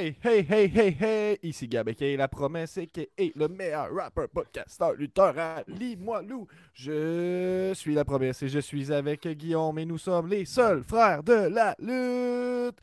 [0.00, 3.94] Hey, hey, hey, hey, hey, ici Gab qui la promesse et qui est le meilleur
[3.94, 5.62] rappeur, podcasteur, lutteur à
[5.98, 6.46] moi Lou.
[6.72, 11.22] Je suis la promesse et je suis avec Guillaume et nous sommes les seuls frères
[11.22, 12.78] de la lutte.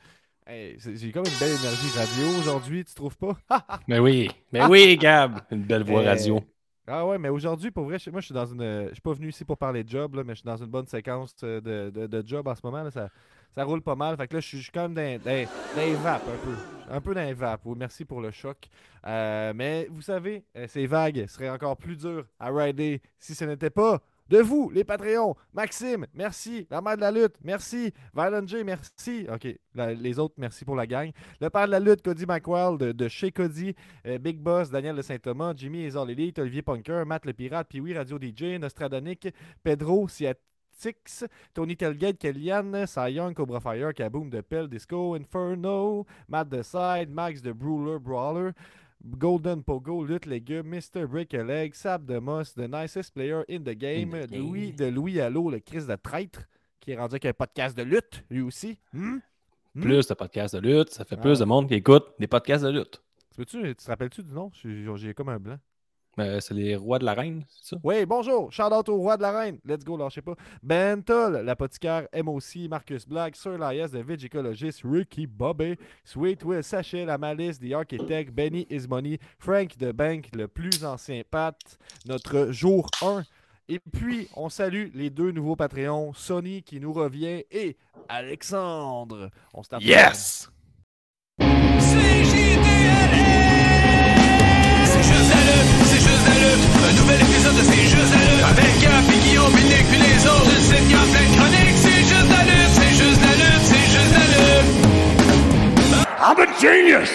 [0.45, 3.35] Hey, j'ai comme une belle énergie radio aujourd'hui, tu trouves pas?
[3.87, 6.39] mais oui, mais oui, Gab, une belle voix radio.
[6.89, 8.87] Ah ouais, mais aujourd'hui, pour vrai, moi, je suis dans une.
[8.87, 10.67] Je suis pas venu ici pour parler de job, là, mais je suis dans une
[10.67, 12.81] bonne séquence de, de, de job en ce moment.
[12.81, 13.09] Là, ça,
[13.53, 14.15] ça roule pas mal.
[14.15, 16.55] Fait que là, je suis quand même dans, dans, vape un peu.
[16.89, 17.65] Un peu dans les vapes.
[17.75, 18.69] Merci pour le choc.
[19.05, 23.43] Euh, mais vous savez, euh, ces vagues seraient encore plus dures à rider si ce
[23.43, 25.35] n'était pas de vous, les Patreons.
[25.53, 26.67] Maxime, merci.
[26.69, 27.93] La mère de la lutte, merci.
[28.13, 29.27] Violent J, merci.
[29.31, 31.11] OK, les autres, merci pour la gang.
[31.39, 33.75] Le père de la lutte, Cody McWell de, chez Cody.
[34.05, 35.53] Euh, Big Boss, Daniel de Saint-Thomas.
[35.55, 39.29] Jimmy et Elite, Olivier Punker, Matt le Pirate, Pee-Wee, Radio DJ, Nostradonic,
[39.63, 40.35] Pedro, Siat
[41.53, 47.09] Tony Telgate, Kellyanne, Cy Young, Cobra Fire, Kaboom de Pell, Disco, Inferno, Matt The Side,
[47.09, 48.53] Max de Brawler, Brawler,
[49.03, 51.05] Golden Pogo, Lutte Légumes, Mr.
[51.07, 55.19] Break a Leg, Sab de Moss, The Nicest Player in the Game, Louis de Louis
[55.21, 56.41] Allo, le Chris de Traître,
[56.79, 58.79] qui est rendu avec un podcast de lutte, lui aussi.
[58.93, 59.17] Hmm?
[59.75, 59.81] Hmm?
[59.81, 62.69] Plus de podcasts de lutte, ça fait plus de monde qui écoute des podcasts de
[62.69, 63.01] lutte.
[63.35, 64.51] Tu, tu te rappelles-tu du nom?
[64.53, 65.59] J'ai comme un blanc.
[66.19, 67.77] Euh, c'est les rois de la reine, c'est ça?
[67.83, 68.51] Oui, bonjour.
[68.51, 69.59] Shout out aux rois de la reine.
[69.63, 70.35] Let's go, sais pas.
[70.63, 77.05] Ben Toll, l'apothicaire MOC, Marcus Black, Sir Elias, The Vegicologist, Ricky Bobby, Sweet Will Sachet,
[77.05, 81.57] La Malice, The Architect, Benny Ismoney, Frank the Bank, le plus ancien Pat,
[82.07, 83.23] notre jour 1.
[83.69, 87.75] Et puis, on salue les deux nouveaux Patreons, Sony qui nous revient et
[88.07, 89.29] Alexandre.
[89.53, 90.49] On se Yes!
[96.47, 98.43] Un nouvel épisode de C'est juste la lutte.
[98.43, 100.47] Avec Gap et Guillaume, Nick puis les autres.
[100.47, 101.75] Une sitcom pleine chronique.
[101.75, 104.47] C'est juste la lutte, c'est juste la lutte, c'est juste la lutte.
[106.19, 107.11] I'm a genius!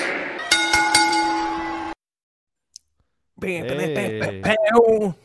[3.45, 3.65] Hey.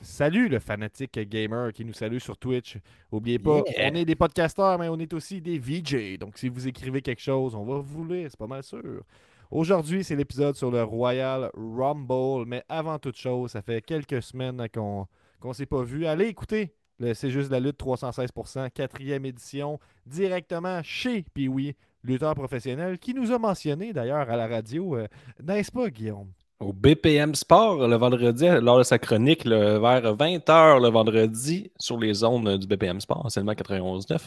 [0.02, 2.78] Salut le fanatique gamer qui nous salue sur Twitch.
[3.12, 6.18] N'oubliez pas, on est des podcasteurs, mais on est aussi des VJ.
[6.18, 9.04] Donc si vous écrivez quelque chose, on va vous lire, c'est pas mal sûr.
[9.50, 12.46] Aujourd'hui, c'est l'épisode sur le Royal Rumble.
[12.48, 15.08] Mais avant toute chose, ça fait quelques semaines qu'on
[15.44, 16.06] ne s'est pas vu.
[16.06, 22.98] Allez écouter le C'est juste la lutte 316%, quatrième édition, directement chez Piwi, lutteur professionnel,
[23.00, 24.98] qui nous a mentionné d'ailleurs à la radio.
[24.98, 25.08] Euh,
[25.42, 26.32] n'est-ce pas, Guillaume?
[26.60, 29.80] Au BPM Sport le vendredi, lors de sa chronique, vers
[30.16, 34.18] 20h le vendredi, sur les zones du BPM Sport, seulement 91.9.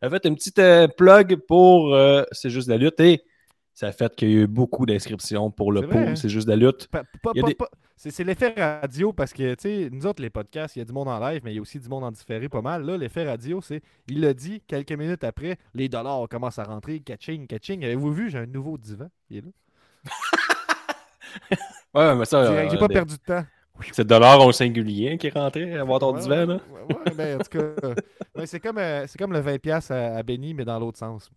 [0.00, 3.22] Elle a fait une petite euh, plug pour euh, C'est juste la lutte et
[3.74, 5.98] ça a fait qu'il y a eu beaucoup d'inscriptions pour le pool.
[5.98, 6.16] Hein?
[6.16, 6.88] C'est juste de la lutte.
[7.96, 10.92] C'est l'effet radio parce que, tu sais, nous autres, les podcasts, il y a du
[10.92, 12.84] monde en live, mais il y a aussi du monde en différé pas mal.
[12.84, 17.00] Là, l'effet radio, c'est, il l'a dit, quelques minutes après, les dollars commencent à rentrer,
[17.00, 17.84] catching, catching.
[17.84, 19.50] Avez-vous vu, j'ai un nouveau divan, il est là.
[21.94, 22.68] ouais, mais ça.
[22.68, 23.44] J'ai pas perdu de temps.
[23.92, 26.60] C'est dollar au singulier qui est rentré à voir ton divan, là.
[26.88, 30.64] Ouais, ben, en tout cas, c'est comme, euh, comme le 20$ à, à Benny, mais
[30.64, 31.30] dans l'autre sens.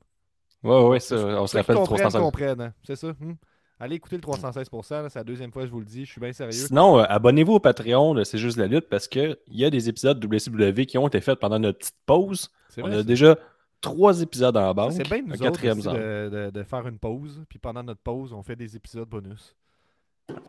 [0.65, 2.21] Ouais, ouais, ça, on se rappelle 316.
[2.21, 2.73] comprennent, hein.
[2.83, 3.09] c'est ça.
[3.19, 3.35] Hmm.
[3.79, 6.21] Allez écouter le 316%, c'est la deuxième fois que je vous le dis, je suis
[6.21, 6.53] bien sérieux.
[6.53, 10.23] Sinon, euh, abonnez-vous au Patreon, c'est juste la lutte, parce qu'il y a des épisodes
[10.23, 12.49] WCW qui ont été faits pendant notre petite pause.
[12.77, 13.37] on a déjà
[13.81, 14.89] trois épisodes en bas.
[14.91, 18.55] C'est bien nous quatrième de, de, faire une pause, puis pendant notre pause, on fait
[18.55, 19.55] des épisodes bonus.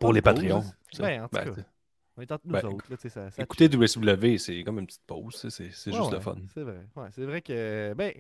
[0.01, 0.63] Pour les Patreons.
[0.99, 1.63] Ben, en tout ben, cas.
[2.17, 2.87] On est entre nous ben, autres.
[2.89, 5.47] Là, ça, ça écoutez WCW, c'est comme une petite pause.
[5.51, 6.37] C'est juste ouais, le fun.
[6.55, 6.87] C'est vrai.
[6.97, 8.13] Ouais, c'est vrai que ben,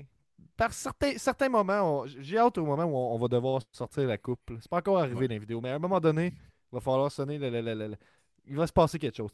[0.57, 4.53] par certains, certains moments, j'ai hâte au moment où on, va devoir sortir la coupe.
[4.61, 6.33] C'est pas encore arrivé dans les vidéos, mais à un moment donné,
[6.73, 7.97] il va falloir sonner le,
[8.49, 9.31] il va se passer quelque chose.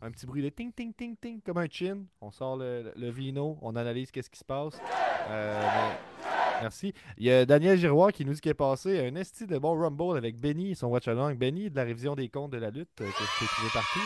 [0.00, 2.04] un petit bruit de ting, ting, ting, ting, comme un chin.
[2.20, 4.78] On sort le, vino, on analyse qu'est-ce qui se passe.
[5.28, 5.60] Euh,
[6.62, 6.92] merci.
[7.18, 9.78] Il y a Daniel Giroir qui nous dit qu'il est passé un esti de bon
[9.78, 11.34] Rumble avec Benny et son watch along.
[11.34, 14.00] Benny de la révision des comptes de la lutte euh, que je peux partout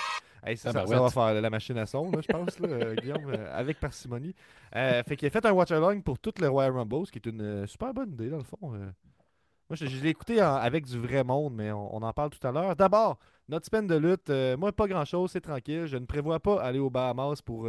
[0.56, 4.34] ça, va faire la machine à son, je pense, euh, Guillaume, euh, avec parcimonie.
[4.74, 7.26] Euh, fait qu'il a fait un watch-along pour toute le Royal Rumble, ce qui est
[7.26, 8.58] une super bonne idée, dans le fond.
[8.62, 12.74] Moi, je, l'ai écouté avec du vrai monde, mais on, en parle tout à l'heure.
[12.74, 15.86] D'abord, notre semaine de lutte, moi, pas grand-chose, c'est tranquille.
[15.86, 17.68] Je ne prévois pas aller aux Bahamas pour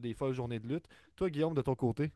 [0.00, 0.84] des folles journées de lutte.
[1.16, 2.10] Toi, Guillaume, de ton côté?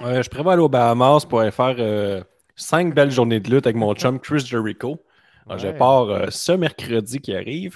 [0.00, 2.24] je prévois aller aux Bahamas pour aller faire
[2.56, 4.98] cinq belles journées de lutte avec mon chum Chris Jericho.
[5.56, 7.72] Je pars euh, ce mercredi qui arrive,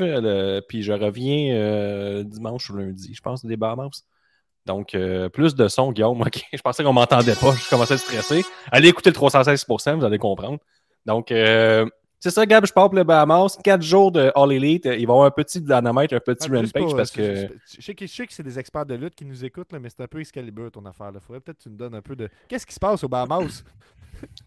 [0.68, 4.04] puis je reviens euh, dimanche ou lundi, je pense, des Bahamas.
[4.66, 6.24] Donc, euh, plus de son, Guillaume.
[6.52, 7.52] Je pensais qu'on m'entendait pas.
[7.52, 8.44] Je commençais à stresser.
[8.72, 10.58] Allez écouter le 316%, vous allez comprendre.
[11.04, 11.30] Donc,
[12.26, 12.66] c'est ça, Gab.
[12.66, 13.58] Je pars pour les Bahamas.
[13.62, 14.86] Quatre jours de All Elite.
[14.86, 17.48] Il va y avoir un petit dynamite, un petit ah, rampage parce que.
[17.78, 20.20] Je sais, que, c'est des experts de lutte qui nous écoutent, mais c'est un peu
[20.20, 21.10] Excalibur ton affaire.
[21.14, 22.28] Il faudrait peut-être que tu nous donnes un peu de.
[22.48, 23.62] Qu'est-ce qui se passe aux Bahamas?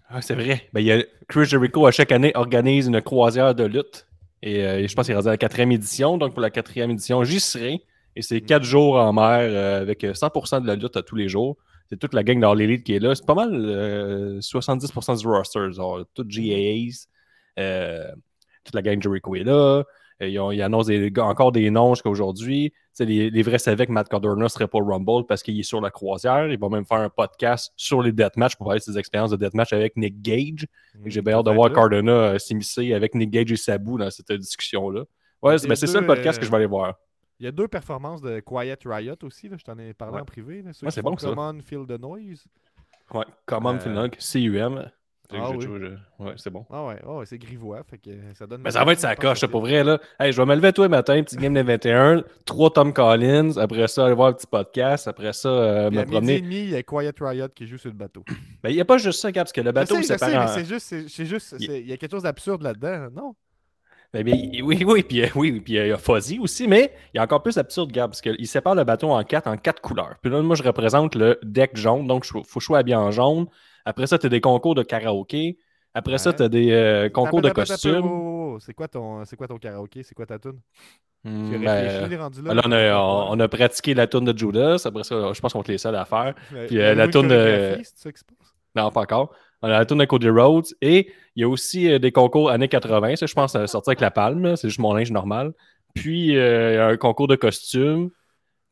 [0.10, 0.68] Ah, c'est vrai.
[0.74, 4.08] Ben, il y a Chris Jericho, à chaque année, organise une croisière de lutte.
[4.42, 6.18] Et euh, je pense qu'il est rendu à la quatrième édition.
[6.18, 7.84] Donc, pour la quatrième édition, j'y serai.
[8.16, 11.30] Et c'est quatre jours en mer euh, avec 100% de la lutte à tous les
[11.30, 11.58] jours.
[11.90, 13.16] C'est toute la gang dans l'élite qui est là.
[13.16, 13.52] C'est pas mal
[14.40, 15.72] 70% du roster.
[15.72, 17.08] Genre, tout GAAs.
[17.56, 19.84] toute la gang Jericho est là.
[20.22, 22.74] Ils, ont, ils annoncent encore des noms jusqu'à aujourd'hui.
[23.00, 25.80] Les, les, vrais savaient que Matt Cardona ne serait pas Rumble parce qu'il est sur
[25.80, 26.48] la croisière.
[26.48, 29.38] Il va même faire un podcast sur les deathmatch pour parler de ses expériences de
[29.38, 30.68] deathmatch avec Nick Gage.
[30.96, 34.10] Mmh, J'ai bien hâte de voir Cardona euh, s'immiscer avec Nick Gage et Sabu dans
[34.10, 35.04] cette discussion-là.
[35.42, 36.96] Ouais, ben, c'est ça le podcast que je vais aller voir.
[37.40, 39.48] Il y a deux performances de Quiet Riot aussi.
[39.48, 39.56] Là.
[39.58, 40.62] Je t'en ai parlé en privé.
[40.62, 41.30] Ouais, bon ça.
[41.30, 42.46] Common Feel the Noise.
[43.14, 43.80] Ouais, Common euh...
[43.80, 44.92] Feel the Noise, CUM.
[45.32, 45.68] Ah, oui.
[46.20, 46.66] Ouais, c'est bon.
[46.72, 47.84] Ah ouais, oh, c'est grivois.
[47.84, 48.62] Fait que ça donne.
[48.64, 49.84] Mais ça va être sa coche, pour vrai.
[49.84, 50.00] Là.
[50.20, 53.58] Hey, je vais me lever tous les matins, petit game de 21, trois Tom Collins.
[53.58, 55.08] Après ça, aller voir un petit podcast.
[55.08, 56.38] Après ça, euh, me promener.
[56.38, 58.24] et demi, il y a Quiet Riot qui joue sur le bateau.
[58.64, 60.48] Ben, il n'y a pas juste ça, Gab, parce que le bateau, c'est pas.
[60.48, 63.36] C'est juste, c'est juste, il y a quelque chose d'absurde là-dedans, non?
[64.12, 67.20] Ben, bien, oui, oui, puis, oui, puis il y a Fuzzy aussi, mais il y
[67.20, 70.16] a encore plus absurde, Gab, parce qu'il sépare le bateau en quatre, en quatre couleurs.
[70.22, 73.46] Puis là, moi, je représente le deck jaune, donc il faut choisir bien en jaune.
[73.86, 75.60] Après ça, tu as des concours de karaoké.
[75.94, 78.58] Après ça, tu as des euh, concours de costumes.
[78.60, 80.04] C'est quoi, ton, quoi ton karaoké?
[80.04, 80.60] C'est quoi ta tune?
[81.26, 82.54] Tu ben, rendu là?
[82.54, 84.82] là on, a, on, a, pratiqué la tune de Judas.
[84.86, 86.34] Après ça, je pense qu'on est les seuls à faire.
[86.68, 87.78] Puis euh, la tune de.
[88.76, 89.34] Non, pas encore.
[89.62, 90.68] On a la tune de Cody Rhodes.
[90.82, 93.16] Et il y a aussi euh, des concours années 80.
[93.16, 94.58] Ça, je pense, ça sortir avec la palme.
[94.58, 95.54] C'est juste mon linge normal.
[95.96, 98.10] Puis, il y a un concours de costumes.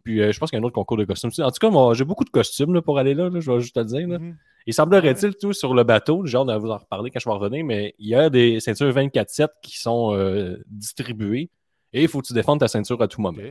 [0.03, 1.31] Puis, je pense qu'il y a un autre concours de costumes.
[1.39, 3.85] En tout cas, j'ai beaucoup de costumes pour aller là, je vais juste te le
[3.85, 4.07] dire.
[4.07, 4.17] Là.
[4.17, 4.35] Mm-hmm.
[4.65, 7.63] Il semblerait-il tout sur le bateau, genre de vous en reparler quand je vais revenir,
[7.63, 11.49] mais il y a des ceintures 24-7 qui sont euh, distribuées
[11.93, 13.41] et il faut que tu défendes ta ceinture à tout moment.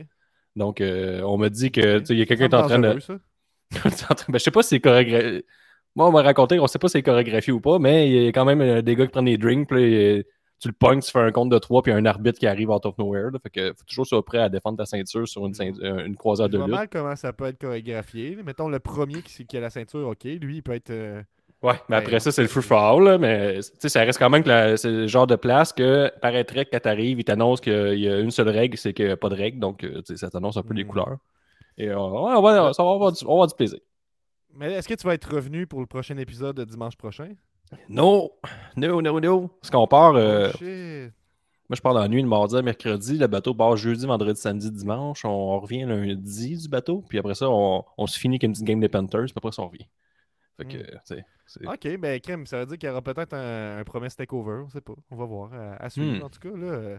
[0.55, 2.99] Donc, euh, on me dit que il y a quelqu'un qui est en train de.
[2.99, 2.99] ben,
[4.33, 5.43] je sais pas si c'est chorégraphié.
[5.97, 8.27] Moi, on m'a raconté, on sait pas si c'est chorégraphié ou pas, mais il y
[8.27, 10.23] a quand même euh, des gars qui prennent des drinks, puis
[10.59, 12.39] tu le pognes, tu fais un compte de 3, puis il y a un arbitre
[12.39, 13.29] qui arrive out of nowhere.
[13.31, 16.15] Là, fait que faut toujours être prêt à défendre ta ceinture sur une, euh, une
[16.15, 16.67] croisade de lutte.
[16.67, 18.37] mal comment ça peut être chorégraphié.
[18.43, 20.89] Mettons le premier qui, qui, a la ceinture, ok, lui, il peut être.
[20.89, 21.21] Euh,
[21.61, 24.91] ouais, mais après ça, c'est le free fall, mais ça reste quand même que c'est
[24.91, 28.31] le genre de place que paraîtrait que quand t'arrives, il t'annonce qu'il y a une
[28.31, 30.73] seule règle, c'est qu'il n'y a pas de règle, donc euh, ça t'annonce un peu
[30.73, 30.87] les hmm.
[30.87, 31.17] couleurs.
[31.77, 33.79] Et on, va, ça va avoir du, on va avoir du plaisir.
[34.57, 37.29] Mais est-ce que tu vas être revenu pour le prochain épisode de dimanche prochain?
[37.89, 38.31] Non,
[38.75, 39.47] non, non, non.
[39.47, 40.15] Parce qu'on part.
[40.15, 41.11] Euh, oh,
[41.69, 43.17] moi, je pars dans la nuit, le mardi à mercredi.
[43.17, 45.25] Le bateau part jeudi, vendredi, samedi, dimanche.
[45.25, 47.03] On revient lundi du bateau.
[47.07, 49.25] Puis après ça, on, on se finit avec une petite game des Panthers.
[49.25, 49.87] Puis après ça, on revient.
[50.57, 51.67] Fait que, hmm.
[51.67, 54.63] Ok, ben, crème, ça veut dire qu'il y aura peut-être un, un promesse takeover.
[54.65, 54.95] On sait pas.
[55.11, 55.51] On va voir.
[55.79, 56.23] À, suivre, hmm.
[56.23, 56.57] en tout cas.
[56.57, 56.97] Là,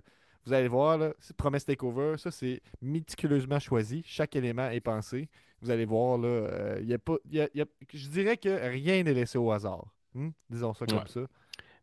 [0.48, 4.02] vous allez voir, là, promesse takeover, ça, c'est méticuleusement choisi.
[4.06, 5.28] Chaque élément est pensé.
[5.60, 7.48] Vous allez voir, là, euh, y a pas, y a,
[7.92, 9.84] je dirais que rien n'est laissé au hasard.
[10.14, 10.30] Hmm?
[10.48, 11.20] Disons ça comme ça.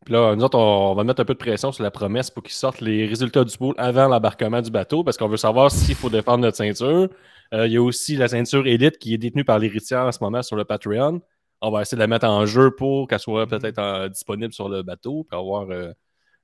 [0.04, 2.42] Puis là, nous autres, on, va mettre un peu de pression sur la promesse pour
[2.42, 5.96] qu'ils sortent les résultats du pool avant l'embarquement du bateau parce qu'on veut savoir s'il
[5.96, 7.08] faut défendre notre ceinture.
[7.54, 10.20] Euh, il y a aussi la ceinture élite qui est détenue par l'héritière en ce
[10.22, 11.22] moment sur le Patreon.
[11.62, 13.50] On va essayer de la mettre en jeu pour qu'elle soit hmm.
[13.50, 15.92] peut-être disponible sur le bateau pour avoir euh,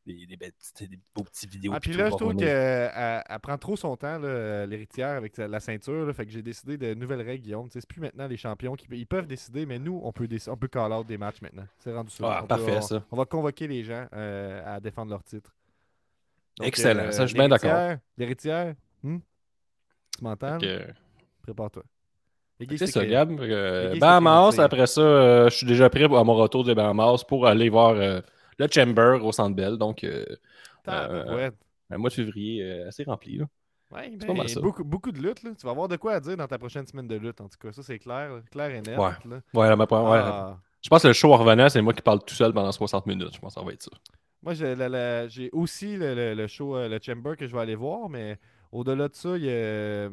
[0.05, 1.73] des, des, des, beaux petits vidéos.
[1.75, 6.13] Ah, puis là, je trouve qu'elle prend trop son temps, l'héritière, avec la ceinture.
[6.15, 7.67] fait que j'ai décidé de nouvelles règles, Guillaume.
[7.69, 10.67] C'est plus maintenant les champions qui ils peuvent décider, mais nous, on peut, on peut
[10.67, 11.65] call out des matchs maintenant.
[11.79, 12.39] C'est rendu ça.
[12.39, 13.03] Ah, parfait, on, ça.
[13.11, 15.53] On va convoquer les gens euh, à défendre leur titre.
[16.61, 17.97] Excellent, euh, ça, je suis bien d'accord.
[18.17, 19.17] L'héritière, hmm?
[20.17, 20.57] tu m'entends?
[21.41, 21.83] Prépare-toi.
[22.77, 23.39] C'est ça, Gab.
[23.39, 27.69] Euh, Bahamas, après ça, je suis déjà prêt à mon retour de Bahamas pour aller
[27.69, 28.21] voir
[28.57, 29.77] le Chamber au Centre Bell.
[29.77, 30.25] Donc, euh,
[30.87, 31.51] euh,
[31.89, 33.37] un mois de février euh, assez rempli.
[33.37, 33.45] Là.
[33.91, 35.43] Ouais, ben, beaucoup, beaucoup, de lutte.
[35.43, 35.51] Là.
[35.57, 37.57] Tu vas avoir de quoi à dire dans ta prochaine semaine de lutte, en tout
[37.59, 37.73] cas.
[37.73, 38.97] Ça, c'est clair, clair et net.
[38.97, 39.11] Ouais.
[39.53, 39.85] Ouais, ma...
[39.91, 40.57] ah.
[40.81, 43.05] Je pense que le show en revenant, c'est moi qui parle tout seul pendant 60
[43.05, 43.33] minutes.
[43.33, 43.91] Je pense que ça va être ça.
[44.41, 48.39] Moi, j'ai aussi le, le, show, le Chamber que je vais aller voir, mais
[48.71, 50.09] au-delà de ça, il y a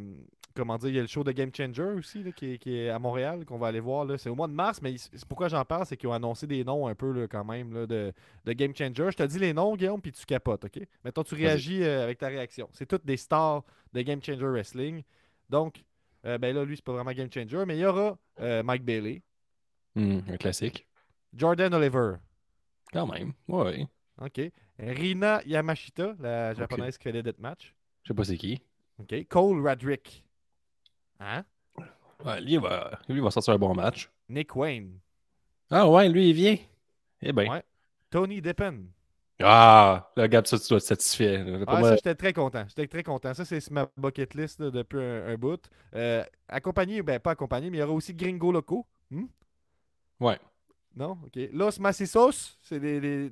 [0.58, 3.44] comment dire, il y a le show de Game Changer aussi qui, est, à Montréal
[3.44, 4.06] qu'on va aller voir.
[4.18, 4.96] C'est au mois de mars, mais
[5.28, 8.12] pourquoi j'en parle, c'est qu'ils ont annoncé des noms un peu quand même de,
[8.44, 9.10] Game Changer.
[9.12, 10.80] Je te dis les noms, Guillaume, puis tu capotes, OK?
[11.04, 12.68] Mettons, tu réagis euh, avec ta réaction.
[12.72, 13.62] C'est toutes des stars
[13.92, 15.04] de Game Changer Wrestling.
[15.48, 15.84] Donc,
[16.26, 18.84] euh, ben là, lui, c'est pas vraiment Game Changer, mais il y aura euh, Mike
[18.84, 19.22] Bailey.
[19.94, 20.88] Hmm, un classique.
[21.34, 22.14] Jordan Oliver.
[22.92, 23.86] Quand même, oui.
[24.20, 24.40] OK.
[24.80, 27.76] Rina Yamashita, la japonaise qui fait les deathmatch.
[28.02, 28.60] Je sais pas c'est qui.
[28.98, 29.14] OK.
[29.28, 30.24] Cole Radrick.
[31.20, 31.44] Hein?
[32.24, 34.10] Ouais, lui, il va, lui, va sortir un bon match.
[34.28, 34.98] Nick Wayne.
[35.70, 36.56] Ah ouais, lui, il vient.
[37.22, 37.50] Eh bien.
[37.50, 37.62] Ouais.
[38.10, 38.86] Tony Deppen.
[39.40, 41.44] Ah, le gars, ça, tu dois être satisfait.
[41.66, 42.64] Ah, ça, j'étais très content.
[42.66, 43.34] J'étais très content.
[43.34, 45.60] Ça, c'est ma bucket list depuis un, bout.
[45.94, 48.84] Euh, accompagné, ben pas accompagné, mais il y aura aussi Gringo Loco.
[49.10, 49.26] Hmm?
[50.18, 50.38] Ouais.
[50.96, 51.18] Non?
[51.24, 51.38] OK.
[51.52, 52.80] Los Macisos, c'est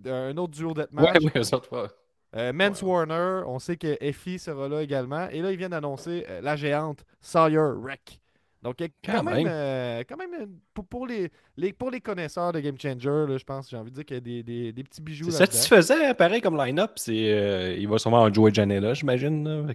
[0.07, 1.19] un autre duo deathmatch.
[1.19, 1.89] Ouais, ouais, eux autres, ouais.
[2.37, 5.29] Euh, Mance Warner, on sait que Effie sera là également.
[5.31, 8.21] Et là, ils viennent d'annoncer euh, la géante Sawyer Wreck.
[8.63, 9.47] Donc, quand, Quand même, même.
[9.49, 13.37] euh, quand même euh, pour, pour les, les- pour les connaisseurs de Game Changer, là,
[13.39, 15.39] je pense, j'ai envie de dire qu'il y a des, des- des petits bijoux C'est
[15.39, 16.93] satisfaisant, pareil comme line-up.
[17.07, 19.73] Il va sûrement en Joey Janela, j'imagine.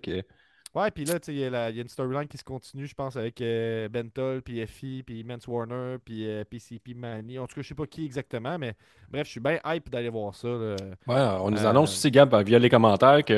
[0.74, 2.94] Ouais, puis là, tu sais, il y, a y une storyline qui se continue, je
[2.96, 7.38] pense, avec euh, Bentol, puis Effie, puis Mance Warner, puis euh, PCP Manny.
[7.40, 8.74] En tout cas, je sais pas qui exactement, mais
[9.10, 10.48] bref, je suis bien hype d'aller voir ça.
[10.48, 10.76] là.
[11.08, 13.34] Ouais, on nous Euh, annonce aussi, Gab, via les commentaires, qu'on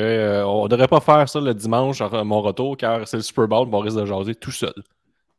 [0.64, 3.68] ne devrait pas faire ça le dimanche à mon retour, car c'est le Super Bowl,
[3.72, 4.74] on risque de jaser tout seul.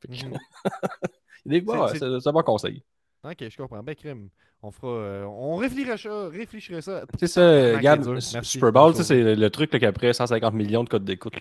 [1.45, 2.83] Des- ouais, c'est c'est un bon conseil.
[3.25, 3.81] Ok, je comprends.
[3.83, 4.29] Ben, crime.
[4.61, 4.87] On fera.
[4.87, 6.29] euh, on réfléchira ça.
[6.29, 7.05] Réfléchira ça.
[7.19, 8.19] C'est ça, Gab.
[8.19, 11.33] Super Bowl, c'est le, le truc là, qu'après 150 millions de codes d'écoute,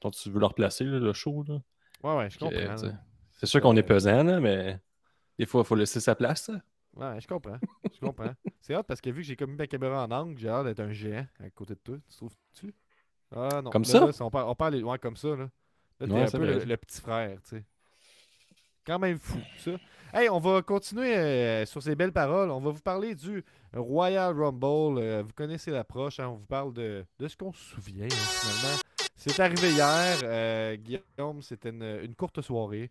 [0.00, 1.44] dont tu veux le replacer, là, le show.
[1.48, 1.60] Là.
[2.02, 2.76] Ouais, ouais, je comprends.
[3.32, 4.78] C'est sûr qu'on est Euh, pesant, là, mais
[5.38, 6.44] des fois, il faut laisser sa place.
[6.44, 6.52] ça.
[6.94, 7.58] Ouais, je comprends.
[7.92, 8.32] Je comprends.
[8.60, 10.80] C'est hâte parce que vu que j'ai commis ma caméra en angle, j'ai hâte d'être
[10.80, 11.96] un géant à côté de toi.
[12.10, 12.74] Tu trouves-tu?
[13.34, 13.70] Ah non.
[13.70, 14.00] Comme Là, ça?
[14.00, 15.28] là, on parle, on parle ouais, comme ça.
[15.28, 15.36] Là,
[16.00, 17.64] là t'es Ouais, un peu le, le petit frère, tu sais.
[18.84, 19.72] Quand même fou, ça.
[20.14, 22.50] Hey, on va continuer euh, sur ces belles paroles.
[22.50, 23.42] On va vous parler du
[23.74, 24.98] Royal Rumble.
[25.00, 26.20] Euh, vous connaissez l'approche.
[26.20, 26.28] hein.
[26.28, 28.78] On vous parle de, de ce qu'on se souvient, hein, finalement.
[29.16, 30.18] C'est arrivé hier.
[30.24, 32.90] euh, Guillaume, c'était une, une courte soirée.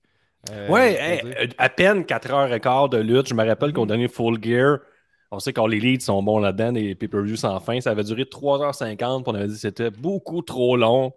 [0.70, 3.28] Ouais, hey, à peine 4h15 de lutte.
[3.28, 3.88] Je me rappelle qu'au Mhm.
[3.88, 4.80] dernier Full Gear,
[5.30, 8.26] on sait quand les leads sont bons là-dedans, les pay-per-views sans fin, ça avait duré
[8.26, 9.22] 3h50.
[9.24, 11.14] puis On avait dit que c'était beaucoup trop long.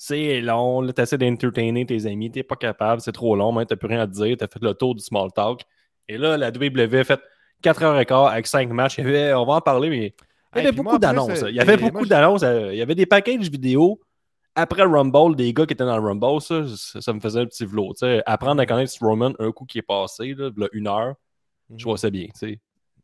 [0.00, 0.80] C'est long.
[0.80, 2.30] Là, t'essaies d'entertainer tes amis.
[2.30, 3.00] T'es pas capable.
[3.00, 3.52] C'est trop long.
[3.52, 4.36] Même, t'as plus rien à te dire.
[4.38, 5.62] T'as fait le tour du small talk.
[6.08, 7.20] Et là, la WWE a fait
[7.62, 8.98] 4h15 avec 5 matchs.
[8.98, 11.28] Il y avait- on va en parler, mais il y avait beaucoup d'annonces.
[11.50, 12.42] Il y avait beaucoup d'annonces.
[12.42, 14.00] Il y avait des packages vidéo
[14.54, 16.40] après le Rumble, des gars qui étaient dans le Rumble.
[16.40, 17.94] Ça, ça, ça me faisait un petit vlog.
[18.24, 21.14] Apprendre à connaître Strowman un coup qui est passé, là, une heure,
[21.76, 22.28] je vois ça bien.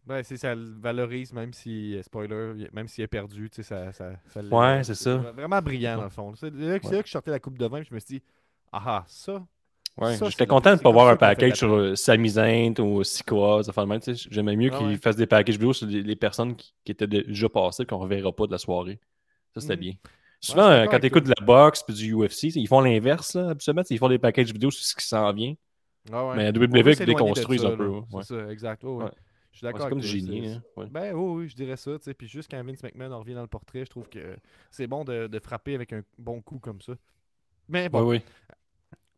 [0.08, 3.62] Ouais, c'est ça le valorise, même si, euh, spoiler, même s'il est perdu, tu sais,
[3.62, 5.16] ça, ça, ça le- Ouais, c'est ça.
[5.16, 6.34] Vraiment brillant, dans le fond.
[6.34, 8.18] C'est là, que- c'est là que je sortais la coupe de vin, je me suis
[8.18, 8.22] dit,
[8.70, 9.42] ah ah, ça.
[9.96, 13.62] Ouais, J'étais content de ne pas voir un package sur euh, Sami Zayn ou Sikoa.
[13.62, 14.28] ça fait tu sais.
[14.28, 17.86] J'aimais mieux Ah qu'ils fassent des packages vidéo sur les, personnes qui, étaient déjà passées
[17.86, 18.98] qu'on ne reverra pas de la soirée.
[19.54, 19.80] Ça, c'était Mhm.
[19.80, 19.92] bien.
[20.40, 23.84] Souvent, euh, quand tu écoutes de la boxe puis du UFC, ils font l'inverse, absolument.
[23.88, 25.54] Ils font des packages vidéo sur ce qui s'en vient.
[26.12, 26.32] Ah.
[26.36, 27.92] Mais la WWE déconstruisent un peu.
[28.20, 28.84] C'est ça, exact.
[29.54, 29.60] Ouais, ouais.
[29.60, 29.60] Ouais.
[29.60, 30.48] Je suis Ouais, d'accord C'est comme avec du génie.
[30.48, 30.62] hein.
[30.76, 30.86] Ouais.
[30.90, 31.96] Ben oui, oui, je dirais ça.
[31.98, 32.14] tu sais.
[32.14, 34.36] Puis juste quand Vince McMahon en revient dans le portrait, je trouve que
[34.70, 36.94] c'est bon de, de frapper avec un bon coup comme ça.
[37.68, 38.22] Mais bon, Ouais, ouais.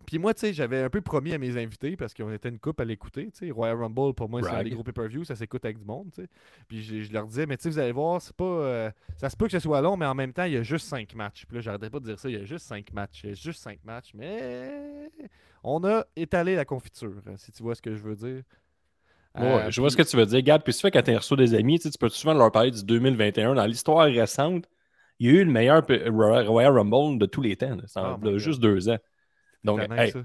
[0.06, 2.60] Puis moi, tu sais, j'avais un peu promis à mes invités parce qu'on était une
[2.60, 3.24] coupe à l'écouter.
[3.32, 5.84] Tu sais, Royal Rumble, pour moi, c'est un des gros pay-per-view, ça s'écoute avec du
[5.84, 6.10] monde.
[6.14, 6.28] Tu sais.
[6.68, 8.44] Puis je, je leur disais, mais tu sais, vous allez voir, c'est pas.
[8.44, 10.62] euh, ça se peut que ce soit long, mais en même temps, il y a
[10.62, 11.44] juste 5 matchs.
[11.46, 13.24] Puis là, j'arrêtais pas de dire ça, il y a juste 5 matchs.
[13.24, 15.10] Il y a juste 5 matchs, mais
[15.64, 18.44] on a étalé la confiture, si tu vois ce que je veux dire.
[19.38, 20.42] Ouais, Euh, je vois ce que tu veux dire.
[20.42, 22.84] Gab, puis tu fais quand tu reçu des amis, tu peux souvent leur parler du
[22.84, 23.54] 2021.
[23.54, 24.64] Dans l'histoire récente,
[25.18, 25.82] il y a eu le meilleur
[26.46, 27.76] Royal Rumble de tous les temps.
[27.76, 27.82] là.
[28.02, 28.38] En- Oh God.
[28.38, 28.98] juste deux ans.
[29.64, 30.20] Donc, hey, ça.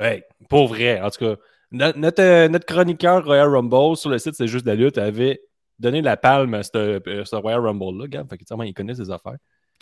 [0.00, 1.36] hey, pour vrai, en tout cas,
[1.70, 4.98] no- notre, euh, notre chroniqueur Royal Rumble sur le site C'est juste de la lutte
[4.98, 5.40] avait
[5.78, 8.28] donné la palme à ce, euh, Royal Rumble-là, Gab.
[8.28, 9.36] Fait que, il connaît ses affaires.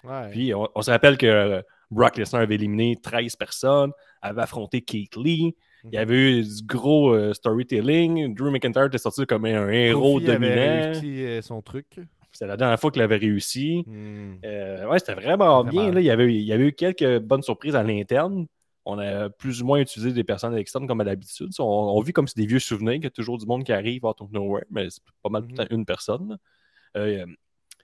[0.04, 0.30] Ouais.
[0.30, 3.90] Puis, on, on se rappelle que Brock Lesnar avait éliminé 13 personnes,
[4.22, 5.56] avait affronté Keith Lee.
[5.84, 8.34] Il y avait eu du gros euh, storytelling.
[8.34, 10.92] Drew McIntyre était sorti comme un héros Kofi avait dominant.
[10.92, 12.00] réussi, euh, son truc.
[12.32, 13.84] C'était la dernière fois qu'il avait réussi.
[13.86, 14.36] Hmm.
[14.44, 15.90] Euh, ouais, c'était vraiment bien.
[15.90, 16.00] Là.
[16.00, 18.46] Il, y avait, il y avait eu quelques bonnes surprises à l'interne.
[18.84, 21.50] On a plus ou moins utilisé des personnes externes comme à l'habitude.
[21.58, 23.72] On, on vit comme c'est des vieux souvenirs qu'il y a toujours du monde qui
[23.72, 26.38] arrive out of nowhere, mais c'est pas mal tout le temps une personne.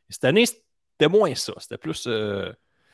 [0.09, 1.53] cette année, c'était moins ça.
[1.59, 2.09] C'était plus.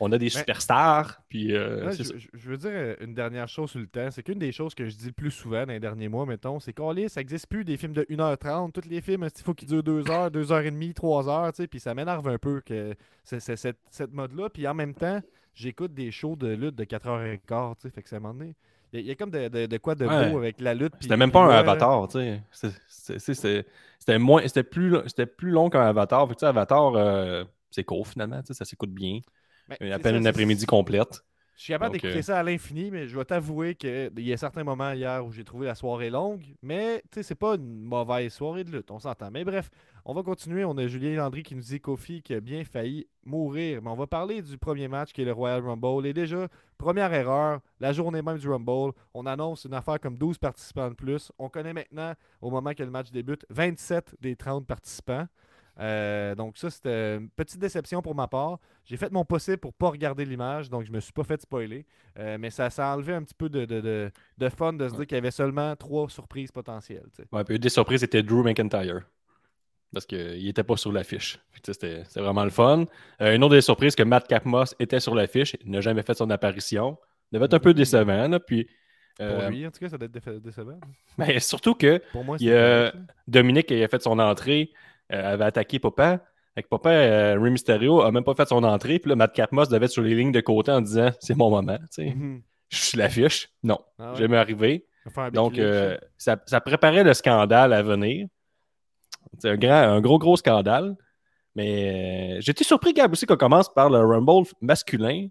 [0.01, 1.21] On a des superstars.
[1.29, 4.11] Puis, euh, Là, je, veux dire euh, une dernière chose sur le temps.
[4.11, 6.59] C'est qu'une des choses que je dis le plus souvent dans les derniers mois, mettons,
[6.59, 8.73] c'est qu'on lit, ça n'existe plus des films de 1h30.
[8.73, 11.81] Tous les films, il faut qu'ils durent 2 heures, 2h30, 3 heures, tu sais, puis
[11.81, 14.49] ça m'énerve un peu que c'est c'est cette, cette mode-là.
[14.49, 15.21] Puis en même temps,
[15.55, 18.35] j'écoute des shows de lutte de 4h15, tu sais, fait que ça à un moment
[18.35, 18.55] donné.
[18.93, 20.31] Il y, a- il y a comme de, de- de quoi de Ouais.
[20.33, 20.95] beau avec la lutte.
[20.95, 22.73] puis- C'était même pas un avatar, tu sais.
[24.01, 26.27] C'était moins, c'était plus, c'était plus long qu'un avatar.
[26.27, 29.21] Fait que, tu sais, avatar, euh, c'est court finalement, tu sais, ça s'écoute bien.
[29.79, 31.23] Ben, À peine une après-midi complète.
[31.57, 34.37] Je suis capable d'écouter euh, ça à l'infini, mais je vais t'avouer qu'il y a
[34.39, 37.83] certains moments hier où j'ai trouvé la soirée longue, mais tu sais, c'est pas une
[37.83, 39.31] mauvaise soirée de lutte, on s'entend.
[39.31, 39.69] Mais bref,
[40.05, 40.65] on va continuer.
[40.65, 43.83] On a Julien Landry qui nous dit Kofi qui a bien failli mourir.
[43.83, 46.07] Mais on va parler du premier match qui est le Royal Rumble.
[46.07, 46.49] Et déjà,
[46.79, 50.95] première erreur, la journée même du Rumble, on annonce une affaire comme 12 participants de
[50.95, 51.31] plus.
[51.39, 55.27] On connaît maintenant, au moment que le match débute, 27 des 30 participants.
[55.81, 58.59] Euh, donc ça, c'était une petite déception pour ma part.
[58.85, 61.87] J'ai fait mon possible pour pas regarder l'image, donc je me suis pas fait spoiler.
[62.19, 64.89] Euh, mais ça, ça a enlevé un petit peu de, de, de, de fun de
[64.89, 67.07] se dire qu'il y avait seulement trois surprises potentielles.
[67.17, 67.29] tu sais.
[67.33, 69.01] Ouais, puis une des surprises, c'était Drew McIntyre.
[69.93, 71.41] Parce qu'il n'était pas sur l'affiche.
[71.65, 72.85] C'était vraiment le fun.
[73.21, 75.57] Euh, une autre des surprises, que Matt Capmos était sur l'affiche.
[75.65, 76.97] Il n'a jamais fait son apparition.
[77.33, 78.29] Il devait être un peu décevant.
[78.29, 78.69] là, puis,
[79.17, 80.79] Pour lui, en tout cas, ça doit être décevant.
[81.19, 82.93] mais surtout que Pour moi, Il c'est a-.
[83.27, 84.71] Dominique fait son entrée,
[85.11, 86.21] avait attaqué Papa.
[86.57, 88.99] Avec Papa, euh, Rey Mysterio a même pas fait son entrée.
[88.99, 91.51] Puis là, Matt Capmos devait être sur les lignes de côté en disant C'est mon
[91.51, 91.79] moment.
[91.91, 92.07] sais.
[92.15, 92.43] Mhm.
[92.69, 93.49] Je suis l'affiche.
[93.63, 94.19] Non, Ah ouais?
[94.19, 94.87] jamais arrivé.
[95.07, 98.27] On va faire un Donc, euh, ça, ça préparait le scandale à venir.
[99.39, 100.97] C'est un, grand, un gros, gros scandale.
[101.57, 105.27] Mais euh, j'étais surpris, Gab, aussi qu'on commence par le Rumble masculin,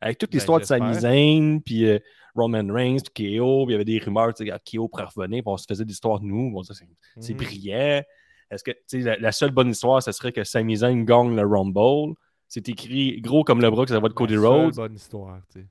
[0.00, 0.64] avec toute Ben, l'histoire de.
[0.64, 1.98] Sami Zayn, puis euh,
[2.36, 5.42] Roman Reigns, puis KO, puis il y avait des rumeurs, tu sais, KO pourrait revenir,
[5.42, 6.62] puis on se faisait l'histoire de nous.
[6.64, 6.74] C'est
[7.20, 7.38] c'est Mhm.
[7.38, 8.02] brillant.
[8.50, 11.34] Est-ce que, tu sais, la, la seule bonne histoire, ce serait que Sami Zayn gagne
[11.34, 12.14] le Rumble.
[12.48, 14.74] C'est écrit gros comme le bras que ça va de Cody La seule Rhodes.
[14.76, 15.66] bonne histoire, tu sais.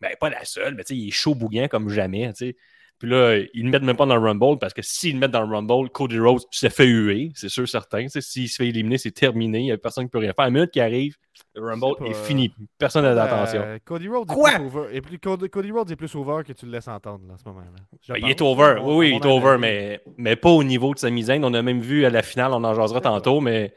[0.00, 2.56] Ben, pas la seule, mais tu sais, il est chaud bouillant comme jamais, tu sais.
[3.02, 5.32] Puis là, ils ne mettent même pas dans le Rumble parce que s'ils le mettent
[5.32, 8.06] dans le Rumble, Cody Rhodes se fait huer, c'est sûr, certain.
[8.06, 9.58] S'il se fait éliminer, c'est terminé.
[9.58, 10.44] Il n'y a personne qui peut rien faire.
[10.44, 11.16] La minute qui arrive,
[11.56, 12.54] le Rumble pas, est fini.
[12.78, 13.60] Personne n'a d'attention.
[13.60, 14.50] Euh, Cody Rhodes est Quoi?
[14.52, 14.96] plus over.
[14.96, 17.38] est plus- Cody, Cody Rhodes est plus over que tu le laisses entendre là, en
[17.38, 17.66] ce moment-là.
[18.06, 18.76] Je Ben, il est over.
[18.84, 21.42] Oui, oui, il est over, mais, mais pas au niveau de Sami Zayn.
[21.42, 23.74] On a même vu à la finale, on en jasera tantôt, mais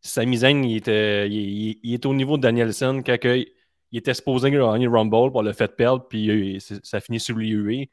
[0.00, 1.34] Sami Zayn, il, était, il,
[1.68, 3.46] il- il est au niveau de Danielson quand il
[3.98, 7.88] était supposé gagner le Rumble, on l'a fait perdre, puis ça finit sur lui hué.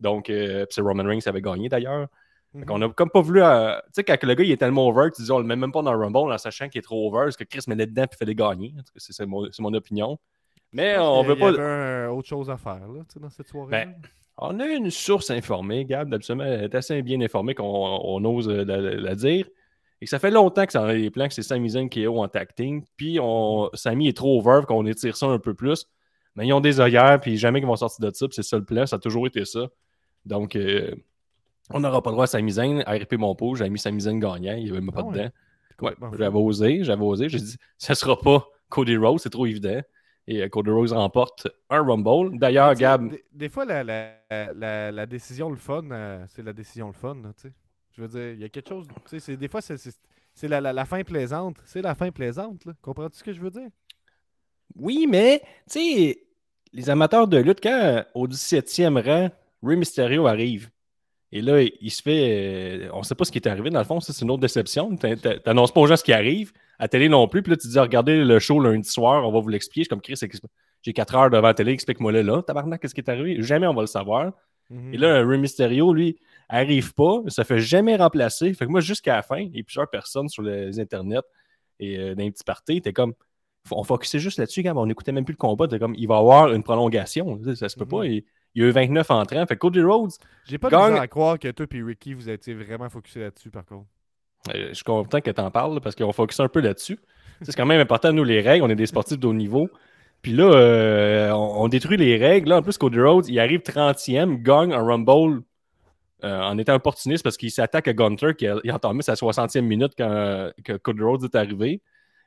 [0.00, 2.08] Donc, euh, c'est Roman Reigns qui avait gagné d'ailleurs.
[2.54, 2.60] Mhm.
[2.60, 3.42] Fait qu'on a comme pas voulu.
[3.42, 5.56] euh, Tu sais, quand le gars il est tellement over, tu dis on le met
[5.56, 7.76] même pas dans le Rumble en sachant qu'il est trop over, parce que Chris met
[7.76, 8.74] dedans puis les gagner.
[8.96, 10.18] C'est mon, mon opinion.
[10.72, 11.48] Mais on y veut pas.
[11.48, 13.70] avait un- autre chose à faire là, dans cette soirée.
[13.70, 13.94] Ben,
[14.38, 18.48] On a une source informée, Gab, absolument, elle est assez bien informée qu'on on ose
[18.48, 19.46] euh, la, dire.
[20.00, 22.04] Et ça fait longtemps que ça en a les plans, que c'est Sami Zayn qui
[22.04, 22.82] est haut en tag team.
[22.96, 25.84] Puis on, Sami est trop over, qu'on étire ça un peu plus.
[26.36, 28.26] Mais ils ont des œillères, puis jamais qu'ils vont sortir de ça.
[28.28, 29.66] Puis c'est ça le plan, ça a toujours été ça.
[30.26, 30.94] Donc, euh,
[31.70, 32.80] on n'aura pas le droit à Sami Zayn.
[32.86, 35.30] RP mon pot, j'avais mis Sami Zayn gagnant, il n'y avait même pas Ah dedans.
[35.82, 37.28] Ouais, j'avais osé, j'avais osé.
[37.28, 39.80] J'ai dit, ça sera pas Cody Rhodes, c'est trop évident.
[40.26, 42.38] Et euh, Cody Rhodes remporte un Rumble.
[42.38, 44.12] D'ailleurs, Gab, Des, des fois, la, la,
[44.54, 47.14] la, la décision, le fun, euh, c'est la décision, le fun.
[47.22, 47.52] là, tu sais.
[47.96, 48.86] Je veux dire, il y a quelque chose.
[48.88, 49.98] tu sais, c'est- Des fois, c'est c'est-
[50.34, 51.56] c'est la, la, la fin plaisante.
[51.64, 52.64] C'est la fin plaisante.
[52.66, 52.72] là.
[52.82, 53.68] Comprends-tu ce que je veux dire?
[54.76, 56.22] Oui, mais, tu sais,
[56.72, 59.30] les amateurs de lutte, quand au 17e rang,
[59.62, 60.70] Rey Mysterio arrive,
[61.32, 62.86] et là, il se fait.
[62.86, 64.40] euh, on sait pas ce qui est arrivé, dans le fond, ça, c'est une autre
[64.40, 64.96] déception.
[64.96, 67.68] T'a- T'annonces pas aux gens ce qui arrive, à télé non plus, puis là, tu
[67.68, 69.82] dis, regardez le show lundi soir, on va vous l'expliquer.
[69.82, 70.18] Je suis comme Chris,
[70.82, 72.42] j'ai 4 heures devant la télé, explique-moi le là.
[72.42, 73.42] Tabarnak, qu'est-ce qui est arrivé?
[73.42, 74.32] Jamais on va le savoir.
[74.70, 74.94] Mhm.
[74.94, 76.16] Et là, Rey Mysterio, lui,
[76.48, 78.52] arrive pas, ça fait jamais remplacer.
[78.54, 81.18] Fait que moi, jusqu'à la fin, il y a plusieurs personnes sur les internets
[81.78, 83.12] et euh, dans les petits parties, t'es comme,
[83.70, 86.18] on focusait juste là-dessus, on n'écoutait même plus le combat, t'es comme, il va y
[86.18, 87.38] avoir une prolongation.
[87.38, 87.90] Tu Ça se peut Mhm.
[87.90, 88.04] pas.
[88.06, 89.46] Il, il y a eu 29 entrants.
[89.46, 90.10] Fait que Cody Rhodes,
[90.44, 93.20] J'ai pas de gagne- misère à croire que toi et Ricky, vous étiez vraiment focusé
[93.20, 93.86] là-dessus, par contre.
[94.54, 96.98] euh, je suis content que t'en parles là, parce qu'on focus un peu là-dessus.
[97.42, 98.64] c'est quand même important, nous, les règles.
[98.64, 99.68] On est des sportifs de haut niveau.
[100.22, 102.50] Puis là, euh, on, on détruit les règles.
[102.50, 105.42] Là, en plus, Cody Rhodes, il arrive 30e, gagne un Rumble
[106.24, 109.14] euh, en étant opportuniste parce qu'il s'attaque à Gunter qui a, il a entamé sa
[109.14, 111.80] 60e minute quand que Cody Rhodes est arrivé.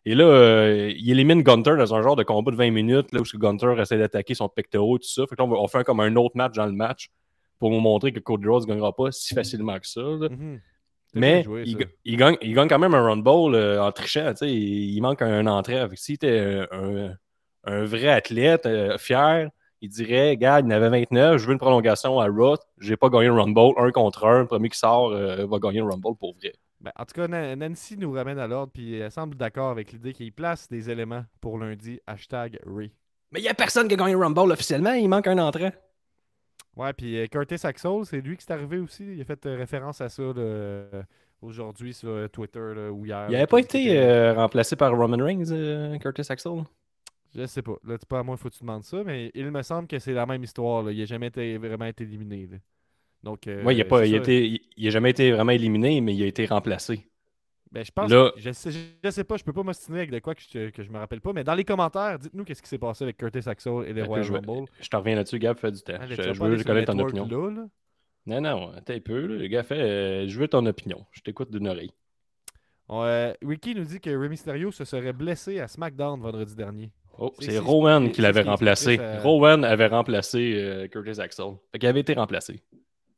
[0.06, 3.22] Et là, euh, il élimine Gunter dans un genre de combat de 20 minutes là,
[3.22, 5.24] où Gunter essaie d'attaquer son pectoral, tout ça.
[5.28, 7.10] Fait que là, on, va- on fait comme un autre match dans le match
[7.60, 10.02] pour nous montrer que Cody Rhodes ne gagnera pas si facilement que ça.
[10.02, 10.60] Mhm.
[11.16, 11.78] Mais joué, il, ça.
[11.80, 14.34] ga- il gagne, il gagne quand même un Rumble euh, en trichant.
[14.42, 15.88] Il, il manque un, entrée.
[15.90, 17.16] Que S'il était un, un-
[17.66, 21.60] un vrai athlète, euh, fier, il dirait Regarde, il en avait 29, je veux une
[21.60, 22.58] prolongation à Raw.
[22.80, 24.40] J'ai pas gagné le Rumble, un contre un.
[24.40, 26.52] Le premier qui sort va gagner le Rumble pour vrai.
[26.84, 29.94] Ben, en tout cas, Na- Nancy nous ramène à l'ordre, puis elle semble d'accord avec
[29.94, 32.00] l'idée qu'il place des éléments pour lundi.
[32.06, 32.92] Hashtag Ray.
[33.32, 35.72] Mais il n'y a personne qui a gagné le Rumble officiellement, il manque un entrant.
[36.76, 39.06] Ouais, puis euh, Curtis Axel, c'est lui qui est arrivé aussi.
[39.16, 41.04] Il a fait euh, référence à ça euh,
[41.42, 43.28] aujourd'hui sur Twitter là, ou hier.
[43.30, 46.64] Il n'avait pas été euh, remplacé par Roman Reigns, euh, Curtis Axel?
[47.36, 47.78] Je sais pas.
[47.84, 49.88] Là, c'est pas à moi, il faut que tu demandes ça, mais il me semble
[49.88, 50.84] que c'est la même histoire.
[50.84, 50.92] Là.
[50.92, 52.48] Il n'a jamais été vraiment été éliminé.
[52.52, 52.58] là.
[53.24, 54.24] Donc, euh, il n'a pas- c'est il a ça.
[54.24, 57.08] été- il- il a jamais été vraiment éliminé, mais il a été remplacé.
[57.72, 58.70] Ben, je pense Là- que- je sais,
[59.04, 60.98] je sais pas, je peux pas m'ostiner avec de quoi que je, que je me
[61.00, 63.94] rappelle pas, mais dans les commentaires, dites-nous qu'est-ce qui s'est passé avec Curtis Axel et
[63.94, 64.68] les que Royal Rumble.
[64.80, 65.98] Je te reviens là-dessus, Gab, fais du temps.
[66.08, 67.26] Je, veux connaître ton opinion.
[67.28, 67.66] là, là.
[68.26, 69.26] Non, non, un peu.
[69.26, 71.04] Le gars fait euh, Je veux ton opinion.
[71.12, 71.92] Je t'écoute d'une oreille.
[72.90, 76.92] Ouais, Wiki nous dit que Rey Mysterio se serait blessé à SmackDown vendredi dernier.
[77.18, 78.98] Oh, C'est- Rowan qui l'avait remplacé.
[78.98, 79.20] ça.
[79.22, 81.54] Rowan avait remplacé euh, Curtis Axel.
[81.72, 82.62] Fait qu'il avait été remplacé.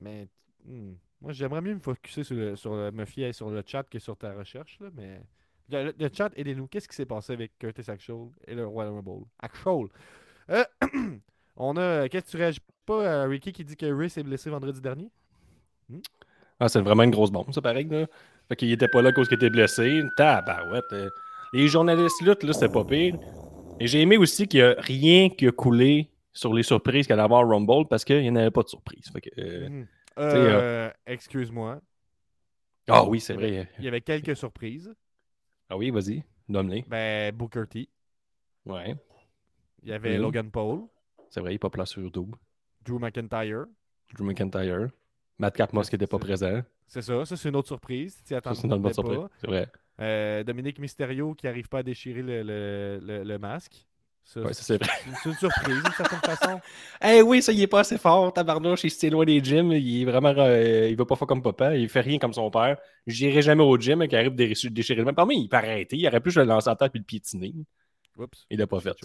[0.01, 0.27] Mais,
[0.65, 3.83] hmm, Moi, j'aimerais mieux me focuser sur, le, sur le- me fier sur le chat
[3.89, 5.21] que sur ta recherche, là, mais.
[5.69, 6.67] Le, le- le chat, aidez-nous.
[6.67, 9.25] Qu'est-ce qui s'est passé avec Curtis Axel et le Royal Rumble?
[9.39, 9.87] Axel.
[10.51, 10.63] Euh,
[11.57, 12.07] on a.
[12.09, 15.09] Qu'est-ce que tu réagis pas à Ricky qui dit que Ray s'est blessé vendredi dernier?
[16.59, 17.87] Ah, c'est vraiment une grosse bombe, ça, pareil.
[17.89, 18.07] Là.
[18.47, 20.01] Fait qu'il était pas là à cause qu'il était blessé.
[20.15, 20.91] Tabarouette.
[20.93, 21.09] euh,
[21.53, 23.17] Les journalistes lutte, là, c'était pas pire.
[23.79, 27.17] Et j'ai aimé aussi qu'il y a rien qui a coulé sur les surprises qu'elle
[27.19, 29.11] allait avoir Rumble parce qu'il n'y en avait pas de surprise.
[29.39, 29.85] Euh, Mhm.
[29.85, 31.81] sais, Euh, Excuse-moi.
[32.87, 33.67] Ah oui, c'est vrai.
[33.79, 34.93] Il y avait quelques surprises.
[35.69, 36.83] Ah oui, vas-y, nomme-les.
[36.87, 37.89] Ben, Booker T.
[38.67, 38.95] Ouais,
[39.81, 40.17] Il y avait.
[40.17, 40.81] Logan Paul.
[41.29, 42.35] c'est vrai, il n'est pas place sur YouTube.
[42.83, 43.65] Drew McIntyre.
[44.13, 44.89] Drew McIntyre.
[45.39, 46.61] Matt Capmos qui n'était pas présent.
[46.87, 47.25] C'est ça.
[47.25, 48.15] Ça, c'est une autre surprise.
[48.17, 48.93] Tu c'est une pas.
[48.93, 49.19] surprise.
[49.39, 49.67] C'est vrai.
[49.99, 53.85] Euh, Dominique Mysterio qui n'arrive pas à déchirer le, le- le- le masque.
[54.27, 56.59] Ça, Ouais, ça, c'est une surprise d'une certaine façon.
[57.03, 58.83] Eh oui, ça, il est pas assez fort, tabarnouche.
[58.83, 59.71] Il se tient loin des gyms.
[59.71, 60.33] Il est vraiment.
[60.35, 61.75] euh, il va pas faire comme papa.
[61.77, 62.77] Il fait rien comme son père.
[63.05, 65.15] J'irai jamais au gym et qu'il arrive de déchirer le même.
[65.15, 65.95] Parmi, il peut arrêter.
[65.95, 67.53] Il aurait pu le lancer en tête puis le piétiner.
[68.17, 68.45] Oups.
[68.49, 68.95] Il l'a pas fait.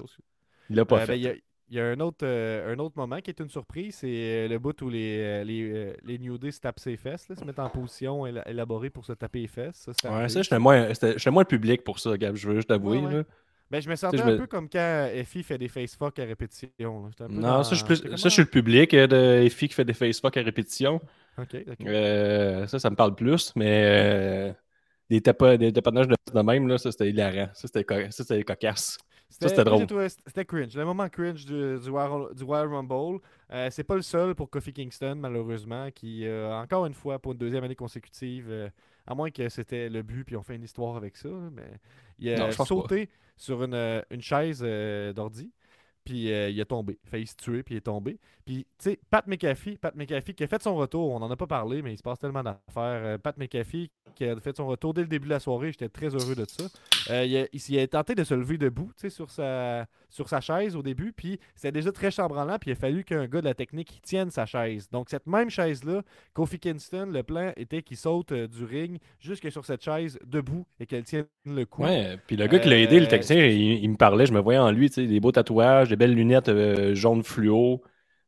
[0.70, 1.18] Il l'a pas Euh, ben, fait.
[1.18, 4.48] Il y y a un, autre, euh, un autre moment qui est une surprise, c'est
[4.48, 7.60] le bout où les, les, les New Day se tapent ses fesses, là, se mettent
[7.60, 9.88] en position éla- élaborée pour se taper les fesses.
[10.02, 10.88] Ça, Ouais, ça, j'étais moins,
[11.30, 12.34] moins public pour ça, Gab.
[12.34, 12.98] Je veux juste t'avouer.
[12.98, 13.22] Ouais, ouais.
[13.70, 16.24] Ben, je me sentais un me- peu comme quand Effie fait des face fuck à
[16.24, 17.04] répétition.
[17.04, 17.08] là.
[17.10, 18.48] J'étais un peu Non, dans- ça, je suis plus- j'étais comme, ça, je suis le
[18.48, 21.00] public euh, de filles qui fait des facefuck à répétition.
[21.38, 21.86] Ok, d'accord.
[21.86, 24.52] Euh, ça, ça me parle plus, mais euh,
[25.08, 27.48] des, tapa- des de, de même, là, ça, c'était hilarant.
[27.54, 28.98] Ça, c'était co- ça, c'était cocasse.
[29.28, 29.86] c'était drôle.
[30.26, 30.74] C'était cringe.
[30.76, 33.20] Le moment cringe du, du Royal Rumble.
[33.52, 37.32] Euh, c'est pas le seul pour Kofi Kingston, malheureusement, qui, euh, encore une fois, pour
[37.32, 38.68] une deuxième année consécutive, euh,
[39.06, 41.78] à moins que c'était le but, puis on fait une histoire avec ça, mais
[42.18, 45.50] il a Non, sauté sur une, euh, une chaise euh, d'ordi,
[46.04, 46.98] puis euh, il a tombé.
[47.04, 48.18] Il a failli se tuer, puis il est tombé.
[48.44, 51.36] Puis, tu sais, Pat McAfee, Pat McAfee qui a fait son retour, on n'en a
[51.36, 52.58] pas parlé, mais il se passe tellement d'affaires.
[52.76, 55.88] Euh, Pat McAfee qui a fait son retour dès le début de la soirée, j'étais
[55.88, 56.64] très heureux de ça.
[57.10, 60.28] Euh, il, a, il a tenté de se lever debout, tu sais, sur sa, sur
[60.28, 63.40] sa chaise au début, puis c'était déjà très chambranlant, puis il a fallu qu'un gars
[63.40, 64.90] de la technique tienne sa chaise.
[64.90, 69.64] Donc, cette même chaise-là, Kofi Kingston, le plan était qu'il saute du ring jusque sur
[69.64, 71.82] cette chaise debout et qu'elle tienne le coup.
[71.82, 74.40] Ouais, puis le gars qui l'a aidé, le technicien, il, il me parlait, je me
[74.40, 77.82] voyais en lui, tu sais, des beaux tatouages, des belles lunettes euh, jaunes fluo.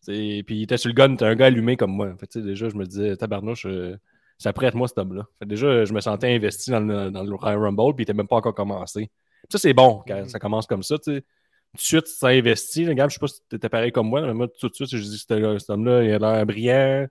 [0.06, 2.14] Puis il était sur le gun, t'es un gars allumé comme moi.
[2.18, 3.96] Fait, déjà, je me disais, tabarnouche, euh,
[4.38, 5.26] ça prête moi cet homme-là.
[5.38, 8.14] Fait, déjà, je me sentais investi dans le, dans le Royal Rumble, puis il était
[8.14, 9.10] même pas encore commencé.
[9.48, 10.28] Ça, c'est bon quand Mhm.
[10.28, 11.20] ça commence comme ça, tu sais.
[11.20, 12.86] Tout de suite, tu t'es investi.
[12.86, 14.98] Regarde, je sais pas si t'étais pareil comme moi, mais moi, tout de suite, je
[14.98, 17.06] dis, cet cet homme-là, il a l'air brillant,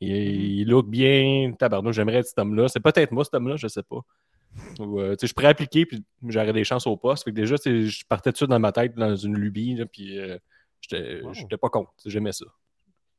[0.00, 0.10] il,
[0.60, 2.68] il look bien, tabarnouche, j'aimerais être cet homme-là.
[2.68, 4.00] C'est peut-être moi, cet homme-là, je sais pas.
[4.80, 7.24] Euh, je pourrais appliquer, puis j'aurais des chances au poste.
[7.24, 9.86] Fait que déjà, je partais tout de suite dans ma tête, dans une lubie, là,
[9.86, 10.38] puis euh,
[10.80, 11.32] j'étais Wow.
[11.60, 11.92] pas contre.
[12.04, 12.46] J'aimais ça.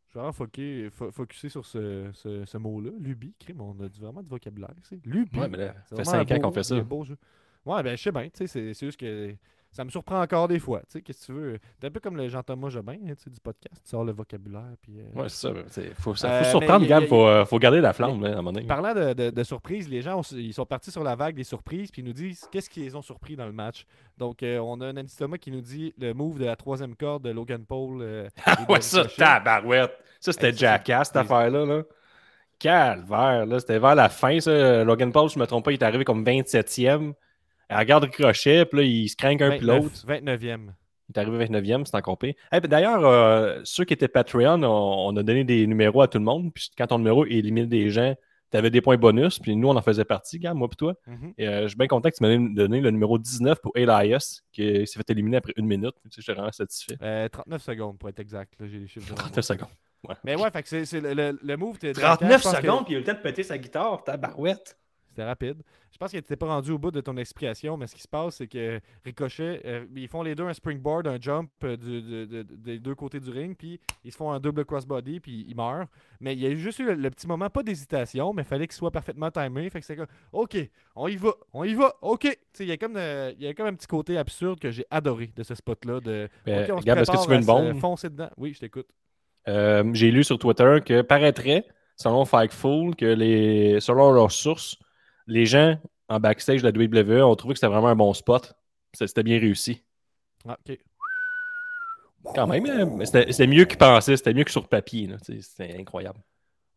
[0.06, 3.34] Je suis vraiment fo- focusé sur ce, ce, ce mot-là, lubie.
[3.39, 4.71] Crime, on a vraiment du vocabulaire.
[5.04, 5.38] Lubie.
[5.38, 6.76] Ouais, mais là, C'est ça fait vraiment un 5 ans qu'on fait ça.
[6.76, 7.17] un beau jeu.
[7.65, 9.36] Ouais, ben je sais bien, c'est juste que
[9.71, 11.60] ça me surprend encore des fois, tu sais, qu'est-ce que tu veux?
[11.80, 14.12] T'es un peu comme le Jean-Thomas Jobin, hein, tu sais, du podcast, tu sors le
[14.12, 14.93] vocabulaire, puis...
[14.99, 15.53] euh, Ouais, c'est ça.
[15.67, 17.03] c'est- Faut, ça- Euh, faut surprendre, Gab.
[17.03, 18.65] y- Faut, euh, faut garder la flamme, là, à moment donné.
[18.65, 21.43] Parlant de, de, de surprises, les gens, ont- ils sont partis sur la vague des
[21.43, 23.86] surprises, puis ils nous disent qu'est-ce qui les ont surpris dans le match.
[24.17, 26.95] Donc, euh, on a un Andy Thomas qui nous dit le move de la troisième
[26.95, 27.99] corde de Logan Paul.
[27.99, 28.27] de
[28.69, 29.93] ouais, ça, tabarouette.
[30.19, 31.65] Ça, c'était Jackass, cette c'est- affaire-là.
[31.65, 31.84] Là.
[32.60, 33.60] Calvaire, là.
[33.60, 34.84] C'était vers la fin, ça.
[34.84, 37.13] Logan Paul, je me trompe pas, il est arrivé comme 27e.
[37.69, 40.06] Elle regarde le crochet, puis là, il se craint un puis 29 l'autre.
[40.08, 40.69] 29e.
[41.10, 42.34] Il est arrivé 29e, c'est encore pire.
[42.51, 46.08] Eh, ben, D'ailleurs, euh, ceux qui étaient Patreon, on, on a donné des numéros à
[46.08, 46.53] tout le monde.
[46.53, 48.13] Puis quand ton numéro élimine des gens,
[48.51, 49.39] tu avais des points bonus.
[49.39, 50.95] Puis nous, on en faisait partie, gars, moi toi.
[51.08, 51.34] Mhm.
[51.38, 54.41] Et euh, je suis bien content que tu m'aies donné le numéro 19 pour Elias,
[54.51, 55.95] qui s'est fait éliminer après une minute.
[56.03, 56.97] Tu sais, J'étais vraiment satisfait.
[57.01, 58.53] Euh, 39 secondes pour être exact.
[58.60, 59.06] là, J'ai les chiffres.
[59.08, 59.30] devant moi.
[59.32, 59.69] 39 secondes.
[60.23, 61.80] Mais ouais, fait que c'est le, le, le move.
[61.80, 63.43] de 39 Jackass, je pense que secondes, puis il a eu le temps de péter
[63.43, 64.77] sa guitare, tabarouette.
[65.17, 65.63] C'était rapide.
[65.91, 68.03] Je pense que tu n'étais pas rendu au bout de ton explication, mais ce qui
[68.03, 71.75] se passe, c'est que Ricochet, euh, ils font les deux un springboard, un jump euh,
[71.75, 74.63] du- de- de- de- des deux côtés du ring, puis ils se font un double
[74.63, 75.88] crossbody, puis ils meurent.
[76.19, 78.67] Mais il y a juste eu le, le petit moment, pas d'hésitation, mais il fallait
[78.67, 79.67] qu'il soit parfaitement timé.
[79.71, 80.56] Fait que c'est comme, OK,
[80.95, 82.27] on y va, on y va, OK.
[82.60, 84.86] Il y, a comme, euh, il y a comme un petit côté absurde que j'ai
[84.91, 85.99] adoré de ce spot-là.
[85.99, 87.80] De, Ben, OK, on se que tu veux une bombe?
[87.80, 88.30] foncer dedans.
[88.38, 88.88] Oui, je t'écoute.
[89.47, 94.77] Euh, J'ai lu sur Twitter que paraîtrait, selon Fightful, que les, selon leurs sources,
[95.28, 95.78] les gens
[96.10, 98.54] en backstage de la WWE ont trouvé que c'était vraiment un bon spot.
[98.94, 99.84] C'était bien réussi.
[100.48, 100.78] Ah, OK.
[102.36, 105.10] Quand même, hein, c'était mieux qu'ils pensaient, c'était mieux que sur le papier.
[105.22, 106.20] C'était incroyable.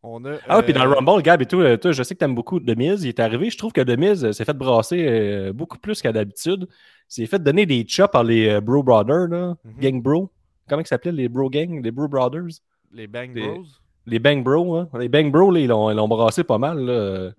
[0.03, 2.15] On a, Ah, puis dans le euh, Rumble, Gab et tout, euh, toi, je sais
[2.15, 3.03] que tu aimes beaucoup Miz.
[3.03, 6.11] Il est arrivé, je trouve que Miz euh, s'est fait brasser euh, beaucoup plus qu'à
[6.11, 6.67] d'habitude.
[6.69, 9.79] Il s'est fait donner des chops par les euh, Bro Brothers, là, Mhm.
[9.79, 10.29] Gang Bro.
[10.67, 12.61] Comment ils s'appelaient les Bro Gang, les Bro Brothers?
[12.91, 13.63] Les Bang Bros?
[14.07, 14.89] Les Bang Bros, hein?
[14.97, 16.79] Les Bang Bros, là, ils l'ont ils l'ont brassé pas mal.
[16.79, 17.31] Là.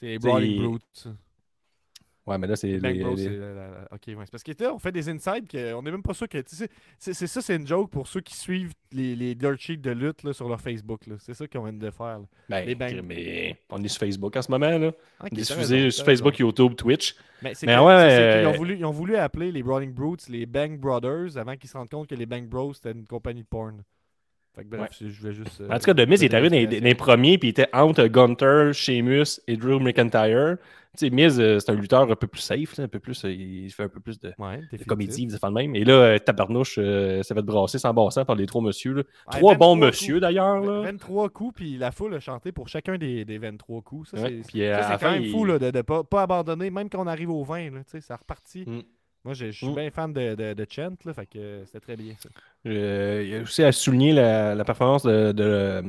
[0.00, 1.08] C'est les Brawling Brutes.
[2.26, 2.68] Ouais, mais là, c'est.
[2.68, 4.14] Les la- Ok, ouais.
[4.24, 6.38] C'est parce que là, on fait des insides qu'on n'est même pas sûr que.
[6.46, 6.68] C'est
[7.26, 10.32] ça, c'est une joke pour ceux qui suivent les, les dirt sheets de lutte là,
[10.32, 11.00] sur leur Facebook.
[11.18, 12.20] C'est ça qu'on vient de faire.
[12.48, 14.88] Ben, les Bang- mais on est sur Facebook en ce moment, là.
[14.88, 16.46] Ok, On est diffusé sur Facebook, raison.
[16.46, 17.16] YouTube, Twitch.
[17.42, 19.62] Mais c'est Mais que- ouais, c'est- c'est euh, ont voulu, ils ont voulu appeler les
[19.62, 22.92] Brawling Brutes les Bang Brothers avant qu'ils se rendent compte que les Bang Bros c'était
[22.92, 23.82] une compagnie de porn.
[24.54, 25.08] Fait que bref, Ouais.
[25.08, 25.60] je voulais juste.
[25.60, 27.68] euh, En tout cas, The Miz il est arrivé dans les, premiers, puis il était
[27.72, 30.56] entre Gunter, Sheamus et Drew McIntyre.
[30.98, 33.24] Tu sais, Miz, euh, c'est un lutteur un peu plus safe, là, un peu plus,
[33.24, 34.86] euh, il fait un peu plus de, Ouais, de définitif.
[34.88, 35.76] comédie, il fait le même.
[35.76, 38.94] Et là, euh, Tabarnouche euh, s'est fait brasser sans bassin par les trois messieurs.
[38.94, 39.02] là.
[39.02, 40.60] Ouais, trois bons 23 messieurs, d'ailleurs.
[40.62, 40.80] V- là.
[40.80, 44.10] 23 coups, puis la foule a chanté pour chacun des, des 23 coups.
[44.10, 44.16] Ça,
[44.50, 47.00] c'est euh, ça, quand même il- fou là, de ne pas, pas abandonner, même quand
[47.00, 47.70] on arrive au 20.
[47.72, 48.64] Là, ça repartit.
[48.66, 48.80] Mm.
[49.24, 49.74] Moi, je suis Mm.
[49.74, 52.30] bien fan de, de, de Chant, là, fait que euh, c'était très bien ça.
[52.66, 55.82] Euh, il y a aussi à souligner la, la performance de, de,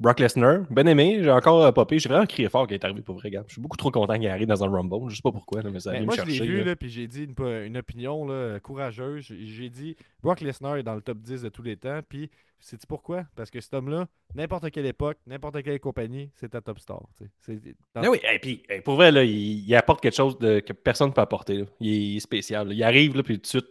[0.00, 0.62] Brock Lesnar.
[0.70, 1.98] Ben aimé, j'ai encore euh, popé.
[1.98, 3.44] J'ai vraiment crié fort qu'il est arrivé pour vrai, gars.
[3.46, 5.08] Je suis beaucoup trop content qu'il arrive dans un Rumble.
[5.10, 6.74] Je sais pas pourquoi, là, mais ça vient moi, me je l'ai vu, là.
[6.76, 9.32] puis j'ai dit une, opinion là, courageuse.
[9.40, 12.00] J'ai- dit Brock Lesnar est dans le top 10 de tous les temps.
[12.08, 13.24] Puis, sais-tu pourquoi?
[13.36, 17.02] Parce que cet homme-là, n'importe quelle époque, n'importe quelle compagnie, c'est un top star.
[17.42, 17.60] C'est-
[17.94, 21.08] dans- oui, et puis pour vrai, là, il, il apporte quelque chose de, que personne
[21.08, 21.64] ne peut apporter.
[21.80, 22.72] Il, est, il est spécial.
[22.72, 23.68] Il arrive, là, puis tout de suite,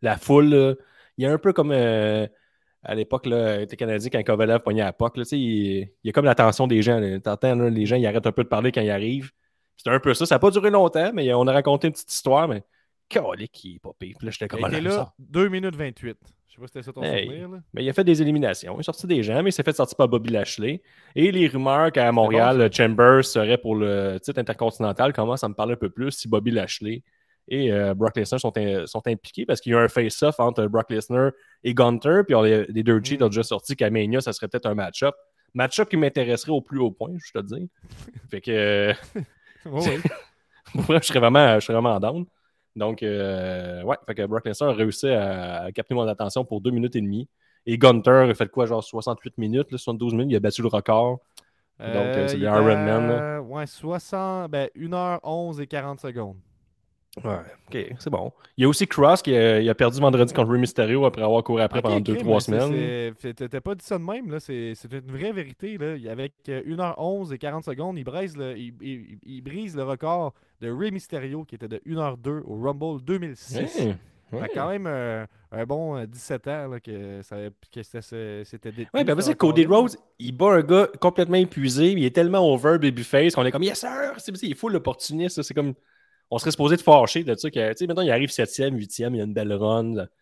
[0.00, 0.74] la foule, là,
[1.18, 2.26] il est un peu comme euh,
[2.84, 5.16] à l'époque, là, était Canadien quand Kovalev pognait à POC.
[5.18, 6.98] Là, il, il y a comme l'attention des gens.
[6.98, 7.20] là.
[7.20, 9.30] T'entends, là, les gens, ils arrêtent un peu de parler quand ils arrivent.
[9.76, 10.26] C'est un peu ça.
[10.26, 12.62] Ça n'a pas duré longtemps, mais on a raconté une petite histoire, mais
[13.08, 14.16] calique, qui est pas pire.
[14.18, 15.14] Puis là, j'étais Il comme été ah, là ça.
[15.18, 16.16] 2 minutes 28.
[16.48, 17.26] Je sais pas si c'était ça ton Hey.
[17.26, 17.48] souvenir.
[17.48, 17.58] Là.
[17.72, 18.74] Mais il a fait des éliminations.
[18.76, 20.82] Il est sorti des gens, mais il s'est fait sortir par Bobby Lashley.
[21.14, 25.54] Et les rumeurs qu'à Montréal, bon, Chambers serait pour le titre intercontinental commencent à me
[25.54, 27.02] parler un peu plus si Bobby Lashley
[27.48, 30.66] et euh, Brock Lesnar sont, in- sont impliqués parce qu'il y a un face-off entre
[30.66, 31.32] Brock Lesnar
[31.64, 32.22] et Gunter.
[32.26, 33.24] Puis on les, les Dirt Sheets Mm.
[33.24, 35.14] ont déjà sorti qu'à Mania, ça serait peut-être un match-up.
[35.54, 37.70] Match-up qui m'intéresserait au plus haut point, je te le dis.
[38.30, 38.92] fait que
[40.74, 42.24] vrai, je serais vraiment, je serais vraiment down.
[42.74, 46.60] Donc, euh, ouais, fait que Brock Lesnar a réussi à, à capter mon attention pour
[46.62, 47.28] deux minutes et demie.
[47.66, 50.68] Et Gunter a fait quoi, genre 68 minutes, là, 72 minutes, il a battu le
[50.68, 51.18] record.
[51.78, 53.40] Donc, euh, c'est des est Iron à- Man, là.
[53.42, 56.36] Ouais, 60, ben, 1h11 et 40 secondes.
[57.22, 57.36] Ouais,
[57.68, 58.32] ok, c'est bon.
[58.56, 61.22] Il y a aussi Cross qui a, il a perdu vendredi contre Rey Mysterio après
[61.22, 63.14] avoir couru après Ok, pendant ok, 2-3 mais ça, semaines.
[63.18, 64.40] c'est- T'as pas dit ça de même, là.
[64.40, 65.94] C'est c'est une vraie vérité, là.
[65.96, 69.82] Il- Avec euh, 1h11 et 40 secondes, il brise, le, il, il- il brise le
[69.84, 73.56] record de Rey Mysterio qui était de 1h02 au Rumble 2006.
[73.58, 73.94] Ouais,
[74.30, 74.50] Fait ouais.
[74.54, 77.36] quand même euh, un bon euh, 17 ans là, que, ça,
[77.70, 77.98] que c'était
[78.94, 79.66] Ouais, ben ce après ça, Cody.
[79.66, 83.62] Rhodes, il bat un gars complètement épuisé, il est tellement over babyface qu'on est comme
[83.64, 84.14] Yes sir!
[84.16, 85.74] C'est il est full l'opportuniste, ça, c'est comme.
[86.34, 87.50] On serait supposé de fâcher de ça.
[87.50, 89.94] que, Tu sais, maintenant, il arrive 7e, 8e, il a une belle run.
[89.94, 90.06] là.
[90.06, 90.12] Tu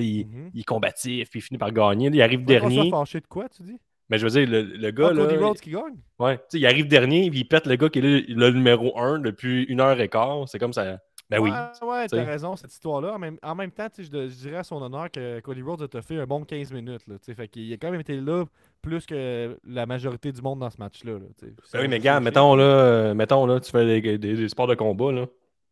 [0.00, 0.50] sais, il, Mhm.
[0.54, 2.08] il est combatif, puis il finit par gagner.
[2.12, 2.90] Il arrive dernier.
[2.90, 3.78] fâché de quoi, tu dis?
[4.10, 5.24] Mais je veux dire, le, le gars, Ah, là.
[5.26, 5.96] Cody Rhodes qui gagne?
[6.18, 8.50] Ouais, tu sais, il arrive dernier, puis il pète le gars qui est le, le
[8.50, 10.48] numéro 1 depuis une heure et quart.
[10.48, 10.98] C'est comme ça.
[11.30, 11.50] Ben oui.
[11.50, 13.12] Ouais, ouais tu t'as raison, cette histoire-là.
[13.12, 15.60] En même, en même temps, tu sais, je, je dirais à son honneur que Cody
[15.60, 17.06] Rhodes a fait un bon 15 minutes.
[17.06, 18.46] Là, tu sais, fait qu'il a quand même été là
[18.80, 21.12] plus que la majorité du monde dans ce match-là.
[21.12, 21.26] là.
[21.74, 24.68] Ben oui, mais gars, mettons là, euh, mettons là, tu fais des, des- des sports
[24.68, 25.26] de combat, là.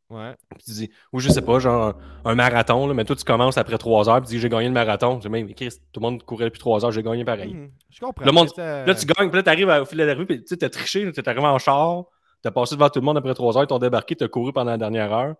[0.08, 0.34] Ouais.
[0.54, 3.58] Puis tu dis, ou je sais pas, genre un marathon, là, mais toi tu commences
[3.58, 5.16] après 3 heures, puis tu dis j'ai gagné le marathon.
[5.16, 7.54] Je dis, mais Chris, tout le monde courait depuis 3 heures, j'ai gagné pareil.
[7.54, 7.70] Mhm.
[7.90, 8.24] Je comprends.
[8.24, 10.38] Le monde- Là, tu gagnes, puis là, tu arrives au fil de la rue, puis
[10.40, 12.04] tu sais, t'as triché, là, t'es arrivé en char,
[12.40, 14.70] t'as passé devant tout le monde après 3 heures, ils t'ont débarqué, t'as couru pendant
[14.70, 15.34] la dernière heure.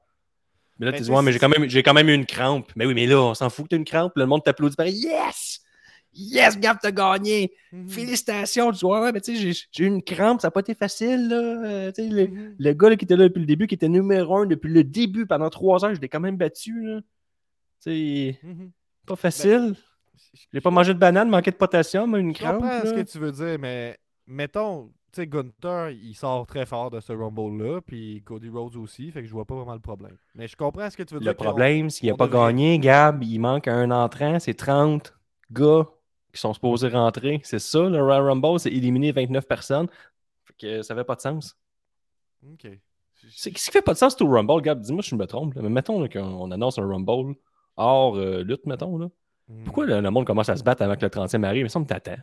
[0.78, 2.26] Mais là, Mais tu dis, tu ouais, mais j'ai quand, même, quand même eu une
[2.26, 2.70] crampe.
[2.74, 4.74] Mais oui, mais là, on s'en fout que t'as une crampe, puis le monde t'applaudit,
[4.76, 5.60] pareil, yes!
[6.18, 7.52] Yes, Gab, t'as gagné!
[7.72, 7.88] Mhm.
[7.90, 8.72] Félicitations!
[8.72, 11.28] Tu dis, ouais, mais tu sais, j'ai- eu une crampe, ça n'a pas été facile,
[11.28, 11.36] là.
[11.36, 12.54] Euh, tu sais, le, Mhm.
[12.58, 14.82] le gars là, qui était là depuis le début, qui était numéro un depuis le
[14.82, 16.80] début, pendant trois heures, je l'ai quand même battu.
[16.82, 17.00] Là.
[17.86, 18.70] Mhm.
[19.06, 19.74] pas facile.
[20.34, 22.58] Je- J'ai pas mangé de banane, manqué de potassium, une Je crampe.
[22.60, 26.90] comprends ce que tu veux dire, mais mettons, tu sais, Gunther, il sort très fort
[26.90, 30.16] de ce Rumble-là, puis Cody Rhodes aussi, fait que je vois pas vraiment le problème.
[30.34, 31.30] Mais je comprends ce que tu veux dire.
[31.30, 35.14] Le problème, s'il n'a pas devrait- gagné, Gab, il manque un entrant, c'est 30
[35.52, 35.86] gars
[36.36, 37.40] qui sont supposés rentrer.
[37.42, 39.88] C'est ça, le Royal Rumble, c'est éliminer 29 personnes.
[40.44, 41.56] Fait que ça fait pas de sens.
[42.44, 42.68] Ok.
[43.20, 44.80] Qu'est-ce qui fait pas de sens tout le Rumble, Gab?
[44.80, 45.54] Dis-moi si je me trompe.
[45.54, 45.62] là.
[45.62, 47.34] Mais mettons là, qu'on annonce un Rumble
[47.76, 48.98] hors euh, lutte, mettons.
[48.98, 49.08] Là.
[49.48, 49.64] Mhm.
[49.64, 51.60] Pourquoi le, le monde commence à se battre avant que le 30e arrive?
[51.60, 52.20] Il me semble que t'attends.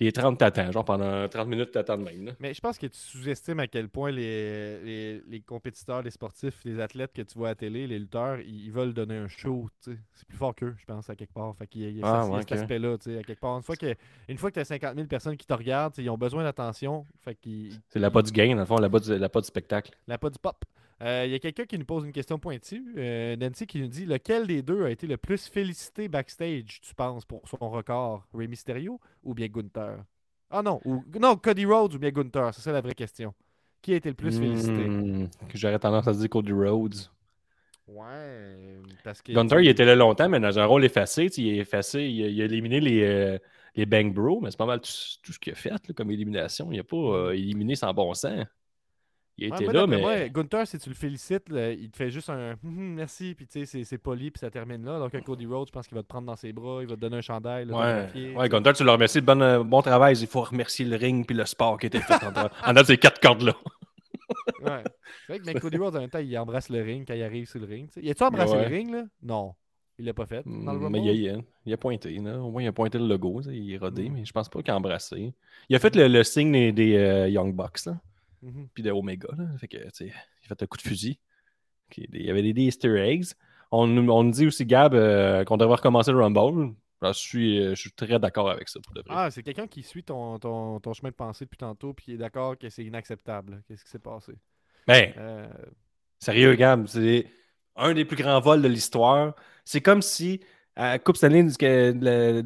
[0.00, 2.24] Les 30 t'attends, genre pendant 30 minutes t'attends de même.
[2.24, 2.32] là.
[2.40, 6.60] Mais je pense que tu sous-estimes à quel point les, les, les compétiteurs, les sportifs,
[6.64, 9.28] les athlètes que tu vois à la télé, les lutteurs, ils, ils veulent donner un
[9.28, 9.68] show.
[9.82, 9.98] tu sais.
[10.14, 11.54] C'est plus fort qu'eux, je pense, à quelque part.
[11.56, 13.56] Fait qu'il y a, Ah, ça- cet aspect-là, tu sais, à quelque part.
[13.58, 13.94] Une fois que,
[14.28, 17.06] une fois que tu as 50 000 personnes qui te regardent, ils ont besoin d'attention.
[17.22, 19.40] Fait qu'ils C'est la pas du gain, dans le fond, la pas du, la pas
[19.42, 19.92] du spectacle.
[20.08, 20.64] La pas du pop.
[21.02, 22.94] Euh, Il y a quelqu'un qui nous pose une question pointue.
[22.96, 26.94] Euh, Nancy qui nous dit lequel des deux a été le plus félicité backstage, tu
[26.94, 28.26] penses, pour son record?
[28.34, 30.04] Rey Mysterio ou bien Gunther?
[30.50, 33.32] Ah non, ou, non, Cody Rhodes ou bien Gunther, c'est ça la vraie question.
[33.80, 34.72] Qui a été le plus félicité?
[34.72, 36.96] Hmm, J'aurais tendance à dire Cody Rhodes.
[37.86, 39.32] Ouais, parce que...
[39.32, 41.28] Gunther, il était là longtemps, mais dans un rôle effacé.
[41.38, 43.38] Il est effacé, il a, il a éliminé les, euh,
[43.74, 46.10] les Bang Bros, mais c'est pas mal tout, tout ce qu'il a fait là, comme
[46.10, 46.70] élimination.
[46.70, 48.44] Il n'a pas éliminé sans bon sens.
[49.42, 49.98] Il Ouais, était là, mais.
[50.00, 53.34] moi, Gunther, si tu le félicites, là, il te fait juste un Hum, hum, merci,
[53.34, 54.98] puis tu sais, c'est- poli, puis ça termine là.
[54.98, 56.94] Donc, un Cody Rhodes, je pense qu'il va te prendre dans ses bras, il va
[56.94, 58.48] te donner un chandail, là, Ouais, autographié, ouais.
[58.48, 60.16] Gunther, tu le remercies de bon, euh, bon travail.
[60.20, 62.14] Il faut remercier le ring puis le sport qui a été fait
[62.66, 63.54] en, dans ces quatre cordes-là.
[64.62, 64.82] Ouais.
[65.26, 67.22] C'est vrai que mais Cody Rhodes, en même temps, il embrasse le ring quand il
[67.22, 67.88] arrive sur le ring.
[67.88, 68.00] tu sais.
[68.02, 68.68] Il a-tu embrassé Ouais.
[68.68, 69.04] le ring, là?
[69.22, 69.54] Non.
[69.98, 70.42] Il l'a pas fait.
[70.46, 71.34] Dans le Mm, mais il a,
[71.66, 72.14] il a pointé.
[72.18, 72.38] Là.
[72.40, 73.42] Au moins, il a pointé le logo.
[73.50, 74.12] Il est rodé, Mm.
[74.14, 75.34] mais je pense pas qu'il a embrassé.
[75.68, 78.00] Il a fait le, le signe des, des, euh, Young Bucks, là,
[78.42, 78.68] Mhm.
[78.74, 79.28] puis de Omega.
[79.36, 79.44] Là.
[79.58, 81.18] Fait que, il a fait un coup de fusil.
[81.96, 83.26] Il y avait des, des Easter eggs.
[83.70, 86.74] On, nous- on nous dit aussi, Gab, euh, qu'on devrait recommencer le Rumble.
[87.02, 89.08] Alors, je, suis, euh, je suis très d'accord avec ça, pour de vrai.
[89.16, 92.12] Ah, c'est quelqu'un qui suit ton, ton, ton chemin de pensée depuis tantôt, puis qui
[92.14, 93.62] est d'accord que c'est inacceptable.
[93.66, 94.32] Qu'est-ce qui s'est passé?
[94.86, 95.48] Ben, Euh,
[96.18, 97.26] Sérieux, Gab, c'est
[97.76, 99.34] un des plus grands vols de l'histoire.
[99.64, 100.40] C'est comme si
[100.76, 101.46] à Coupe Stanley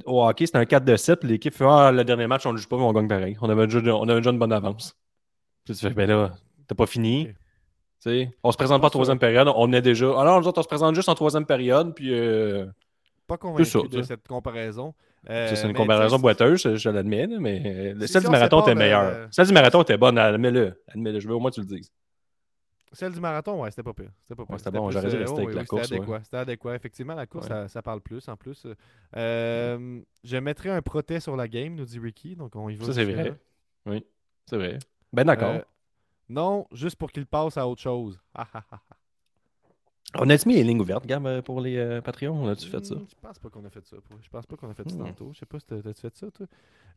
[0.06, 2.52] au hockey, c'était un 4 de 7, puis l'équipe fait Ah, le dernier match, on
[2.52, 3.36] ne joue pas, mais on gagne pareil.
[3.40, 4.96] On avait déjà, on avait déjà une bonne avance.
[5.64, 6.34] Puis tu fais Ben là,
[6.66, 7.28] t'as pas fini.
[7.28, 7.34] Ok.
[8.02, 10.06] Tu sais, on se présente pas en troisième période, on est déjà.
[10.20, 12.66] Alors, nous autres, on se présente juste en troisième période, puis euh,
[13.26, 14.08] pas convaincu ça, de ça.
[14.08, 14.92] cette comparaison.
[15.30, 18.32] Euh, c'est une comparaison boiteuse, je, je l'admets, mais euh, Si- celle si du on
[18.32, 19.28] marathon était le- meilleure.
[19.30, 20.82] Celle du marathon était bonne, admets-le.
[20.88, 21.90] Admets-le, je veux au moins que tu le dises.
[22.92, 24.10] Celle du marathon, ouais, c'était pas pire.
[24.22, 24.52] C'était pas pire.
[24.52, 26.20] Ouais, c'était bon, j'aurais dû rester avec la course, C'était adéquat.
[26.24, 26.74] C'était adéquat.
[26.76, 27.54] Effectivement, la course, Ouais.
[27.54, 28.66] ça, ça parle plus en plus.
[29.16, 32.36] Euh, je mettrais un proté sur la game, nous dit Ricky.
[32.36, 32.84] Donc, on y va.
[32.84, 33.32] Ça, c'est vrai.
[33.86, 34.04] Oui,
[34.46, 34.78] c'est vrai.
[35.14, 35.50] Ben d'accord.
[35.54, 35.60] Euh,
[36.28, 38.20] non, juste pour qu'il passe à autre chose.
[40.16, 42.44] On a-tu mis les lignes ouvertes, Gab, euh, pour les euh, Patreons?
[42.44, 42.94] On a-tu fait ça?
[42.94, 43.96] Hmm, Je pense pas qu'on a fait ça.
[44.22, 45.06] Je pense pas qu'on a fait ça Hmm.
[45.06, 45.30] tantôt.
[45.32, 46.46] Je sais pas si t'as- t'as-tu fait ça, toi.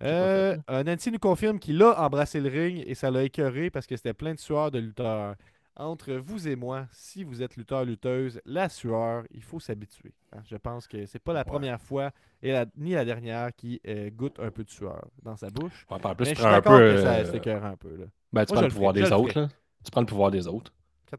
[0.04, 3.96] Euh, Nancy nous confirme qu'il a embrassé le ring et ça l'a écœuré parce que
[3.96, 5.36] c'était plein de sueur de lutteurs.
[5.80, 10.12] Entre vous et moi, si vous êtes lutteur-lutteuse, la sueur, il faut s'habituer.
[10.34, 10.42] hein.
[10.50, 12.12] Je pense que c'est pas la première fois
[12.42, 15.86] et la- ni la dernière qui euh, goûte un peu de sueur dans sa bouche.
[15.92, 16.98] Ouais, en plus, Mais tu prends un peu.
[17.02, 17.96] ça euh, un peu.
[17.96, 18.06] Là.
[18.34, 19.40] ben, tu Moi, prends le pouvoir des autres.
[19.40, 19.48] là.
[19.84, 20.74] Tu prends le pouvoir des autres.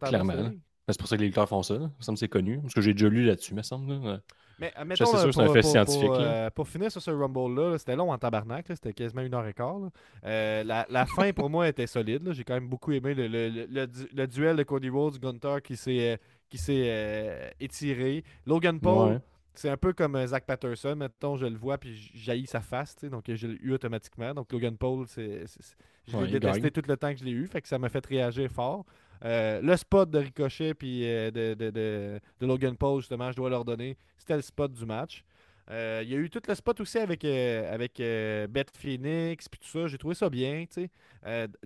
[0.08, 0.50] Clairement,
[0.92, 1.74] c'est pour ça que les lutteurs font ça.
[1.78, 1.90] là.
[2.00, 2.58] Ça me c'est connu.
[2.60, 3.92] Parce que j'ai déjà lu là-dessus, me semble.
[4.04, 4.20] là.
[4.60, 6.68] Mais euh, mettons, c'est là, sûr, c'est un pour, fait pour- scientifique, Pour, euh, pour
[6.68, 8.68] finir sur ce Rumble-là, là, c'était long en tabarnak.
[8.68, 9.78] là, C'était quasiment une heure et quart.
[10.24, 12.26] Euh, la, la fin, pour moi, était solide.
[12.26, 12.32] là.
[12.32, 15.18] J'ai quand même beaucoup aimé le, le- le- le du- le duel de Cody Rhodes,
[15.20, 16.16] Gunther qui s'est euh,
[16.48, 18.24] qui s'est euh, étiré.
[18.46, 19.18] Logan Paul, Ouais.
[19.54, 20.96] c'est un peu comme euh, Zach Patterson.
[20.96, 22.96] Mettons, je le vois, puis jaillis sa face.
[23.04, 24.32] Donc, je l'ai eu automatiquement.
[24.34, 25.76] Donc, Logan Paul, c'est, c'est- c'est-
[26.08, 27.46] je l'ai Ouais, détesté tout le temps que je l'ai eu.
[27.46, 28.84] Fait que ça m'a fait réagir fort.
[29.24, 33.36] Euh, le spot de Ricochet puis euh, de, de- de- de Logan Paul, justement, je
[33.36, 33.96] dois leur donner.
[34.16, 35.24] C'était le spot du match.
[35.70, 39.68] Euh, Il y a eu tout le spot aussi avec, avec Beth Phoenix puis tout
[39.68, 39.86] ça.
[39.86, 40.64] J'ai trouvé ça bien.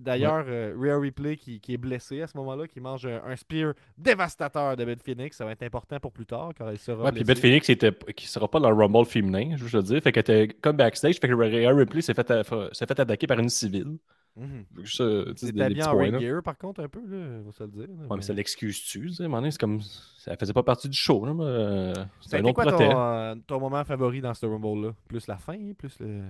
[0.01, 3.73] D'ailleurs, euh, Rhea Ripley qui, qui est blessée à ce moment-là, qui mange un, spear
[3.97, 5.37] dévastateur de Beth Phoenix.
[5.37, 7.23] Ça va être important pour plus tard car elle sera Ouais, puis.
[7.23, 10.01] Beth Phoenix était, qui sera pas dans le Rumble féminin, je veux te dire.
[10.01, 11.15] Fait qu'elle était comme backstage.
[11.19, 12.43] Fait que Rhea Ripley s'est fait, a-
[12.73, 13.97] s'est fait attaquer par une civile.
[14.35, 15.03] Tu sais,
[15.45, 17.69] des, des habillé petits en gear, par contre, un peu, là, on va se le
[17.69, 17.81] dire.
[17.87, 19.79] là, Ouais, mais ça l'excuse-tu, tu sais, c'est comme...
[20.17, 22.89] Ça faisait pas partie du show, là, mais, euh, C'est un autre quoi protège.
[22.89, 24.93] ton, euh, ton moment favori dans ce Rumble-là?
[25.07, 26.21] Plus la fin, plus le.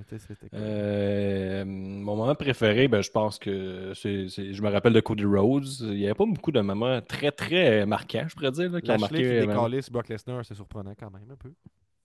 [0.49, 0.59] quoi?
[0.59, 5.25] Euh, mon moment préféré, ben, je pense que c'est, c'est- je me rappelle de Cody
[5.25, 5.67] Rhodes.
[5.81, 8.91] Il n'y avait pas beaucoup de moments très, très marquants, je pourrais dire, là, qui
[8.91, 11.53] ont qui euh, décalisse Brock Lesnar, c'est surprenant quand même un peu.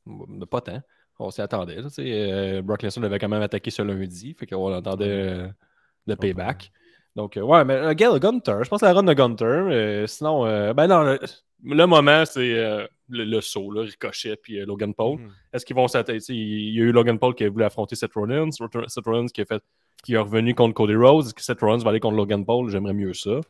[0.07, 0.81] mais pas tant.
[1.19, 1.81] On s'y attendait.
[1.83, 1.89] là.
[1.99, 5.51] Euh, Brock Lesnar avait quand même attaqué ce lundi, fait qu'on attendait
[6.09, 6.71] le payback.
[7.17, 9.45] Donc, euh, ouais, mais euh, le Gunter, je pense à la run de Gunter.
[9.45, 11.19] euh, sinon, euh, ben non, le,
[11.65, 12.55] le moment, c'est
[13.11, 15.19] le, le saut, là, Ricochet puis Logan Paul.
[15.19, 15.31] Mhm.
[15.53, 16.21] Est-ce qu'ils vont s'attaquer?
[16.29, 18.51] Il y a eu Logan Paul qui a voulu affronter Seth Rollins.
[18.53, 19.63] Seth Rollins qui, a fait,
[20.05, 21.27] qui est revenu contre Cody Rhodes.
[21.27, 22.69] Est-ce que Seth Rollins va aller contre Logan Paul?
[22.71, 23.31] J'aimerais mieux ça.
[23.31, 23.41] Moi,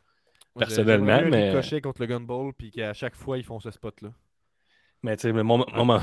[0.57, 4.09] Personnellement, mais- Ricochet contre le Gunball, puis qu'à chaque fois, ils font ce spot-là.
[5.03, 5.99] Mais tu sais, moment, le moment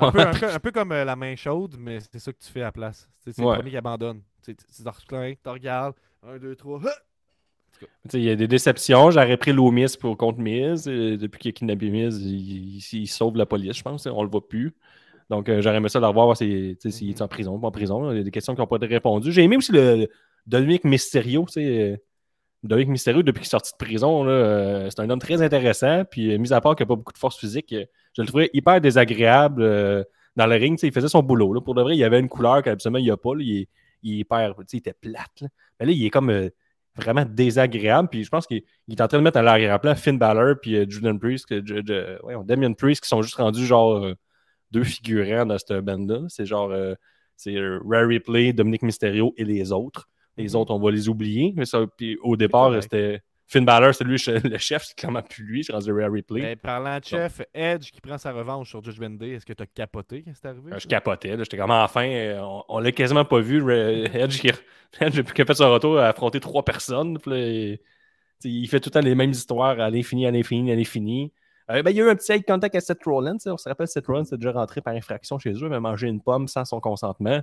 [0.00, 2.38] Un peu, un peu- un peu comme euh, la main chaude, mais c'est ça que
[2.38, 3.08] tu fais à la place.
[3.20, 3.46] C'est Ouais.
[3.52, 4.22] le premier qui abandonne.
[4.44, 5.94] Tu t'en reclins, tu regardes.
[6.26, 6.80] Un, deux, trois.
[6.86, 6.90] ha!
[7.80, 9.10] Tu sais, Il y a des déceptions.
[9.10, 10.88] J'aurais pris Loomis pour contre Miz.
[10.88, 14.06] Euh, Depuis qu'il a kidnappé Miz, il, il- il sauve la police, je pense.
[14.06, 14.74] On le voit plus.
[15.30, 17.58] Donc, euh, j'aurais aimé ça de le revoir, voir si- s'il est en prison ou
[17.58, 18.10] pas en prison.
[18.10, 19.30] Il y a des questions qui n'ont pas été répondues.
[19.30, 20.08] J'ai aimé aussi le,
[20.46, 21.44] Dominique Mysterio.
[21.46, 22.02] tu sais,
[22.64, 26.04] Dominique Mysterio, depuis qu'il est sorti de prison, euh, c'est un homme très intéressant.
[26.04, 27.84] Puis, euh, mis à part qu'il n'a pas beaucoup de force physique, euh,
[28.16, 29.62] je le trouvais hyper désagréable
[30.36, 30.78] dans le ring.
[30.82, 31.60] Il faisait son boulot.
[31.60, 33.30] Pour de vrai, il avait une couleur qu'absolument il n'y a pas.
[33.38, 33.68] Il, est,
[34.02, 34.54] hyper.
[34.72, 35.44] Il était plate.
[35.78, 36.50] Mais là, il est comme
[36.96, 38.08] vraiment désagréable.
[38.10, 40.90] Puis je pense qu'il il est en train de mettre à l'arrière-plan Finn Balor puis
[40.90, 44.04] Julian Priest, Damien Priest, qui sont juste rendus genre
[44.72, 46.22] deux figurants dans cette bande-là.
[46.28, 46.74] C'est genre.
[47.36, 50.08] c'est Rare Replay, Dominique Mysterio et les autres.
[50.38, 51.52] Les autres, on va les oublier.
[51.56, 55.42] Mais ça, puis au départ, c'était Finn Balor, c'est lui le chef, c'est clairement plus
[55.42, 55.62] lui.
[55.62, 56.42] Je rendu Rare Replay.
[56.42, 59.62] Ben, parlant de chef, Edge qui prend sa revanche sur Judgment Day, est-ce que tu
[59.62, 60.72] as capoté quand c'est arrivé?
[60.76, 61.34] je capotais.
[61.38, 63.58] J'étais comme enfin, euh, on, l'a quasiment pas vu.
[63.72, 64.50] Edge qui,
[65.00, 67.18] Edge qui a fait son retour à affronter trois personnes.
[67.24, 71.32] il fait tout le temps les mêmes histoires à l'infini, à l'infini, à l'infini.
[71.70, 73.36] Euh, ben, il y a eu un petit contact à Seth Rollins.
[73.46, 76.08] On se rappelle, Seth Rollins est déjà rentré par infraction chez eux, il a mangé
[76.08, 77.42] une pomme sans son consentement.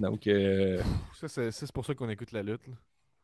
[0.00, 0.80] Donc, euh...
[1.14, 2.62] ça, c'est pour ça qu'on écoute la lutte.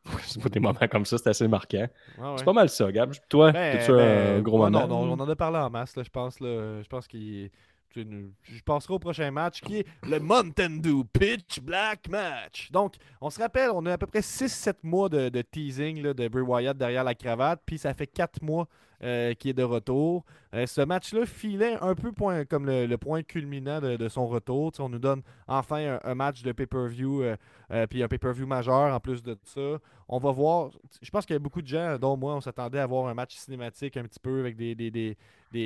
[0.21, 1.87] c'est pas des moments comme ça, c'est assez marquant.
[2.35, 3.13] C'est pas mal ça, Gab.
[3.29, 4.87] Toi, ben, tu un ben, gros moment?
[4.87, 6.39] Non, on en a parlé en masse, là, je pense.
[6.39, 7.49] Là, je pense qu'il
[7.95, 12.71] je passerai au prochain match qui est le Mountain Dew Pitch Black Match.
[12.71, 16.27] Donc, on se rappelle, on a à peu près 6-7 mois de, teasing là, de
[16.27, 18.67] Bray Wyatt derrière la cravate, puis ça fait 4 mois
[19.03, 20.23] euh, qu'il est de retour.
[20.53, 24.71] Euh, ce match-là filait un peu point, comme le, point culminant de, son retour.
[24.79, 29.21] on nous donne enfin un, match de pay-per-view, euh, puis un pay-per-view majeur en plus
[29.23, 29.79] de ça.
[30.07, 32.79] On va voir, je pense qu'il y a beaucoup de gens, dont moi, on s'attendait
[32.79, 35.15] à voir un match cinématique un petit peu avec des, des, des,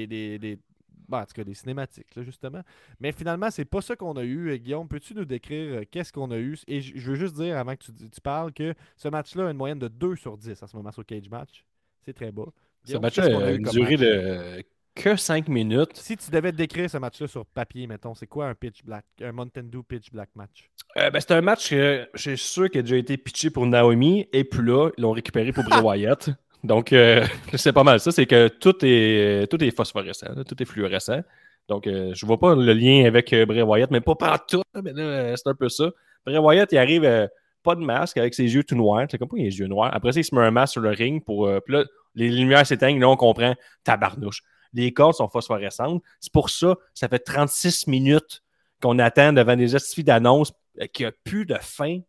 [0.08, 0.60] des
[1.08, 2.62] bah, en tout cas, des cinématiques, justement.
[3.00, 4.50] Mais finalement, c'est pas ça qu'on a eu.
[4.50, 6.58] Euh, Guillaume, peux-tu nous décrire euh, qu'est-ce qu'on a eu?
[6.68, 9.58] Et je veux juste dire, avant que tu, tu parles, que ce match-là a une
[9.58, 11.66] moyenne de 2 sur 10 à ce moment sur Cage Match.
[12.02, 12.48] C'est très bas.
[12.88, 14.64] Ce match-là a une durée de
[14.98, 15.92] que 5 minutes.
[15.94, 19.32] Si tu devais décrire ce match-là sur papier, mettons, c'est quoi un pitch black, un
[19.32, 20.70] Mountain Dew pitch black match?
[20.98, 23.66] Euh, ben, c'est un match que je suis sûr qu'il a déjà été pitché pour
[23.66, 26.32] Naomi et puis là, ils l'ont récupéré pour Bray Wyatt.
[26.64, 27.26] Donc, euh,
[27.56, 28.12] c'est pas mal ça.
[28.12, 31.22] C'est que tout est, tout est phosphorescent, tout est fluorescent.
[31.68, 34.62] Donc, euh, je vois pas le lien avec euh, Bray Wyatt, mais pas partout.
[34.82, 34.92] Mais
[35.36, 35.92] c'est un peu ça.
[36.26, 37.30] Bray Wyatt, il arrive
[37.68, 39.08] pas de masque avec ses yeux tout noirs.
[39.12, 39.94] C'est comme pas les yeux noirs?
[39.94, 41.50] Après ça, il se met un masque sur le ring pour.
[41.66, 43.00] puis là, les lumières s'éteignent.
[43.00, 44.42] Là, on comprend tabarnouche.
[44.74, 46.02] Les cordes sont phosphorescentes.
[46.20, 48.44] C'est pour ça, ça fait 36 minutes
[48.82, 50.54] qu'on attend devant des justifiés d'annonce
[50.94, 52.00] qui a plus de fin.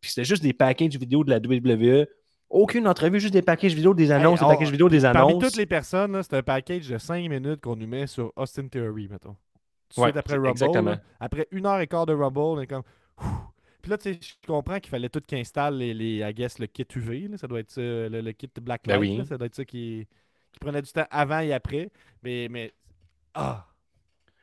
[0.00, 2.06] Puis c'était juste des packages vidéo de la WWE
[2.50, 5.32] aucune entrevue, juste des packages vidéo, des annonces, des packages vidéo, des annonces.
[5.32, 8.68] Parmi toutes les personnes, c'est un package de 5 minutes qu'on nous met sur Austin
[8.68, 9.36] Theory, mettons.
[9.94, 10.48] Tout ouais, après Rumble.
[10.48, 10.96] Exactement.
[11.20, 12.82] après une heure et quart de Rumble, on est comme.
[13.88, 16.58] Puis là, tu sais, je comprends qu'il fallait tout qu'il installe les, les, I guess,
[16.58, 17.28] le kit UV.
[17.28, 19.24] Là, ça doit être ça, le, kit Black ben Light.
[19.26, 20.06] ça doit être ça qui,
[20.52, 21.88] qui, prenait du temps avant et après.
[22.22, 22.48] Mais.
[22.50, 22.74] mais...
[23.32, 23.66] Ah!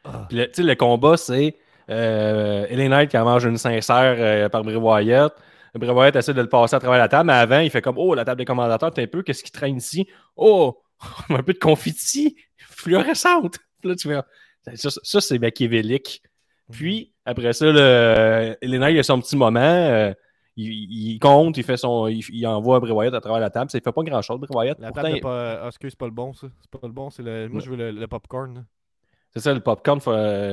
[0.03, 0.25] ah.
[0.27, 1.55] Puis, tu sais, le combat, c'est
[1.91, 5.35] euh, Ellen Knight qui a mangé une sincère euh, par Bray Wyatt.
[5.75, 8.15] Bray essaie de le passer à travers la table, mais avant, il fait comme Oh,
[8.15, 10.07] la table des commandateurs, t'es un peu, qu'est-ce qui traîne ici?
[10.35, 10.81] Oh,
[11.29, 13.59] un peu de confetti fluorescente.
[13.83, 14.25] Là, tu vois,
[14.73, 16.23] ça, ça c'est machiavélique.
[16.71, 19.59] Puis, après ça, le, Elena, il a son petit moment.
[19.59, 20.13] Euh,
[20.57, 22.07] il, compte, il fait son.
[22.07, 23.69] Il, envoie Bray Wyatt à travers la table.
[23.69, 24.79] Ça ne fait pas grand chose, Bray Wyatt.
[24.79, 25.59] La table pas.
[25.63, 26.47] Ah, c'est pas le bon, ça.
[26.61, 27.09] C'est pas le bon.
[27.09, 27.49] C'est le...
[27.49, 28.65] Moi, je veux le, popcorn.
[29.31, 29.99] C'est ça, le popcorn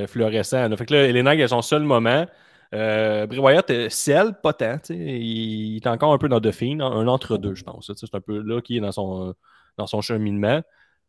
[0.07, 0.75] fluorescent.
[0.75, 2.25] Fait que là, Elena, il a son seul moment.
[2.73, 4.79] Euh, Bray Wyatt, euh, sel, pas tant.
[4.89, 7.91] Il, est encore un peu dans Dauphine, un entre-deux, je pense.
[7.95, 9.35] C'est un peu là qu'il est dans son,
[9.77, 10.61] dans son cheminement.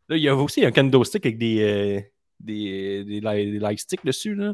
[0.09, 2.01] Là, il y a aussi un kendo stick avec des, euh,
[2.39, 3.19] des, des,
[3.59, 4.35] light sticks dessus.
[4.35, 4.53] Là.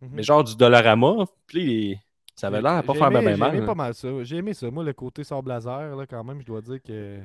[0.00, 0.10] Mhm.
[0.12, 1.26] Mais genre du Dollarama.
[1.46, 1.98] Puis
[2.34, 3.50] ça avait l'air à pas faire bien mal.
[3.50, 4.08] J'ai aimé pas mal ça.
[4.22, 4.70] J'ai aimé ça.
[4.70, 7.18] Moi, le côté sans blazer, là, quand même, je dois dire que.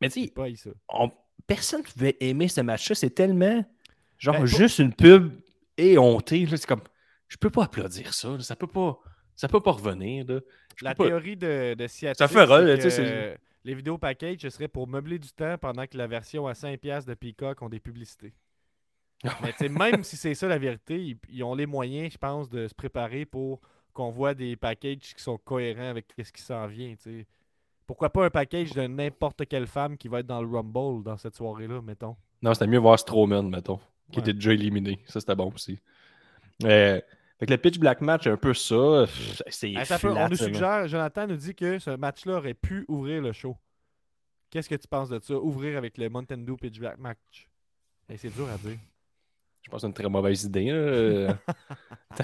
[0.00, 0.32] Mais tu sais,
[1.46, 2.94] personne ne pouvait aimer ce match-là.
[2.94, 3.64] C'est tellement.
[4.18, 5.32] Genre, ben, juste une pub
[5.78, 6.46] éhontée.
[6.50, 6.82] C'est comme
[7.28, 8.38] je peux pas applaudir ça.
[8.40, 8.98] Ça peut pas,
[9.34, 10.26] ça peut pas revenir.
[10.82, 15.30] La théorie de, de Ça fera, euh, les vidéos package, ce serait pour meubler du
[15.30, 18.32] temps pendant que la version à 5$ de Peacock ont des publicités.
[19.24, 22.74] Mais même si c'est ça la vérité, ils, ont les moyens, je pense, de se
[22.74, 23.60] préparer pour
[23.92, 26.94] qu'on voit des packages qui sont cohérents avec ce qui s'en vient.
[27.86, 31.16] Pourquoi pas un package de n'importe quelle femme qui va être dans le Rumble dans
[31.16, 32.16] cette soirée-là, mettons?
[32.40, 35.00] Non, c'était mieux voir Strowman, mettons, qui était déjà éliminé.
[35.06, 35.78] Ça, c'était bon aussi.
[36.64, 37.00] Euh,
[37.38, 39.06] fait que le pitch black match, un peu ça.
[39.48, 43.56] C'est On nous suggère, Jonathan nous dit que ce match-là aurait pu ouvrir le show.
[44.50, 45.34] Qu'est-ce que tu penses de ça?
[45.34, 47.48] Ouvrir avec le Mountain Dew pitch black match?
[48.16, 48.78] c'est dur à dire.
[49.70, 51.28] Je pense que c'est une très mauvaise idée.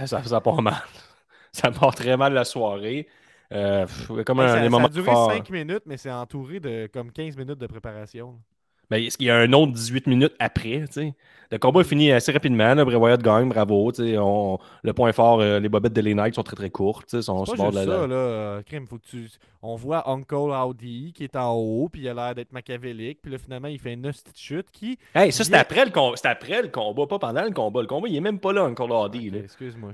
[0.07, 0.74] ça, ça part mal.
[1.53, 3.09] Ça part très mal la soirée.
[3.53, 3.86] Euh,
[4.26, 7.59] comme un, ça, ça a duré 5 minutes, mais c'est entouré de comme 15 minutes
[7.59, 8.38] de préparation.
[8.90, 10.84] Mais est-ce qu'il y a un autre 18 minutes après?
[11.51, 12.74] Le combat est fini assez rapidement.
[12.74, 12.84] Là.
[12.84, 13.92] Bray Wyatt gagne, bravo.
[13.99, 17.20] On, le point fort, euh, les bobettes de les Knights sont très très courtes.
[17.20, 18.61] Sont c'est pas juste ça, là.
[18.88, 19.28] faut que tu...
[19.62, 23.18] On voit Uncle Audi qui est en haut, puis il a l'air d'être machiavélique.
[23.20, 24.97] Puis là, finalement, il fait une petite chute qui.
[25.12, 25.90] Hey, ça, c'est après, le
[26.24, 27.80] après le combat, pas pendant le combat.
[27.80, 29.32] Le combat, il est même pas là, Uncle Audi.
[29.34, 29.90] Excuse-moi.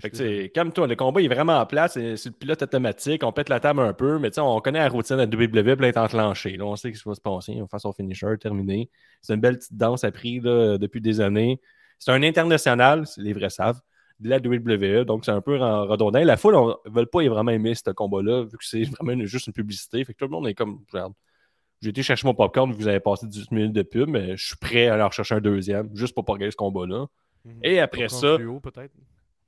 [0.53, 1.95] Calme-toi, le combat il est vraiment en place.
[1.95, 3.25] C'est le pilote automatique.
[3.25, 5.97] On pète la table un peu, mais on connaît la routine de WWE, puis est
[5.97, 6.57] enclenché.
[6.57, 7.55] Là, on sait ce qui va se passer.
[7.57, 8.91] On va faire son finisher, terminé.
[9.23, 11.42] C'est une belle petite danse apprise depuis des années.
[11.99, 13.81] C'est un international, les vrais savent.
[14.19, 15.05] de la WWE.
[15.05, 16.23] Donc, c'est un peu redondant.
[16.25, 19.53] La foule ne veut pas vraiment aimer ce combat-là, vu que c'est vraiment juste une
[19.53, 20.05] publicité.
[20.05, 21.13] Fait que tout le monde est comme, regarde,
[21.83, 24.57] j'ai été chercher mon popcorn, vous avez passé 18 minutes de pub, mais je suis
[24.57, 27.07] prêt à aller rechercher un deuxième, juste pour pas regarder ce combat-là.
[27.45, 27.59] Mhm.
[27.65, 28.37] Et après ça.
[28.63, 28.93] peut-être.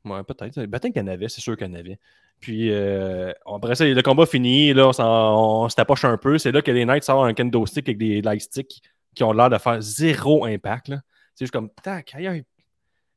[0.05, 0.55] Ouais, peut-être.
[0.55, 1.99] Peut-être qu'il y en avait, c'est sûr qu'il y en avait.
[2.41, 6.37] Puis euh, après ça, le combat fini, là, on, se tapoche un peu.
[6.37, 8.83] C'est là que les Knights sortent un kendo stick avec des light sticks
[9.15, 10.93] qui ont l'air de faire zéro impact.
[11.35, 12.45] C'est juste comme tac, aïe,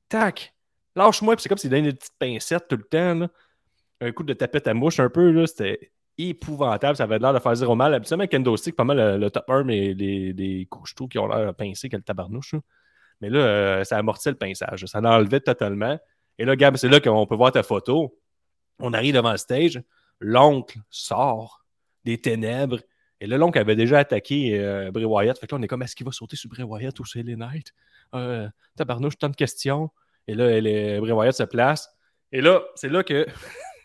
[0.10, 0.54] tac,
[0.96, 1.36] lâche-moi.
[1.36, 3.28] Puis c'est comme s'il donnait une petite pincette tout le temps.
[4.00, 5.46] Un coup de tapette à mouche un peu.
[5.46, 6.96] C'était épouvantable.
[6.98, 7.94] Ça avait l'air de faire zéro mal.
[7.94, 11.48] Habituellement, kendo stick, pas mal le, top 1, mais les, les couches qui ont l'air
[11.48, 12.56] de pincer que le tabarnouche.
[13.22, 14.86] Mais là, euh, ça amortissait le pinçage.
[14.86, 15.98] Ça l'enlevait totalement.
[16.38, 18.20] Et là, Gab, c'est là qu'on peut voir ta photo.
[18.80, 19.82] On arrive devant le stage.
[20.20, 21.66] L'oncle sort
[22.04, 22.80] des ténèbres.
[23.20, 25.38] Et là, l'oncle avait déjà attaqué euh, Bray Wyatt.
[25.40, 27.24] Fait que là, on est comme, est-ce qu'il va sauter sur Bray Wyatt ou c'est
[27.24, 27.74] les Knights?
[28.14, 29.90] Euh, tabarnouche, tant de questions.
[30.28, 30.46] Et là,
[31.00, 31.90] Bray Wyatt se place.
[32.32, 33.26] Et là, c'est là que.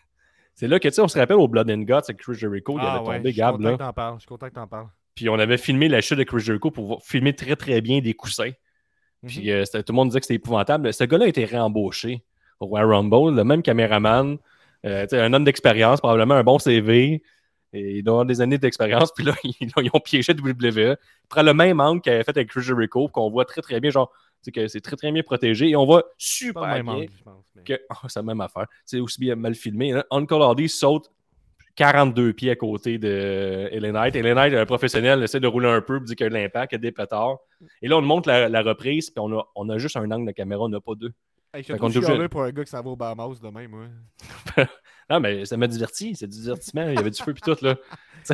[0.53, 2.77] c'est là que, tu sais, on se rappelle au Blood and Guts avec Chris Jericho.
[2.77, 3.59] il ah, avait tombé, Gab.
[3.59, 3.77] Là.
[4.15, 4.87] Je suis content que t'en parles.
[5.15, 8.13] Puis on avait filmé la chute de Chris Jericho pour filmer très, très bien des
[8.13, 8.51] coussins.
[9.25, 9.63] Puis mhm.
[9.75, 10.93] euh, tout le monde disait que c'était épouvantable.
[10.93, 12.23] Ce gars-là a été réembauché
[12.59, 14.37] au Royal Rumble, le même caméraman,
[14.85, 17.21] euh, un homme d'expérience, probablement un bon CV.
[17.73, 19.11] Et il doit avoir des années d'expérience.
[19.15, 20.61] Puis là, ils, ont piégé WWE.
[20.63, 20.97] Il
[21.27, 23.89] prend le même angle qu'il avait fait avec Chris Jericho, qu'on voit très très bien,
[23.91, 24.11] genre,
[24.53, 25.69] que c'est très très bien protégé.
[25.69, 26.93] Et on voit super bien.
[26.93, 28.67] Angle, je pense, que, oh, c'est la même affaire.
[28.85, 29.93] C'est aussi bien mal filmé.
[29.93, 30.03] Hein.
[30.11, 31.09] Uncle Hardy saute
[31.75, 34.15] 42 pieds à côté de Ellen Knight.
[34.15, 36.69] Ellen Knight, un professionnel, essaie de rouler un peu, dit qu'il y a de l'impact,
[36.69, 37.39] qu'il y a des pétards.
[37.81, 40.31] Et là, on montre la, reprise, puis on a, on a, juste un angle de
[40.31, 41.13] caméra, on n'a pas deux.
[41.53, 42.29] Hey, je suis obligé...
[42.29, 43.85] pour un gars qui s'en va au Bahamas demain, moi.
[45.09, 46.89] non, mais ça m'a diverti, c'est du divertissement.
[46.89, 47.75] Il y avait du feu, puis tout, là.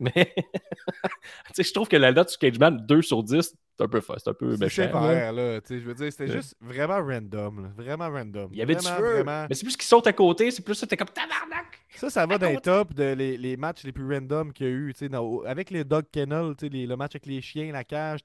[0.00, 0.34] mais
[1.58, 4.34] je trouve que la note sur Cageman 2 sur 10, c'est un peu c'est un
[4.34, 4.88] peu méchant.
[4.88, 5.60] C'est là.
[5.68, 7.72] Je veux dire, c'était juste vraiment random.
[7.76, 8.50] Vraiment random.
[8.52, 9.24] Il y avait du feu.
[9.24, 11.80] Mais c'est plus qu'ils sautent à côté, c'est plus ça, t'es comme tabarnak.
[11.96, 14.68] Ça, ça va dans les top de les, les, matchs les plus random qu'il y
[14.68, 14.94] a eu.
[15.10, 18.20] Dans, avec les Dog Kennel, les, le match avec les chiens, la cage,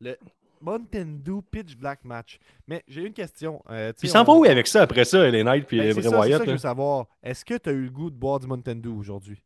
[0.00, 0.16] le
[0.60, 1.18] Mountain
[1.50, 2.38] Pitch Black match.
[2.66, 3.62] Mais j'ai une question.
[3.70, 6.06] Euh, Puis s'en va où avec ça après ça, les Knights puis ben, les Bray
[6.06, 6.24] Wyatt?
[6.24, 7.06] C'est ça que je veux savoir.
[7.22, 9.42] Est-ce que tu as eu le goût de boire du Mountain aujourd'hui?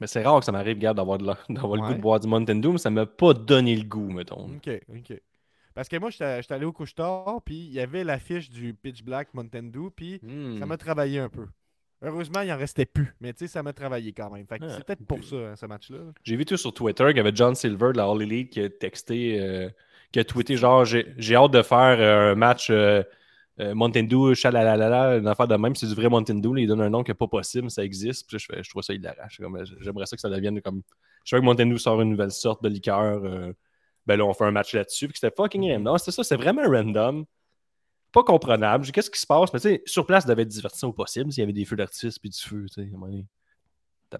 [0.00, 1.18] Mais c'est rare que ça m'arrive, regarde, d'avoir,
[1.48, 4.46] le goût de boire du Mountain Dew, mais ça m'a pas donné le goût, mettons.
[4.46, 5.20] OK, OK.
[5.74, 9.34] Parce que moi, j'étais allé au couche-tard, puis il y avait l'affiche du Pitch Black
[9.34, 10.64] Mountain Dew, puis ça hmm.
[10.64, 11.46] m'a travaillé un peu.
[12.02, 14.46] Heureusement, il en restait plus, mais tu sais, ça m'a travaillé quand même.
[14.46, 15.98] Fait que c'est ah, peut-être pour ça, hein, ce match-là.
[16.22, 18.60] J'ai vu tout sur Twitter qu'il y avait John Silver de la All Elite qui
[18.60, 19.68] a texté, euh,
[20.12, 22.68] qui a tweeté genre, j'ai hâte de faire euh, un match...
[22.70, 23.02] Euh,
[23.58, 26.82] euh, Mountain Dew, chalalala, une affaire de même, c'est du vrai Mountain Dew, il donne
[26.82, 28.28] un nom qui n'est pas possible, ça existe.
[28.28, 29.40] Puis je, je trouve ça hilarage.
[29.80, 30.82] J'aimerais ça que ça devienne comme.
[31.24, 33.24] Je sais que Mountain Dew sort une nouvelle sorte de liqueur.
[33.24, 33.52] Euh,
[34.06, 35.08] ben là, on fait un match là-dessus.
[35.08, 35.72] Puis c'était fucking mm-hmm.
[35.72, 35.98] random.
[35.98, 37.24] C'était ça, c'est vraiment random.
[38.12, 38.86] Pas comprenable.
[38.90, 39.52] Qu'est-ce qui se passe?
[39.52, 41.64] Mais tu sais, sur place, ça devait être divertissant au possible s'il y avait des
[41.64, 42.90] feux d'artifice puis du feu, tu sais.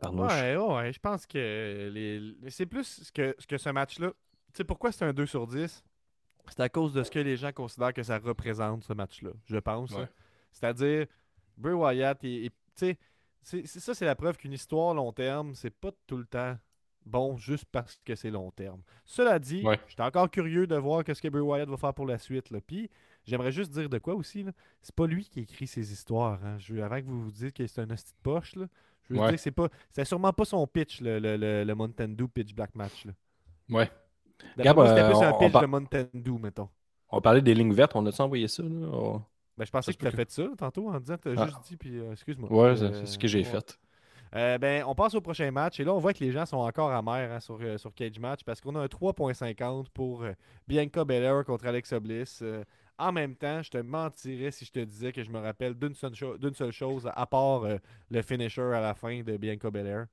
[0.03, 2.51] Ouais, ouais, je pense que les...
[2.51, 4.09] c'est plus ce que, ce, que ce match-là.
[4.09, 5.84] Tu sais, pourquoi c'est un 2 sur 10?
[6.49, 9.57] c'est à cause de ce que les gens considèrent que ça représente ce match-là, je
[9.57, 9.95] pense.
[10.53, 11.07] C'est-à-dire,
[11.57, 12.97] Bray Wyatt, et, c'est,
[13.43, 16.57] ça, c'est la preuve qu'une histoire long terme, c'est pas tout le temps
[17.05, 18.82] bon juste parce que c'est long terme.
[19.05, 22.18] Cela dit, j'étais encore curieux de voir ce que Bray Wyatt va faire pour la
[22.18, 22.51] suite.
[22.51, 22.61] Là.
[22.61, 22.91] Puis,
[23.27, 24.45] j'aimerais juste dire de quoi aussi.
[24.83, 26.39] C'est pas lui qui écrit ses histoires.
[26.45, 26.59] Hein.
[26.59, 28.66] Je, avant que vous vous dites que c'est un hostie de poche, là,
[29.05, 29.68] je veux dire que c'est pas.
[29.93, 33.05] C'est sûrement pas son pitch, le, le, le, Mountain Dew pitch black match.
[33.05, 33.12] Là.
[33.68, 33.91] Ouais.
[34.59, 36.68] Gab, c'était plus un pitch de Mountain Dew, mettons.
[37.11, 38.62] On parlait des lignes vertes, on a-tu envoyé ça?
[38.62, 39.20] Là?
[39.57, 41.47] Ben, je pensais que tu as fait ça tantôt en disant tu as ah.
[41.47, 42.53] juste dit, puis euh, excuse-moi.
[42.53, 43.79] Ouais, c'est ce que j'ai fait.
[44.35, 45.81] Euh, ben, on passe au prochain match.
[45.81, 48.18] Et là, on voit que les gens sont encore amers hein, sur, euh, sur Cage
[48.18, 50.24] Match parce qu'on a un 3.50 pour
[50.66, 52.43] Bianca Belair contre Alexa Bliss.
[52.99, 55.94] En même temps, je te mentirais si je te disais que je me rappelle d'une
[55.94, 57.64] seule, seule, chose, à part
[58.11, 60.07] le finisher à la fin de Bianca Belair.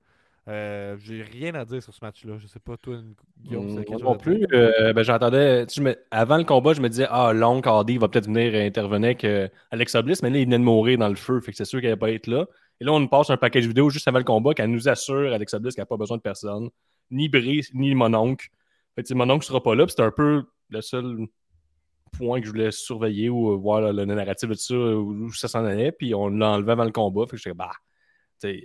[0.49, 2.37] Euh, j'ai rien à dire sur ce match-là.
[2.37, 2.97] Je sais pas, toi,
[3.39, 4.45] Guillaume, c'est Non plus.
[4.51, 5.65] Euh, ben, j'entendais.
[6.11, 9.47] Avant le combat, je me disais, ah, Long Hardy va peut-être venir intervenir avec euh,
[9.71, 11.39] Alexa Bliss, mais là, il venait de mourir dans le feu.
[11.39, 12.45] Fait que c'est sûr qu'elle va pas être là.
[12.81, 15.31] Et là, on nous passe un package vidéo juste avant le combat qu'elle nous assure,
[15.31, 16.69] Alexa Bliss, qu'elle n'a pas besoin de personne.
[17.09, 18.49] Ni Brice, ni mon oncle.
[18.95, 19.85] Fait que mon oncle sera pas là.
[19.87, 21.27] C'était un peu le seul
[22.17, 25.91] point que je voulais surveiller ou voir le narratif de ça, où, ça s'en allait.
[25.91, 27.25] Puis on l'a enlevé avant le combat.
[27.25, 27.71] Fait que j'étais, bah,
[28.39, 28.63] sais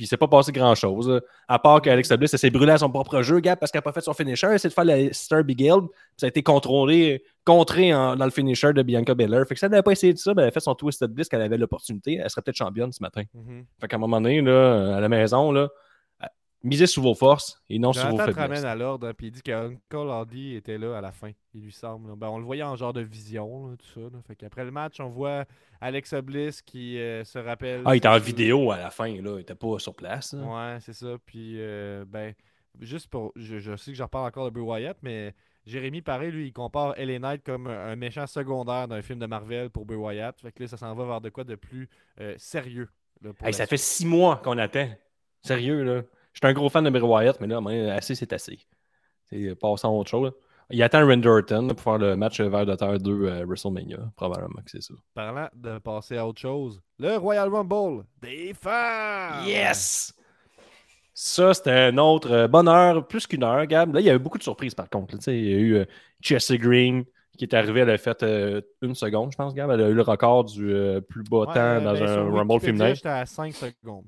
[0.00, 1.20] puis il s'est pas passé grand-chose.
[1.46, 3.92] À part qu'Alex Bliss s'est brûlé à son propre jeu, gars, parce qu'elle n'a pas
[3.92, 4.46] fait son finisher.
[4.46, 5.82] Elle essaie de faire la Star Big Hill.
[6.16, 9.46] Ça a été contrôlé, contré dans le finisher de Bianca Belair.
[9.46, 11.10] Fait que si elle n'avait pas essayé de ça, ben, elle a fait son Twisted
[11.10, 12.14] Bliss qu'elle avait l'opportunité.
[12.14, 13.24] Elle serait peut-être championne ce matin.
[13.36, 13.64] Mm-hmm.
[13.78, 15.68] Fait qu'à un moment donné, là, à la maison, là,
[16.62, 18.42] misez sur vos forces et non sur vos Jonathan faiblesses.
[18.60, 21.30] ramène à l'ordre, hein, puis il dit que Uncle Hardy était là à la fin,
[21.54, 22.14] il lui semble.
[22.16, 24.00] Ben, on le voyait en genre de vision, là, tout ça.
[24.00, 24.20] là.
[24.26, 25.44] Fait qu'après le match, on voit
[25.80, 27.82] Alexa Bliss qui euh, se rappelle.
[27.84, 29.34] Ah, il était en vidéo à la fin, là.
[29.36, 30.32] Il était pas sur place.
[30.34, 30.42] là.
[30.74, 31.16] Ouais, c'est ça.
[31.24, 32.34] Puis, euh, ben,
[32.80, 33.32] juste pour.
[33.36, 35.34] Je, je sais que je reparle encore de Bray Wyatt, mais
[35.66, 39.70] Jérémy, pareil, lui, il compare LA Knight comme un méchant secondaire d'un film de Marvel
[39.70, 40.40] pour Bray Wyatt.
[40.40, 41.88] Fait que là, ça s'en va vers de quoi de plus
[42.20, 42.88] euh, sérieux.
[43.22, 44.88] là, Hey, ça fait six mois qu'on attend.
[45.42, 46.02] Sérieux, là.
[46.32, 47.60] J'étais un gros fan de Bray Wyatt, mais là,
[47.94, 48.58] assez, c'est assez.
[49.24, 50.24] C'est passant à autre chose.
[50.26, 50.30] là.
[50.72, 53.98] Il attend Randy Orton pour faire le match vers de terre 2 à WrestleMania.
[54.16, 54.94] Probablement que c'est ça.
[55.14, 59.44] Parlant de passer à autre chose, le Royal Rumble des femmes!
[59.46, 60.14] Yes!
[61.12, 63.92] Ça, c'était un autre euh, bonne heure, plus qu'une heure, Gab.
[63.92, 65.16] Là, il y a eu beaucoup de surprises par contre.
[65.16, 65.20] là.
[65.26, 65.84] Il y a eu euh,
[66.20, 67.04] Chelsea Green
[67.36, 69.70] qui est arrivée, elle a fait euh, une seconde, je pense, Gab.
[69.70, 72.30] Elle a eu le record du euh, plus bas Ouais, temps euh, dans ben, un
[72.30, 72.92] Rumble féminin.
[72.94, 74.04] J'étais à 5 secondes.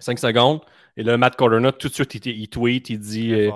[0.00, 0.60] 5 secondes.
[0.96, 3.50] Et là, Matt Cardona, tout de suite, il, il tweet, il dit euh.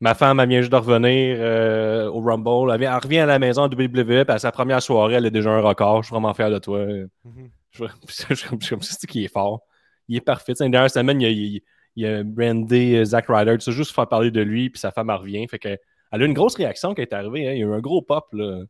[0.00, 2.72] Ma femme, elle vient juste de revenir euh, au Rumble.
[2.72, 5.26] Elle, vient- elle revient à la maison à WWE, puis à sa première soirée, elle
[5.26, 6.02] a déjà un record.
[6.02, 6.86] Je suis vraiment fier de toi.
[7.24, 7.50] Mhm.
[7.72, 9.62] Je je- je- je- comme ça, c'est qui est fort.
[10.06, 10.52] Il est parfait.
[10.60, 11.60] Une dernière semaine, il a, il,
[11.96, 13.56] il a brandé euh, Zack Ryder.
[13.58, 15.46] Tu sais, juste faire parler de lui, puis sa femme, elle revient.
[15.48, 15.78] Fait que, elle
[16.12, 17.48] a eu une grosse réaction qui est arrivée.
[17.48, 17.52] hein.
[17.54, 18.26] Il y a eu un gros pop.
[18.32, 18.62] Là.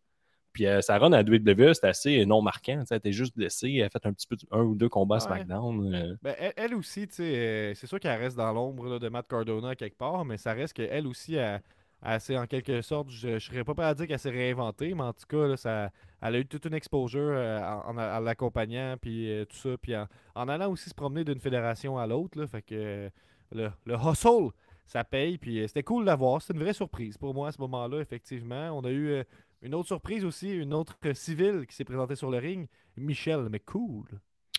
[0.59, 2.81] Puis euh, sa run à WWE, c'était assez non marquant.
[2.81, 3.75] Tu sais, Elle était juste blessée.
[3.77, 5.25] Elle a fait un petit peu un ou deux combats à Ouais.
[5.25, 5.95] SmackDown.
[5.95, 6.17] euh.
[6.21, 9.29] Ben, elle, elle aussi, tu sais, euh, c'est sûr qu'elle reste dans l'ombre de Matt
[9.29, 11.63] Cardona quelque part, mais ça reste qu'elle aussi, elle,
[12.05, 14.95] elle s'est en quelque sorte, je ne serais pas prêt à dire qu'elle s'est réinventée,
[14.95, 15.91] mais en tout cas, là, ça,
[16.23, 19.71] elle a eu toute une exposure euh, en, en- en l'accompagnant, puis euh, tout ça,
[19.81, 23.09] puis en, en allant aussi se promener d'une fédération à l'autre, fait que
[23.53, 24.51] le, le hustle,
[24.87, 27.49] ça paye, puis euh, c'était cool de la voir, c'était une vraie surprise pour moi
[27.49, 28.71] à ce moment-là, effectivement.
[28.77, 29.23] On a eu euh,
[29.63, 33.61] une autre surprise aussi, une autre civile qui s'est présentée sur le ring, Michel, mais
[33.61, 34.07] cool.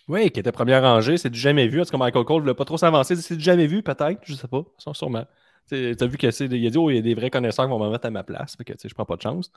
[0.08, 1.18] Oui, qui était première rangée.
[1.18, 1.82] C'est du jamais vu.
[1.82, 3.16] En tout cas, Michael Cole ne voulait pas trop s'avancer.
[3.16, 4.20] C'est du jamais vu, peut-être.
[4.24, 4.64] Je sais pas.
[4.78, 5.26] Sûre- Sûrement.
[5.70, 7.80] Tu as vu qu'il a dit oh, il y a des vrais connaisseurs qui vont
[7.84, 8.56] me mettre à ma place.
[8.58, 9.52] Fait que, je prends pas de chance.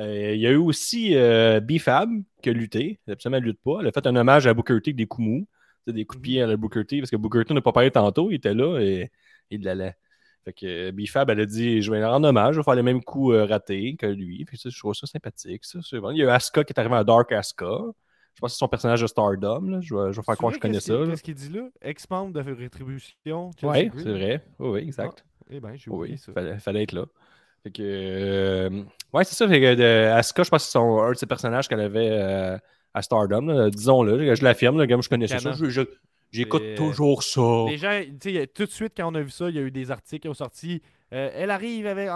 [0.00, 2.10] Euh, il y a eu aussi euh, B-Fab
[2.42, 2.98] qui a lutté.
[3.06, 3.78] Elle absolument lutte pas.
[3.80, 5.46] Elle a fait un hommage à Booker T avec des coups mous.
[5.86, 7.90] Des coups de pied à la Booker T parce que Booker T n'a pas parlé
[7.92, 8.30] tantôt.
[8.30, 9.12] Il était là et
[9.50, 9.94] il l'allait.
[10.44, 12.74] Fait que euh, B-Fab, elle a dit Je vais lui rendre hommage, je vais faire
[12.74, 14.44] les mêmes coups euh, ratés que lui.
[14.44, 15.64] Puis ça, je trouve ça sympathique.
[15.64, 16.10] Ça, c'est bon.
[16.10, 17.66] Il y a Asuka qui est arrivé à Dark Asuka.
[18.34, 19.60] Je pense que c'est son personnage de Stardom.
[19.70, 19.80] là.
[19.82, 20.94] Je, vais, je vais faire croire que je connais ça.
[21.06, 21.68] Qu'est-ce qu'il dit là?
[21.82, 23.50] Ex-membre de Rétribution.
[23.62, 24.44] Oui, c'est vrai.
[24.58, 25.24] Oui, oui, exact.
[25.50, 26.32] Eh ben, j'ai oublié oui, ça.
[26.32, 27.04] fallait, fallait être là.
[27.62, 28.82] Fait que, euh,
[29.12, 29.46] ouais, c'est ça.
[29.46, 32.58] Fait que, de, Asuka, je pense que c'est un de ses personnages qu'elle avait euh,
[32.94, 33.68] à Stardom.
[33.68, 35.50] Disons-le, je l'affirme, je connaissais ça.
[35.52, 35.64] Canon.
[35.64, 35.82] Je- je-
[36.32, 37.64] J'écoute euh, toujours ça.
[37.68, 38.00] Les gens,
[38.54, 40.28] tout de suite, quand on a vu ça, il y a eu des articles qui
[40.28, 40.80] ont sorti.
[41.12, 42.14] euh, elle arrive avec, en-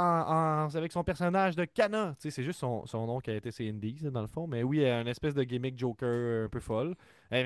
[0.66, 2.14] en- avec son personnage de Kana.
[2.18, 4.46] Tu sais, c'est juste son, son nom qui a été c'est Indies, dans le fond.
[4.46, 6.94] Mais oui, elle a une espèce de gimmick Joker un peu folle.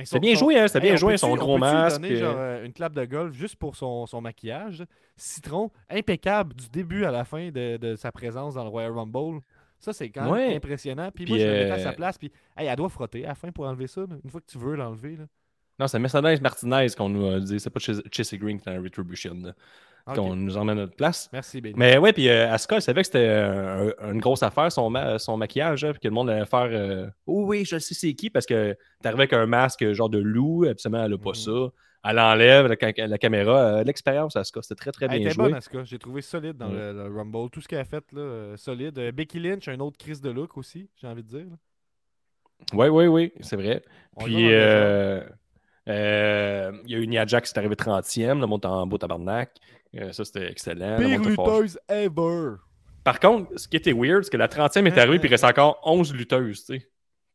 [0.05, 0.67] C'était bien joué, hein?
[0.73, 2.01] Hey, bien joué, son on gros masque.
[2.01, 4.85] donner, euh, genre, une clap de golf juste pour son, son maquillage?
[5.17, 9.41] Citron, impeccable du début à la fin de, de sa présence dans le Royal Rumble.
[9.81, 10.55] Ça, c'est quand même Ouais.
[10.55, 11.11] impressionnant.
[11.13, 12.17] Puis, Puis, moi, je me mettais à sa place.
[12.19, 14.03] Puis, hey, elle doit frotter à la fin pour enlever ça.
[14.03, 14.15] là.
[14.23, 15.17] Une fois que tu veux l'enlever.
[15.81, 17.59] Non, c'est Mercedes Martinez qu'on nous a dit.
[17.59, 19.35] C'est pas Chase Green qui est dans la Retribution.
[20.15, 21.29] Qu'on nous emmène à notre place.
[21.33, 21.75] Merci, Benny.
[21.77, 24.91] Mais ouais, puis euh, Asuka, elle savait que c'était euh, un- une grosse affaire, son,
[24.91, 27.95] ma- son maquillage, hein, puis que le monde allait faire euh, Oh oui, je sais
[27.95, 31.31] c'est qui, parce que t'arrivais avec un masque genre de loup, absolument, elle a pas
[31.31, 31.35] Mhm.
[31.35, 31.69] ça.
[32.03, 33.59] Elle enlève la, ca- la caméra.
[33.59, 35.45] euh, L'expérience, Asuka, c'était très très Elle bien était joué.
[35.45, 35.85] bonne, Asuka.
[35.85, 37.51] J'ai trouvé solide dans le, le Rumble.
[37.51, 38.99] Tout ce qu'elle a fait, là, euh, solide.
[38.99, 41.47] Euh, Becky Lynch, un autre crise de look aussi, j'ai envie de dire.
[41.47, 41.57] là.
[42.73, 43.83] Oui, oui, oui, c'est vrai.
[44.17, 45.23] On Puis, euh,
[45.91, 48.99] euh, il y a eu Nia Jax qui est arrivé 30e, le monte en beau
[48.99, 49.51] tabarnak.
[49.97, 50.99] Euh, ça, c'était excellent.
[50.99, 52.57] Le Pire lutteuse ever.
[53.03, 55.45] Par contre, ce qui était weird, c'est que la 30e est arrivée, puis il reste
[55.59, 56.89] encore 11 lutteuses, tu sais.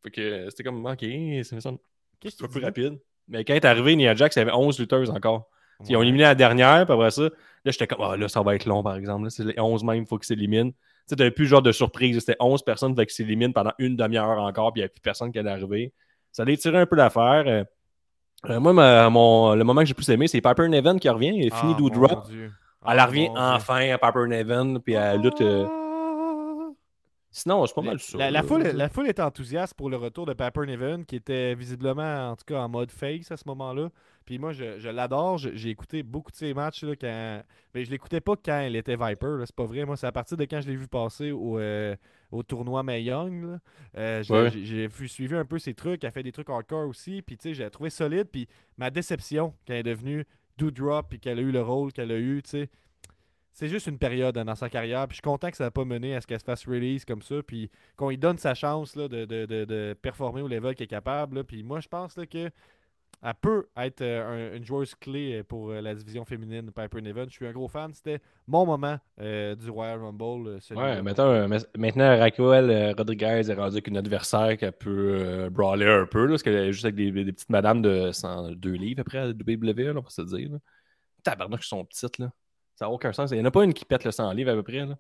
[0.04, 1.78] Fait que euh, c'était comme, ok, c'est un
[2.22, 3.00] que peu tu rapide.
[3.28, 5.50] Mais quand elle est arrivée, Nia Jax, il y avait 11 lutteuses encore.
[5.90, 7.30] Ils ont éliminé la dernière, puis après ça, là,
[7.66, 9.26] j'étais comme, ah là, ça va être long, par exemple.
[9.26, 10.72] Là, c'est les 11 même, il faut qu'ils s'éliminent.
[10.72, 10.78] Tu
[11.08, 12.18] sais, t'avais plus genre de surprise.
[12.20, 15.34] C'était 11 personnes qui s'éliminent pendant une demi-heure encore, puis il n'y avait plus personne
[15.34, 15.94] qui allait arriver.
[16.32, 17.66] Ça allait tirer un peu l'affaire.
[18.50, 21.40] Euh, moi, ma- mon, le moment que j'ai plus aimé, c'est Piper Neven qui revient.
[21.42, 22.26] Elle Ah, finit Doudrop.
[22.30, 22.52] Dieu.
[22.88, 25.42] Elle Ah, revient enfin à Piper Neven, puis elle lutte.
[25.42, 25.66] euh,
[27.32, 27.98] Sinon, c'est pas mal.
[28.32, 32.30] La, foule, la foule était enthousiaste pour le retour de Pepper Neven, qui était visiblement,
[32.32, 33.90] en tout cas, en mode face à ce moment-là.
[34.26, 35.38] Puis moi, je, je l'adore.
[35.38, 37.44] J'ai écouté beaucoup de ses matchs là, quand.
[37.74, 39.44] Mais je l'écoutais pas quand elle était Viper.
[39.46, 39.86] C'est pas vrai.
[39.86, 41.96] Moi, c'est à partir de quand je l'ai vu passer au, euh,
[42.32, 43.60] au tournoi Mae Young.
[43.98, 45.08] Euh, j'ai Ouais.
[45.08, 46.04] suivi un peu ses trucs.
[46.04, 47.22] Elle fait des trucs hardcore aussi.
[47.22, 48.28] Puis tu sais, j'ai trouvé solide.
[48.32, 48.48] Puis
[48.78, 50.26] ma déception quand elle est devenue
[50.58, 52.70] Doudrop puis qu'elle a eu le rôle qu'elle a eu, tu sais.
[53.58, 55.08] C'est juste une période hein, dans sa carrière.
[55.08, 57.06] Puis je suis content que ça n'a pas mené à ce qu'elle se fasse release
[57.06, 57.36] comme ça.
[57.42, 60.84] Puis qu'on lui donne sa chance là, de, de- de- de performer au level qu'il
[60.84, 61.38] est capable.
[61.38, 61.44] là.
[61.46, 62.50] Puis moi, je pense là, que
[63.22, 67.26] elle peut être euh, une joueuse clé pour la division féminine Piper Niven.
[67.30, 67.94] Je suis un gros fan.
[67.94, 70.60] C'était mon moment du Royal Rumble.
[70.76, 71.48] ouais, maintenant,
[71.78, 76.28] maintenant Raquel Rodriguez est rendu avec une adversaire qui peut brawler un peu.
[76.28, 80.02] parce qu'elle est juste avec des, petites madames de 102 livres après à WWE, on
[80.02, 80.50] va se dire.
[81.24, 82.18] Tabarnak, ils sont petites.
[82.20, 82.32] Là.
[82.76, 83.32] Ça n'a aucun sens.
[83.32, 84.86] Il n'y en a pas une qui pète le 100 livres à peu près.
[84.86, 84.98] Là.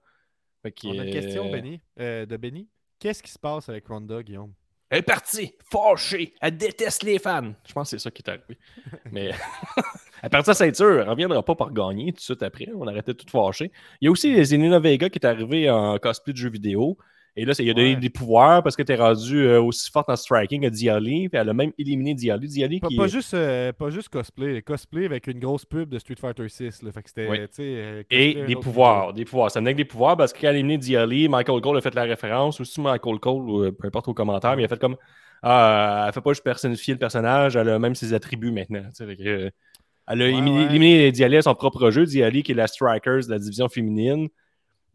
[0.63, 2.67] on a une question Benny, de Benny.
[2.99, 4.53] Qu'est-ce qui se passe avec Ronda, Guillaume?
[4.95, 7.51] Elle est partie, fâchée, elle déteste les fans.
[7.67, 8.57] Je pense que c'est ça qui est arrivé.
[9.11, 9.31] Mais
[10.23, 12.69] elle perd sa ceinture, elle ne reviendra pas par gagner tout de suite après.
[12.73, 13.73] On arrêtait tout fâché.
[13.99, 16.97] Il y a aussi Zelina Vega qui est arrivé en cosplay de jeu vidéo.
[17.37, 20.09] Et là, il a donné des pouvoirs parce que tu es rendu euh, aussi forte
[20.09, 21.27] en striking à Diali.
[21.27, 22.47] Puis elle a même éliminé Diali.
[22.47, 24.61] Diali pas, pas, juste, euh, pas juste cosplay.
[24.61, 26.79] Cosplay avec une grosse pub de Street Fighter 6.
[26.93, 27.27] Fait que c'était,
[27.59, 29.13] euh, Et des pouvoirs.
[29.13, 29.51] Des pouvoirs.
[29.51, 32.03] Ça venait avec des pouvoirs parce qu'elle a éliminé Diali, Michael Cole a fait la
[32.03, 32.61] référence.
[32.61, 34.95] Aussi Michael Cole, ou peu importe aux commentaires, mais il a fait comme
[35.43, 38.83] Ah, elle fait pas juste personnifier le personnage, elle a même ses attributs maintenant.
[38.97, 42.05] elle a éliminé, Diali à son propre jeu.
[42.05, 44.29] Diali qui est la Strikers de la division féminine.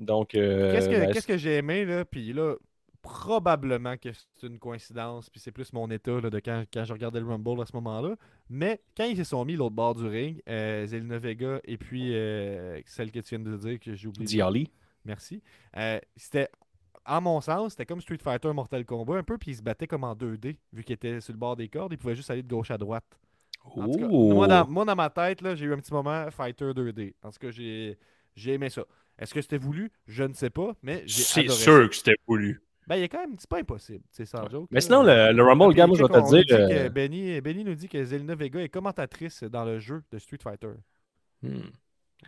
[0.01, 0.35] Donc.
[0.35, 2.05] Euh, ben, qu'est-ce que, j'ai aimé, là?
[2.05, 2.55] Puis là,
[3.03, 7.27] probablement que c'est une coïncidence, puis c'est plus mon état de quand, je regardais le
[7.27, 8.17] Rumble à ce moment-là.
[8.49, 12.15] Mais quand ils se sont mis l'autre bord du ring, euh, Zelina Vega et puis
[12.15, 14.27] euh, celle que tu viens de dire que j'ai oublié.
[14.27, 14.71] Diali.
[15.05, 15.43] Merci.
[16.17, 16.49] c'était,
[17.05, 19.87] à mon sens, c'était comme Street Fighter Mortal Kombat un peu, puis ils se battaient
[19.87, 22.43] comme en 2D, vu qu'ils étaient sur le bord des cordes, ils pouvaient juste aller
[22.43, 23.05] de gauche à droite.
[23.77, 27.15] moi, dans, moi, dans, ma tête, j'ai eu un petit moment Fighter 2D.
[27.23, 27.99] En tout cas, j'ai,
[28.37, 28.85] j'ai aimé ça.
[29.21, 29.93] Est-ce que c'était voulu?
[30.07, 32.63] Je ne sais pas, mais j'ai C'est sûr que c'était voulu.
[32.87, 34.67] Ben, il a quand même, c'est pas impossible, c'est sans joke.
[34.73, 36.57] Mais sinon, le, Rumble, gars, je vais te dire.
[36.59, 40.39] Euh, Benny, Benny, nous dit que Zelina Vega est commentatrice dans le jeu de Street
[40.43, 40.73] Fighter.
[41.43, 41.69] Hmm.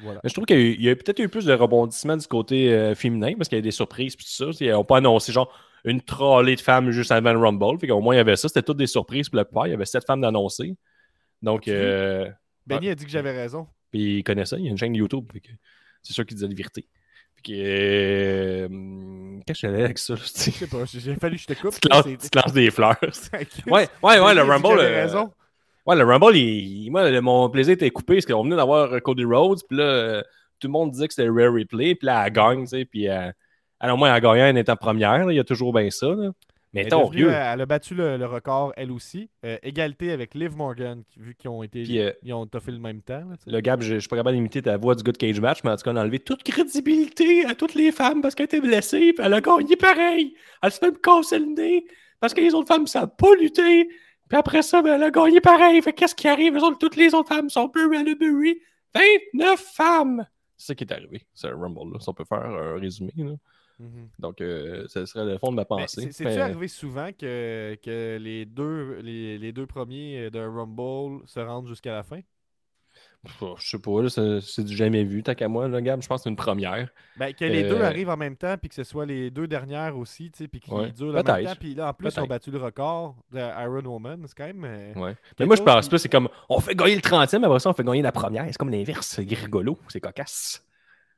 [0.01, 0.21] Voilà.
[0.25, 3.49] Je trouve qu'il y a, peut-être eu plus de rebondissements du côté euh, féminin parce
[3.49, 4.45] qu'il y a des surprises et tout ça.
[4.61, 5.53] Ils n'ont pas annoncé genre
[5.85, 7.79] une trollée de femmes juste avant le Rumble.
[7.79, 8.49] Fait qu'au moins, il y avait ça.
[8.49, 9.67] C'était toutes des surprises pour le plupart.
[9.67, 10.77] Il y avait sept femmes d'annoncer.
[11.43, 11.69] Donc.
[11.69, 12.31] Euh,
[12.67, 13.67] Benny a dit que j'avais raison.
[13.91, 14.59] Puis il connaît ça.
[14.59, 15.31] Il y a une chaîne YouTube.
[15.33, 15.51] Que
[16.03, 16.87] c'est sûr qu'il disait la vérité.
[17.51, 18.69] Euh,
[19.47, 20.15] qu'est-ce que j'allais avec ça?
[20.15, 21.75] Je sais pas, j'ai fallu que je te coupe.
[21.75, 21.81] Tu
[22.29, 22.97] te lances, des fleurs.
[23.67, 24.79] ouais, ouais, ouais, le Rumble.
[24.79, 25.33] Euh, raison.
[25.85, 29.79] Ouais, le Rumble, moi, mon plaisir était coupé parce qu'on venait d'avoir Cody Rhodes, puis
[29.79, 30.23] là, euh,
[30.61, 33.09] tout le monde disait que c'était Rare Replay, puis là, elle gagne, tu sais, puis
[33.81, 36.07] alors moi, elle a gagné en étant première, il y a toujours bien ça.
[36.07, 36.31] Là.
[36.73, 39.29] Mais elle, a battu le, record, elle aussi.
[39.45, 41.85] Euh, égalité avec Liv Morgan, vu qu'ils ont été.
[42.01, 43.25] Euh, ils ont fait le même temps.
[43.47, 45.71] le Gab, je, ne suis pas capable d'imiter ta voix du Good Cage Match, mais
[45.71, 48.61] en tout cas, on a enlevé toute crédibilité à toutes les femmes parce qu'elle était
[48.61, 50.35] blessée, puis elle a gagné pareil.
[50.63, 51.85] Elle se fait me casser le nez
[52.21, 53.89] parce que les autres femmes ne savent pas lutter.
[54.29, 55.83] Puis après ça, ben, elle a gagné pareil.
[55.83, 56.59] Fait qu'est-ce qui arrive?
[56.81, 58.03] toutes les autres femmes sont Bury à
[58.95, 60.27] 29 femmes!
[60.57, 62.01] C'est ça qui est arrivé, c'est un Rumble, là.
[62.01, 63.13] Si on peut faire un résumé.
[63.17, 63.33] Là.
[63.79, 64.09] Mhm.
[64.19, 66.11] Donc, euh, ce serait le fond de ma pensée.
[66.13, 71.69] C'est-tu arrivé souvent que, que les, deux, les, les, deux premiers de Rumble se rendent
[71.69, 72.21] jusqu'à la fin?
[73.25, 76.23] Je sais pas, c'est du jamais vu, tant qu'à moi, là, Gab, je pense que
[76.25, 76.89] c'est une première.
[77.17, 79.47] Ben, que les deux euh, arrivent en même temps, puis que ce soit les deux
[79.47, 81.55] dernières aussi, tu sais, puis qu'ils durent en même temps.
[81.59, 84.25] Puis là, en plus, ils ont battu le record de Iron Woman.
[84.27, 84.65] C'est quand même.
[84.65, 85.17] Euh, ouais.
[85.39, 87.75] Mais moi, je pense pas, c'est comme on fait gagner le 30e, après ça, on
[87.75, 88.45] fait gagner la première.
[88.47, 89.07] C'est comme l'inverse.
[89.07, 90.65] C'est rigolo, c'est cocasse.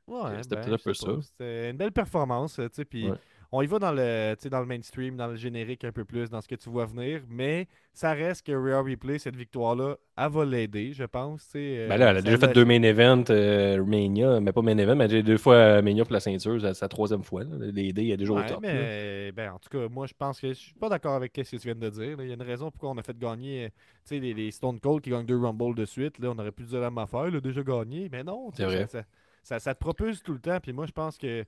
[0.07, 1.07] Ouais, c'était ben, un peu ça.
[1.21, 3.09] C'était une belle performance, tu sais, puis
[3.51, 6.41] on y va dans le, dans le mainstream, dans le générique un peu plus, dans
[6.41, 10.45] ce que tu vois venir, mais ça reste que Real Replay, cette victoire-là, elle va
[10.45, 11.49] l'aider, je pense.
[11.55, 14.77] Euh, ben là, elle a déjà fait deux main events euh, Mania, mais pas main
[14.77, 17.43] event, mais deux fois euh, Mania pour la ceinture, c'est sa troisième fois.
[17.43, 18.59] L'aider, il y a déjà au top.
[18.61, 21.55] Mais, ben, en tout cas, moi, je pense que je suis pas d'accord avec ce
[21.55, 22.17] que tu viens de dire.
[22.19, 23.69] Il y a une raison pourquoi on a fait gagner
[24.11, 26.19] les, les Stone Cold qui gagnent deux Rumble de suite.
[26.19, 28.49] Là, on aurait pu dire la même affaire, là, déjà gagné, mais non.
[28.53, 28.87] C'est vrai.
[28.89, 29.03] Ça,
[29.45, 30.59] ça, te propulse tout le temps.
[30.59, 31.43] Puis moi, je pense que.
[31.43, 31.47] Tu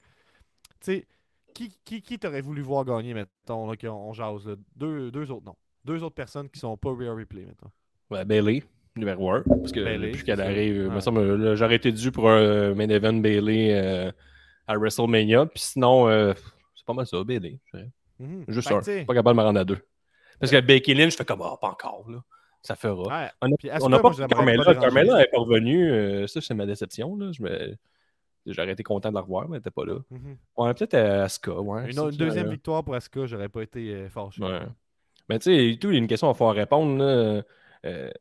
[0.82, 1.08] sais,
[1.54, 5.45] qui, qui, qui t'aurait voulu voir gagner, mettons, là, qu'on on jase, Deux, deux autres,
[5.45, 5.56] non.
[5.84, 7.72] Deux autres personnes qui sont pas Real Replay, mettons.
[8.12, 8.64] Ouais, Bailey,
[8.95, 9.43] numéro 1.
[9.43, 11.56] Parce que Bailey, depuis qu'elle arrive, ouais.
[11.56, 14.12] j'aurais été dû pour un main event Bailey euh,
[14.68, 15.48] à WrestleMania.
[15.48, 16.34] Puis sinon, euh,
[16.76, 17.60] c'est pas mal ça, Bailey.
[18.20, 18.82] Mm Juste un.
[19.06, 19.80] Pas capable de me rendre à deux.
[20.39, 22.20] Parce que Becky Lynch, je fais comme, oh, pas encore, là.
[22.62, 23.30] Ça fera.
[23.41, 24.76] on n'a pas Carmela.
[24.76, 25.89] Carmela n'est pas revenue.
[25.89, 27.16] Euh, ça, c'est ma déception.
[27.16, 27.32] Là.
[27.32, 27.76] Je me...
[28.45, 29.99] J'aurais été content de la revoir, mais elle n'était pas là.
[30.10, 30.38] Mhm.
[30.55, 31.60] On peut-être Asuka.
[31.60, 34.41] Ouais, une, deuxième victoire pour Asuka, j'aurais pas été euh, fâché.
[34.41, 34.62] Ouais.
[35.28, 37.03] Mais tu sais, tout, il y a une question à faire répondre.
[37.03, 38.12] Euh,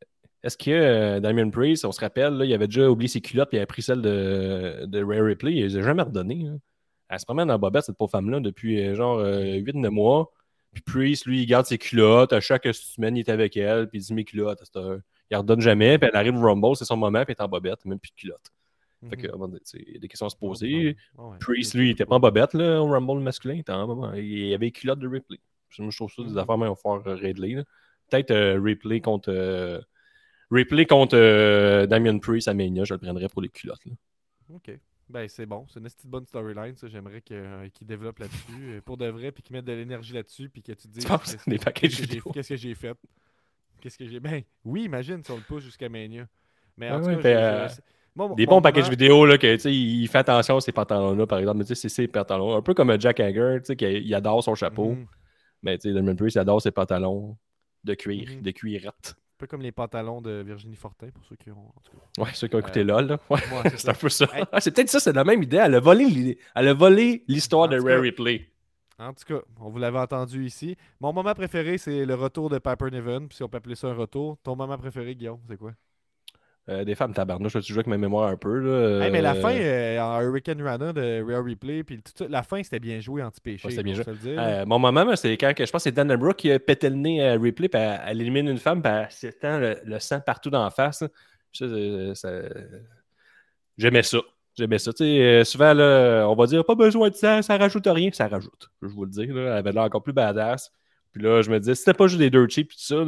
[0.42, 3.56] est-ce que Damien Priest, on se rappelle, là, il avait déjà oublié ses culottes et
[3.56, 6.50] il avait pris celle de, de Rare Ripley, il les a jamais redonné.
[7.08, 10.32] Elle se promène dans Bobette, cette pauvre femme-là, depuis genre 8-9 mois.
[10.76, 12.34] Puis Priest, lui, il garde ses culottes.
[12.34, 13.88] À chaque semaine, il est avec elle.
[13.88, 14.62] Puis il dit mes culottes.
[15.30, 15.96] Il redonne jamais.
[15.96, 17.24] Puis elle arrive au Rumble, c'est son moment.
[17.24, 18.52] Puis elle est en bobette, même plus de culottes.
[19.08, 19.58] Fait que, mhm.
[19.74, 20.98] il y a des questions à se poser.
[21.40, 23.54] Priest, lui, il était pas en bobette là, au Rumble masculin.
[23.54, 24.12] Il, était en...
[24.12, 25.38] il avait les culottes de Ripley.
[25.70, 26.38] Je trouve ça des mhm.
[26.38, 27.64] affaires même fort euh, Ridley.
[28.10, 29.80] Peut-être euh, Ripley contre, euh,
[30.50, 33.84] Ripley contre euh, Damien Priest à Mania, je le prendrais pour les culottes.
[33.86, 33.92] là.
[34.54, 34.78] Ok.
[35.08, 35.66] Ben, c'est bon.
[35.68, 36.88] C'est une petite bonne storyline, ça.
[36.88, 38.82] J'aimerais euh, qu'ils développent là-dessus.
[38.84, 41.04] pour de vrai, puis qu'ils mettent de l'énergie là-dessus, puis que tu te dises.
[41.06, 41.36] Qu'est-ce-
[41.70, 42.30] que j'ai- vidéo?
[42.32, 42.96] Qu'est-ce que j'ai fait?
[43.80, 44.18] Qu'est-ce que j'ai.
[44.18, 46.26] Ben, oui, imagine si on le pousse jusqu'à Mania.
[46.76, 47.68] Mais en tout cas, ben, euh,
[48.36, 51.38] Des bons packages vidéo, là, que, tu sais, il fait attention à ces pantalons-là, par
[51.38, 51.58] exemple.
[51.58, 52.56] Mais c'est ses pantalons.
[52.56, 54.92] Un peu comme Jack Hager, tu sais, qu'il il adore son chapeau.
[54.92, 55.06] Mhm.
[55.62, 57.36] Mais tu sais, Damien Priest, il adore ses pantalons
[57.84, 58.42] de cuir, Mhm.
[58.42, 59.14] de cuirette.
[59.36, 61.58] Un peu comme les pantalons de Virginie Fortin, pour ceux qui ont.
[61.58, 62.22] En tout cas.
[62.22, 63.18] Ouais, ceux qui ont écouté Euh, LOL, là.
[63.28, 64.26] Ouais, Ouais, c'est un peu ça.
[64.32, 64.44] Hey.
[64.60, 65.58] C'est peut-être ça, c'est la même idée.
[65.58, 65.80] Elle a
[66.74, 68.48] volé l'histoire de Rare Ripley.
[68.98, 70.74] En tout cas, on vous l'avait entendu ici.
[71.00, 73.28] Mon moment préféré, c'est le retour de Piper Niven.
[73.28, 74.38] Puis si on peut appeler ça un retour.
[74.42, 75.72] Ton moment préféré, Guillaume, c'est quoi?
[76.68, 78.58] Euh, des femmes tabarnouche, je jouer avec ma mémoire un peu.
[78.58, 79.04] Là?
[79.04, 82.26] Hey, mais la Euh, fin, euh, en Hurricane Rana de Real Replay, puis tout ça,
[82.28, 83.68] la fin, c'était bien joué anti-péché.
[83.68, 84.04] Ouais, bien joué.
[84.26, 86.90] Euh, mon moment, c'est quand que, je pense que c'est Dana Brooke qui a pété
[86.90, 87.38] le nez à
[87.68, 90.70] puis elle, elle élimine une femme, puis elle s'étend le, le sang partout dans la
[90.70, 91.04] face.
[91.52, 91.66] Ça,
[92.14, 92.42] ça-
[93.78, 94.18] J'aimais ça.
[94.58, 94.90] J'aimais ça.
[95.44, 98.10] Souvent, là, on va dire pas besoin de sang, ça rajoute rien.
[98.12, 98.70] Ça rajoute.
[98.82, 99.26] Je vous le dis.
[99.26, 100.72] Là, elle avait l'air encore plus badass.
[101.12, 103.04] Puis là, je me disais, si c'était pas juste des dirt cheap, tout ça,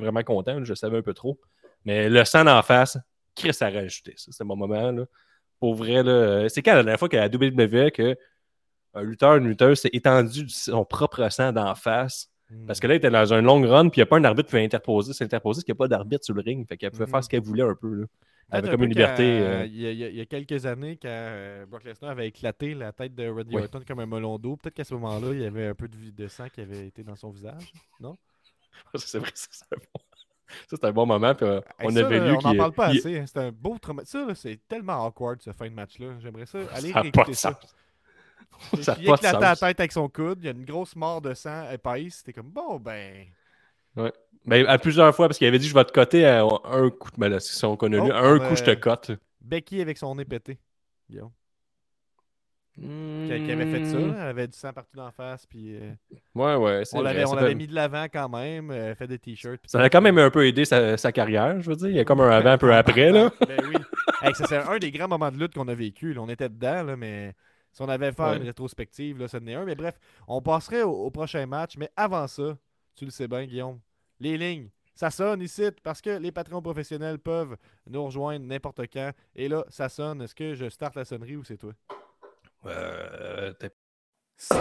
[0.00, 0.62] vraiment content.
[0.64, 1.38] je savais un peu trop.
[1.86, 2.98] Mais le sang d'en face,
[3.34, 4.12] Chris a rajouté.
[4.16, 4.90] Ça, c'était mon moment.
[4.92, 5.04] Là.
[5.58, 8.16] Pour vrai, là, c'est quand la dernière fois qu'à la WWE que
[8.94, 12.30] un lutteur, une lutteuse s'est étendu son propre sang d'en face?
[12.50, 12.66] Hmm.
[12.66, 14.24] Parce que là, il était dans un long run, puis il n'y a pas un
[14.24, 15.12] arbitre qui pouvait interposer.
[15.12, 16.66] C'est interposé parce qu'il n'y a pas d'arbitre sur le ring.
[16.68, 17.92] Fait qu'elle pouvait faire ce qu'elle voulait un peu.
[17.94, 18.06] Là.
[18.50, 19.40] Elle avait un comme une liberté.
[19.40, 22.92] euh, Il y, a- il y quelques années, quand euh, Brock Lesnar avait éclaté la
[22.92, 23.62] tête de Randy Oui.
[23.62, 25.96] Orton comme un melon d'eau, peut-être qu'à ce moment-là, il y avait un peu de,
[26.10, 27.72] de sang qui avait été dans son visage.
[27.98, 28.16] Non?
[28.94, 30.00] C'est vrai, c'est bon...
[30.68, 31.34] ça, c'est un bon moment.
[31.34, 33.18] Puis, euh, Hey, on ça, avait là, lu on n'en parle pas il- assez.
[33.18, 33.24] hein.
[33.26, 34.02] C'est un beau trauma.
[34.04, 36.14] Ça, c'est tellement awkward, ce fin de match-là.
[36.20, 36.58] J'aimerais ça.
[36.74, 37.58] Aller Ça réécouter de ça.
[38.72, 40.38] il de éclatait la tête avec son coude.
[40.40, 42.16] Il y a une grosse mort de sang épaisse.
[42.18, 43.26] C'était comme, bon, ben.
[44.44, 47.10] Mais à plusieurs fois, parce qu'il avait dit je vais te coter à un coup.
[47.18, 49.10] Mais là, si on connaît Oh, lui, un coup, je te a- cote.
[49.40, 50.58] Becky avec son nez pété.
[52.78, 53.26] Guillaume.
[53.28, 53.96] Qui, qui avait fait ça.
[53.98, 54.14] Hmm.
[54.16, 55.46] Elle avait du sang partout dans la face.
[55.46, 55.92] Puis, euh,
[56.34, 56.82] Ouais, ouais.
[56.92, 58.70] on l'avait mis de l'avant quand même.
[58.70, 59.60] euh, fait des t-shirts.
[59.66, 61.88] Ça a quand même un peu aidé sa, sa carrière, je veux dire.
[61.88, 63.10] Il y a comme un avant, un peu après.
[63.10, 63.30] Là.
[63.48, 63.76] ben oui.
[64.22, 66.12] Hey, c'est un des grands moments de lutte qu'on a vécu.
[66.12, 66.20] là.
[66.22, 67.34] On était dedans, là, mais
[67.72, 68.36] si on avait fait Ouais.
[68.38, 69.64] une rétrospective, là, ça en est un.
[69.64, 69.98] Mais bref,
[70.28, 71.76] on passerait au, au prochain match.
[71.78, 72.56] Mais avant ça,
[72.94, 73.78] tu le sais bien, Guillaume,
[74.20, 74.68] les lignes.
[74.94, 77.56] Ça sonne ici parce que les patrons professionnels peuvent
[77.86, 79.10] nous rejoindre n'importe quand.
[79.34, 80.22] Et là, ça sonne.
[80.22, 81.72] Est-ce que je starte la sonnerie ou c'est toi?
[82.66, 83.70] Euh, t'es-
[84.36, 84.56] C'est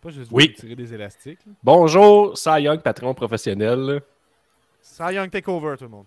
[0.00, 0.52] Pas juste Oui.
[0.54, 1.38] tirer des élastiques.
[1.46, 1.52] là.
[1.62, 4.00] Bonjour, Cy Young, patron professionnel.
[4.80, 6.06] Cy Young Takeover, tout le monde.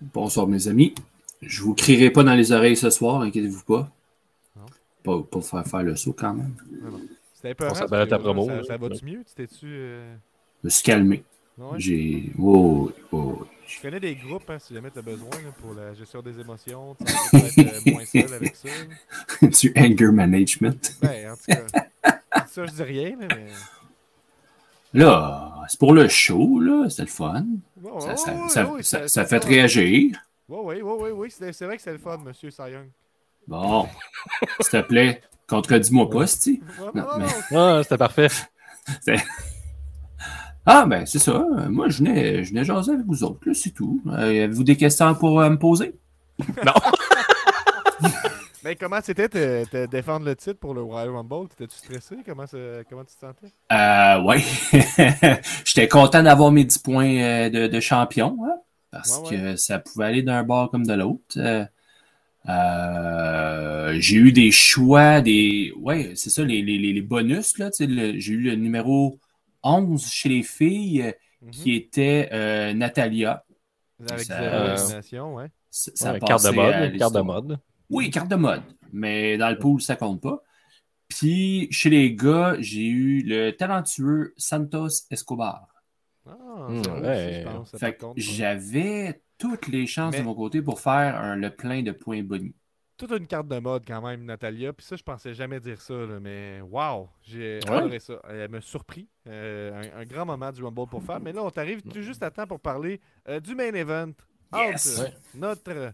[0.00, 0.94] Bonsoir mes amis.
[1.42, 3.90] Je vous crierai pas dans les oreilles ce soir, inquiétez-vous pas.
[4.56, 4.64] Non.
[5.02, 6.54] Pas pour faire faire le saut quand même.
[7.34, 9.22] C'était un peu On s'appelle à ta promo, Ça, ça va-tu mieux?
[9.26, 9.66] Tu t'es-tu.
[9.66, 10.14] euh,
[10.62, 11.22] Je me suis calmé.
[11.58, 11.66] ouais?
[11.78, 12.32] J'ai.
[12.38, 15.92] Oh, oh, Je connais des groupes, hein, si jamais tu as besoin, là, pour la
[15.92, 16.96] gestion des émotions.
[16.98, 18.68] Tu sais, peut-être euh, moins seul avec ça.
[19.46, 20.98] du anger management.
[21.02, 21.42] Ben, en tout
[21.72, 21.86] cas,
[22.54, 23.46] ça, je dis rien, là, mais.
[24.92, 26.88] Là, c'est pour le show, là.
[26.88, 27.44] C'était le fun.
[28.00, 29.48] Ça, ça, ouais, ça, ouais, ça- c'est- ça c'est fait ça.
[29.48, 30.16] réagir.
[30.48, 32.88] Ouais, ouais, ouais, ouais, c'est c'est vrai que c'est le fun, monsieur Young.
[33.48, 33.86] Bon.
[34.60, 36.18] S'il te plaît, contredis-moi pas.
[36.18, 36.26] Ouais,
[36.78, 38.28] Non, non, mais- non, Ah, c'était parfait.
[40.66, 41.44] Ah, ben, c'est ça.
[41.68, 44.00] Moi, je venais, je venais jaser avec vous autres, là, c'est tout.
[44.06, 44.12] Euh,
[44.44, 45.94] Avez-vous des questions pour euh, me poser?
[48.64, 51.48] Mais comment c'était de défendre le titre pour le Royal Rumble?
[51.50, 52.16] T'étais-tu stressé?
[52.24, 52.46] Comment,
[52.88, 53.52] comment tu te sentais?
[53.72, 54.42] Euh, ouais.
[55.64, 58.54] J'étais content d'avoir mes 10 points euh, de, de champion, hein,
[58.90, 61.22] parce Ouais, que ça pouvait aller d'un bord comme de l'autre.
[61.38, 61.64] Euh,
[62.48, 65.72] euh, j'ai eu des choix, des.
[65.80, 67.70] Ouais, c'est ça, les, les, les- bonus, là.
[67.70, 69.18] tu sais, le- J'ai eu le numéro
[69.62, 71.52] 11 chez les filles, Mhm.
[71.52, 73.44] qui était euh, Natalia.
[74.10, 74.76] Avec ça- euh,
[75.34, 75.50] ouais.
[75.70, 76.74] Ça, ça Ouais, carte de mode.
[76.74, 77.58] à Carte de mode.
[77.90, 78.62] Oui, carte de mode.
[78.92, 80.42] Mais dans le pool, ça compte pas.
[81.08, 85.66] Puis chez les gars, j'ai eu le talentueux Santos Escobar.
[86.26, 87.44] Ah, ouais.
[87.44, 87.44] ouais.
[88.16, 92.22] j'avais toutes les chances Mais- de mon côté pour faire un- le plein de points
[92.22, 92.54] bonus.
[92.96, 94.72] toute une carte de mode quand même, Natalia.
[94.72, 97.76] Puis ça, je pensais jamais dire ça, là, mais wow, j'ai Ouais.
[97.76, 98.20] adoré ça.
[98.30, 99.08] Elle m'a surpris.
[99.26, 101.24] Euh, un, un grand moment du Rumble pour femmes.
[101.24, 104.12] Mais là, on t'arrive tout juste à temps pour parler euh, du main event.
[104.54, 105.00] Yes!
[105.00, 105.14] Entre Ouais.
[105.34, 105.92] notre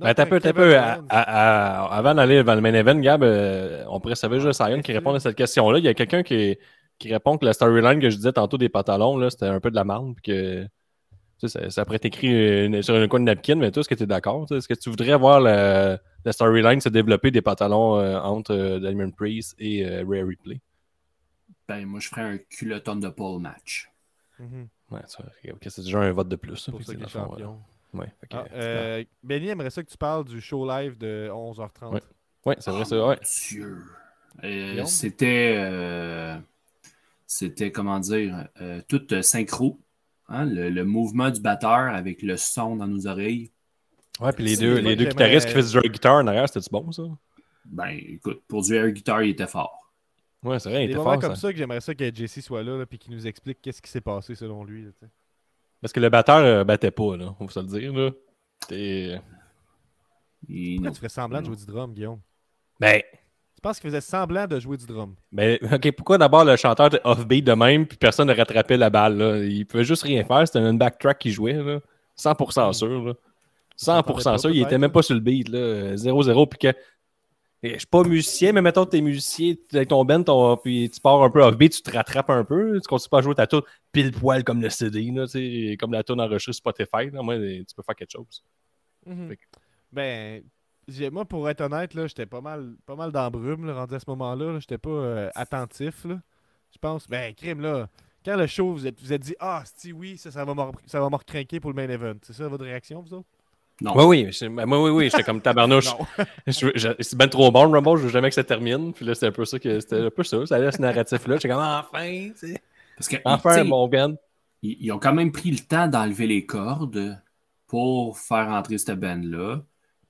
[0.00, 0.76] Ben, t'as peu, t'as peu.
[0.76, 4.62] à- à- à- avant d'aller vers le main event, Gab, euh, on pourrait savoir juste
[4.62, 5.78] Sion qui répond à cette question-là.
[5.78, 6.56] Il y a quelqu'un qui,
[6.98, 9.70] qui répond que la storyline que je disais tantôt des pantalons, là, c'était un peu
[9.70, 10.14] de la merde.
[10.14, 10.64] puis que
[11.40, 13.80] tu sais, ça, ça pourrait être écrit une- sur un coin de napkin, mais toi,
[13.80, 14.46] est-ce que tu es d'accord?
[14.50, 18.80] Est-ce que tu voudrais voir la, la storyline se développer des pantalons euh, entre euh,
[18.80, 20.60] Damien Priest et euh, Rhea Ripley?
[21.68, 23.90] Ben, moi, je ferais un culotton de pole match.
[24.40, 24.68] Mhm.
[24.90, 25.22] Ouais, ça,
[25.52, 26.70] ok, c'est déjà un vote de plus.
[26.70, 26.92] Pour ça
[27.92, 28.06] c'est ouais.
[28.28, 31.92] Que- Ah, euh, Benny aimerait ça que tu parles du show live de 11h30.
[31.94, 32.00] Ouais.
[32.46, 33.06] ouais, c'est vrai, Oh, ça.
[33.08, 33.18] Ouais.
[33.48, 33.78] Dieu.
[34.44, 36.36] Euh, c'était, euh,
[37.26, 39.78] c'était, comment dire, euh, tout euh, synchro.
[40.28, 43.50] hein, le, le mouvement du batteur avec le son dans nos oreilles.
[44.20, 46.48] Ouais, puis les C'est deux, les deux guitaristes qui faisaient du air guitar en arrière,
[46.48, 47.02] c'était-tu bon, ça?
[47.64, 49.92] Ben, écoute, pour du air guitar, il était fort.
[50.42, 51.50] Ouais, c'est vrai, il était fort, comme ça.
[51.52, 54.00] que j'aimerais ça que Jesse soit là, là puis qu'il nous explique qu'est-ce qui s'est
[54.00, 54.84] passé selon lui.
[54.84, 55.12] là, tu sais.
[55.80, 58.10] Parce que le batteur euh, battait pas, là, on va se le dire, là.
[58.66, 59.20] T'es-
[60.76, 62.20] Pourquoi tu ferais semblant de jouer du drum, Guillaume?
[62.80, 63.02] Ben,
[63.54, 65.14] Tu penses qu'il faisait semblant de jouer du drum?
[65.32, 68.90] ben, ok, pourquoi d'abord le chanteur était off-beat de même, puis personne ne rattrapait la
[68.90, 69.38] balle, là?
[69.38, 71.80] Il pouvait juste rien faire, c'était une backtrack qui jouait, là.
[72.16, 73.14] 100% sûr, là.
[73.76, 74.88] 100% s'entendait sûr, il était même là.
[74.90, 75.94] pas sur le beat, là.
[75.96, 76.76] 0-0, puis que.
[77.62, 81.00] Je suis pas musicien, mais mettons que t'es musicien avec ton band, ton- puis tu
[81.00, 83.46] pars un peu off-beat, tu te rattrapes un peu, tu continues pas à jouer ta
[83.48, 85.24] tune pile poil comme le CD, là,
[85.78, 88.44] comme la tune enregistrée sur Spotify, là, moi, tu peux faire quelque chose.
[89.06, 89.30] Mhm.
[89.36, 89.58] Que-
[89.90, 90.42] Ben,
[91.10, 93.94] moi, pour être honnête, là, j'étais pas mal, pas mal dans la brume, là, rendu
[93.94, 94.52] à ce moment-là.
[94.52, 94.58] là.
[94.60, 96.06] J'étais pas euh, attentif.
[96.06, 97.88] Je pense, ben, crime, là.
[98.24, 101.16] Quand le show, vous êtes, vous êtes dit, ah, si oui, ça, ça va me
[101.16, 102.14] recrinquer pour le main event.
[102.22, 103.28] C'est ça votre réaction, vous autres?
[103.80, 103.92] Non.
[103.94, 105.86] Oui, oui, je- ben, moi, oui, oui, j'étais comme tabarnouche.
[106.48, 108.92] C'est bien trop bon, le Rumble, je veux jamais que ça termine.
[108.92, 110.44] Puis là, c'était un peu ça que c'était un peu ça.
[110.46, 111.36] Ça allait ce narratif-là.
[111.36, 112.62] J'étais comme enfin, tu sais.
[112.96, 114.14] Parce que, Enfin, mon band.
[114.62, 117.20] ils, ils ont quand même pris le temps d'enlever les cordes
[117.68, 119.62] pour faire entrer cette band-là.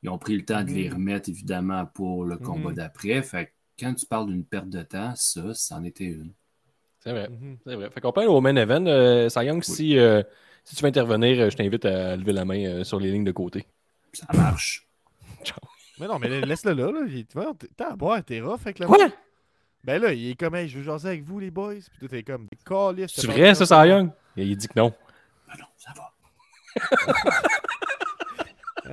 [0.02, 0.94] Ils ont pris le temps de les Mhm.
[0.94, 2.76] remettre, évidemment, pour le combat Mhm.
[2.76, 3.20] d'après.
[3.22, 3.50] Fait que
[3.80, 6.32] quand tu parles d'une perte de temps, ça, c'en était une.
[7.00, 7.58] C'est vrai, Mhm.
[7.66, 7.90] c'est vrai.
[7.90, 8.86] Fait qu'on parle au main event.
[8.86, 10.22] Euh, Cy Young, si, euh,
[10.68, 13.24] si tu veux intervenir, euh, je t'invite à lever la main euh, sur les lignes
[13.24, 13.66] de côté.
[14.12, 14.86] Ça marche.
[16.00, 16.92] Mais non, mais laisse-le là.
[17.08, 18.98] tu vois, t'es- T'es à boire, t'es rough avec le Quoi?
[18.98, 19.10] monde.
[19.82, 21.74] Ben là, il est comme, hey, je veux jaser avec vous, les boys.
[21.74, 23.10] Puis tout est comme, des calices.
[23.16, 24.10] C'est vrai, ça, Cy Young?
[24.36, 24.92] Et il dit que non.
[25.48, 26.12] Ben non, ça va.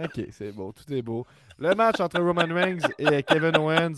[0.04, 1.26] Ok, c'est beau, tout est beau.
[1.58, 3.94] Le match entre Roman Reigns et Kevin Owens.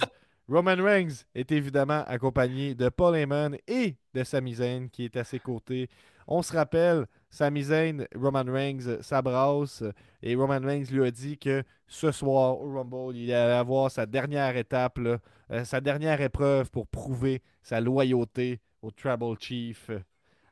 [0.47, 5.23] Roman Reigns est évidemment accompagné de Paul Heyman et de Sami Zayn qui est à
[5.23, 5.89] ses côtés.
[6.27, 9.83] On se rappelle, Sami Zayn, Roman Reigns s'abrasse
[10.23, 14.05] et Roman Reigns lui a dit que ce soir au Rumble, il allait avoir sa
[14.05, 15.17] dernière étape, là,
[15.51, 19.99] euh, sa dernière épreuve pour prouver sa loyauté au Tribal Chief, euh,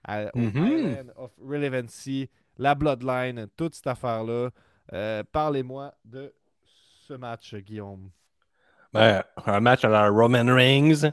[0.03, 0.39] à- au.
[0.65, 4.49] Island of Relevancy, la Bloodline, toute cette affaire-là.
[4.93, 6.33] Euh, Parlez-moi de
[7.07, 8.09] ce match, Guillaume.
[8.93, 11.11] Ben, un match à la Roman Reigns.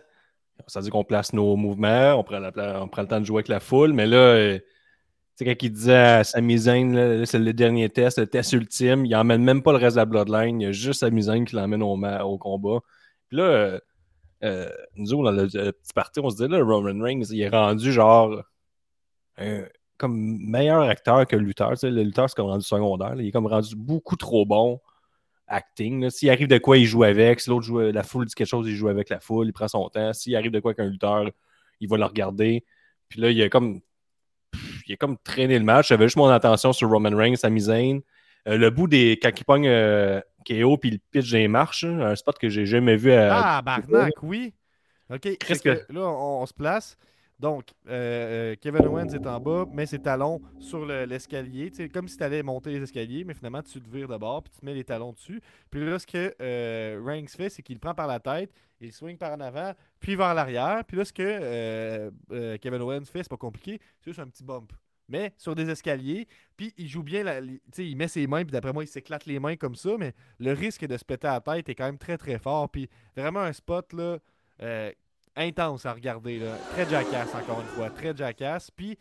[0.66, 3.20] Ça veut dire qu'on place nos mouvements, on prend, la pla- on prend le temps
[3.20, 4.58] de jouer avec la foule, mais là, euh,
[5.36, 9.14] sais, quand il disait à Sami Zayn, c'est le dernier test, le test ultime, il
[9.16, 11.56] emmène même pas le reste de la Bloodline, il y a juste Sami Zayn qui
[11.56, 12.80] l'emmène au, combat.
[13.28, 13.80] Puis là, euh,
[14.44, 17.48] euh, nous dans le, le petit parti, on se dit, là, Roman Reigns, il est
[17.48, 18.42] rendu genre
[19.38, 19.64] un-
[20.02, 21.74] comme meilleur acteur que lutteur.
[21.82, 23.14] Le lutteur, c'est comme rendu secondaire.
[23.18, 24.80] Il est comme rendu beaucoup trop bon
[25.46, 26.10] acting.
[26.10, 27.40] S'il arrive de quoi, il joue avec.
[27.40, 29.68] Si l'autre joue, la foule dit quelque chose, il joue avec la foule, il prend
[29.68, 30.12] son temps.
[30.12, 31.30] S'il arrive de quoi qu'un lutteur,
[31.80, 32.64] il va le regarder.
[33.08, 33.80] Puis là, il a comme.
[34.86, 35.88] Il a comme traîné le match.
[35.88, 38.00] J'avais juste mon attention sur Roman Reigns, Sami Zayn.
[38.48, 39.18] Euh, le bout des.
[39.22, 42.66] Quand il pogne euh, KO puis il pitch des marches, hein, un spot que j'ai
[42.66, 43.56] jamais vu à.
[43.56, 44.54] Ah, Barnac, oui.
[45.10, 46.96] OK, que là, on, on se place.
[47.42, 51.72] Donc, euh, euh, Kevin Owens est en bas, met ses talons sur le- l'escalier.
[51.92, 54.52] Comme si tu allais monter les escaliers, mais finalement, tu te vires de bord puis
[54.56, 55.42] tu mets les talons dessus.
[55.68, 59.32] Puis là, ce que euh, fait, c'est qu'il prend par la tête, il swing par
[59.32, 60.84] en avant, puis vers l'arrière.
[60.86, 62.10] Puis là, ce que euh,
[62.58, 64.72] Kevin Owens fait, c'est pas compliqué, c'est juste un petit bump.
[65.08, 68.72] Mais sur des escaliers, puis il joue bien, la, il met ses mains, puis d'après
[68.72, 71.68] moi, il s'éclate les mains comme ça, mais le risque de se péter la tête
[71.68, 72.70] est quand même très très fort.
[72.70, 74.18] Puis vraiment un spot là,
[75.36, 76.38] intense à regarder.
[76.38, 76.56] Là.
[76.72, 77.90] Très jackass, encore une fois.
[77.90, 78.70] Très jackass.
[78.70, 78.98] Puis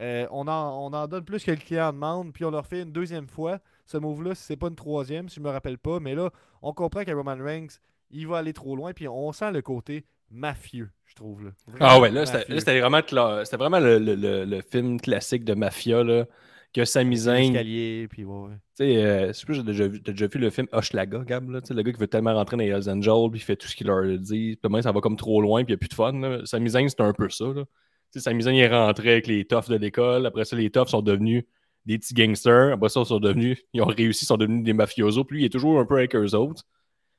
[0.00, 2.32] euh, on, en, on en donne plus que le client demande.
[2.32, 3.58] Puis on leur fait une deuxième fois.
[3.84, 6.00] Ce move-là, si c'est pas une troisième, si je me rappelle pas.
[6.00, 6.30] Mais là,
[6.62, 7.66] on comprend que Roman Reigns,
[8.10, 8.92] il va aller trop loin.
[8.92, 11.44] Puis on sent le côté mafieux, je trouve.
[11.44, 11.50] Là.
[11.80, 15.52] Ah ouais, là, c'était vraiment, cla- c'était vraiment le, le- le- le film classique de
[15.54, 16.24] mafia, là,
[16.72, 18.54] que Sami Zayn, tu L'escalier, puis ouais, ouais.
[18.74, 21.60] sais, euh, je sais pas, j'ai déjà vu, déjà vu le film Hochelaga, Gab, là,
[21.60, 23.56] tu sais, le gars qui veut tellement rentrer dans les Hells Angels, puis il fait
[23.56, 25.78] tout ce qu'il leur dit, puis ça va comme trop loin, puis il n'y a
[25.78, 26.40] plus de fun, là.
[26.46, 27.64] Sami Zayn, c'était un peu ça, là.
[28.12, 30.70] Tu sais, Sami Zayn, il est rentré avec les toughs de l'école, après ça, les
[30.70, 31.44] toughs sont devenus
[31.86, 32.72] des petits gangsters.
[32.72, 35.24] Après ça, ils sont devenus, ils ont réussi, ils sont devenus des mafiosos.
[35.24, 36.62] Puis lui, il est toujours un peu avec eux autres.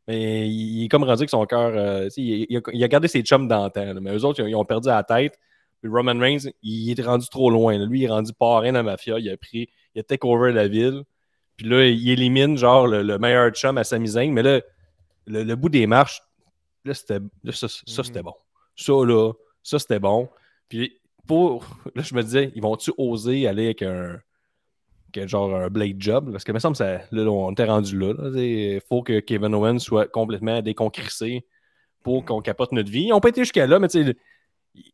[0.07, 1.71] Mais il, est comme rendu que son cœur.
[1.75, 3.95] Euh, il, a, gardé ses chums d'antan.
[4.01, 5.39] Mais eux autres, ils, ont perdu la tête.
[5.83, 7.77] Puis Roman Reigns, il est rendu trop loin.
[7.85, 9.19] Lui, il est rendu parrain de la mafia.
[9.19, 11.03] Il a pris, il a take over la ville.
[11.57, 14.31] Puis là, il élimine genre le, meilleur chum à sa Zayn.
[14.31, 14.61] Mais là,
[15.27, 16.21] le, bout des marches,
[16.85, 17.19] là, c'était,
[17.51, 18.23] ça, ça c'était mm.
[18.23, 18.33] bon.
[18.77, 20.29] Ça, là, ça, c'était bon.
[20.69, 21.67] Puis pour.
[21.95, 24.21] Là, je me disais, ils vont-tu oser aller avec un
[25.27, 26.31] genre un blade job?
[26.31, 28.13] Parce que, il me semble, ça, là, on était rendu là.
[28.35, 31.45] Il faut que Kevin Owens soit complètement déconcrissé
[32.03, 33.03] pour qu'on capote notre vie.
[33.03, 34.15] Ils n'ont pas été jusqu'à là, mais tu sais,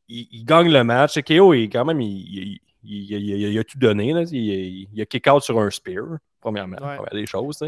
[0.07, 1.19] il, gagne le match.
[1.21, 4.13] KO, il, quand même, il, il a tout donné.
[4.13, 4.23] Là.
[4.31, 6.77] Il, a kick out sur un spear, premièrement.
[7.11, 7.63] des choses.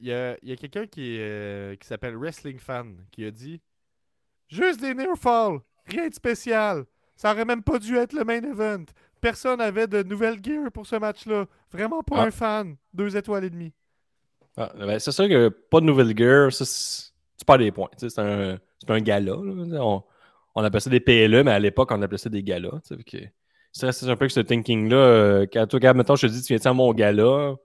[0.00, 3.60] Il y a, quelqu'un qui, euh, qui s'appelle Wrestling Fan qui a dit
[4.48, 6.84] Juste des near fall, rien de spécial.
[7.16, 8.84] Ça aurait même pas dû être le main event
[9.24, 11.46] personne n'avait de nouvelles gear pour ce match-là.
[11.72, 12.24] Vraiment pour ah.
[12.24, 12.76] un fan.
[12.92, 13.72] Deux étoiles et demie.
[14.56, 17.88] Ah, ben, c'est sûr que pas de nouvelles gear, tu perds des points.
[17.96, 19.34] C'est un, un gala.
[19.34, 20.02] On,
[20.54, 22.80] on, appelait ça des PLE, mais à l'époque, on appelait ça des galas.
[23.72, 24.96] C'est un peu que ce thinking-là.
[24.96, 27.56] Euh, quand toi, mettons, je te dis, tu viens à mon gala,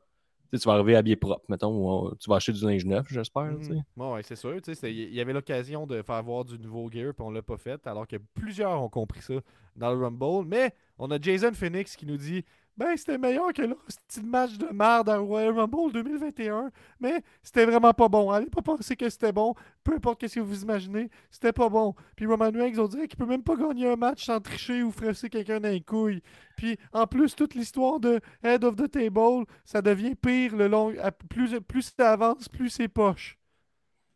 [0.57, 3.43] tu vas arriver habillé propre, mettons, tu vas acheter du linge neuf, j'espère.
[3.43, 4.55] Mm Oui, c'est sûr.
[4.83, 7.85] Il y avait l'occasion de faire voir du nouveau gear, puis on l'a pas fait,
[7.85, 9.35] alors que plusieurs ont compris ça
[9.75, 10.47] dans le Rumble.
[10.47, 12.43] Mais on a Jason Phoenix qui nous dit
[12.79, 16.71] ben, c'était meilleur que le petit match de merde à Royal Rumble 2021,
[17.01, 18.31] mais c'était vraiment pas bon.
[18.31, 19.53] Allez pas penser que c'était bon,
[19.83, 21.93] peu importe ce que vous imaginez, c'était pas bon.
[22.15, 24.91] Puis Roman Reigns, on dirait qu'il peut même pas gagner un match sans tricher ou
[24.91, 26.21] fresser quelqu'un dans les couilles.
[26.55, 30.93] Puis en plus, toute l'histoire de Head of the Table, ça devient pire le long.
[31.29, 33.37] Plus, plus ça avance, plus c'est poche.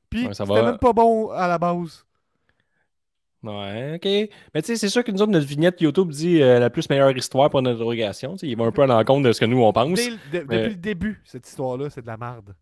[0.10, 2.06] Puis c'était même pas bon à la base.
[3.44, 4.06] Ouais, ok.
[4.54, 6.90] Mais tu sais, c'est sûr que nous autres, notre vignette YouTube dit euh, la plus
[6.90, 8.36] meilleure histoire pour notre interrogation.
[8.42, 10.00] il va un peu à l'encontre de ce que nous, on pense.
[10.32, 12.56] Depuis le début, cette histoire-là, c'est de la merde.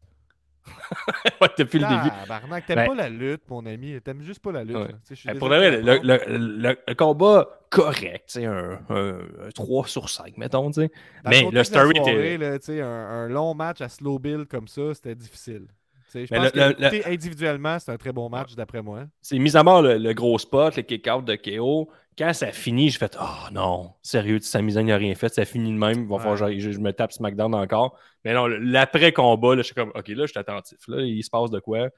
[1.41, 2.15] ouais, depuis le début.
[2.27, 3.99] Barnac, t'aimes ben pas la lutte, mon ami.
[4.01, 4.77] T'aimes juste pas la lutte.
[5.25, 10.71] Ben, pour le, le, le, combat correct, un, un, un, 3 sur 5, mettons.
[10.71, 10.91] sais.
[11.25, 12.81] Mais le story était.
[12.81, 15.67] Un, un long match à slow build comme ça, c'était difficile.
[16.13, 19.05] Je pense que individuellement, c'est un très bon match, d'après moi.
[19.21, 21.89] C'est mis à mort le, gros spot, le kick-out de KO.
[22.17, 25.77] Quand ça finit, je fais Oh non, sérieux, Sami n'a rien fait, ça finit de
[25.77, 26.01] même.
[26.03, 27.97] Il va falloir que je, me tape SmackDown encore.
[28.25, 30.79] Mais non, l'après-combat, je suis comme OK, là, je suis attentif.
[30.87, 31.89] Là, il se passe de quoi?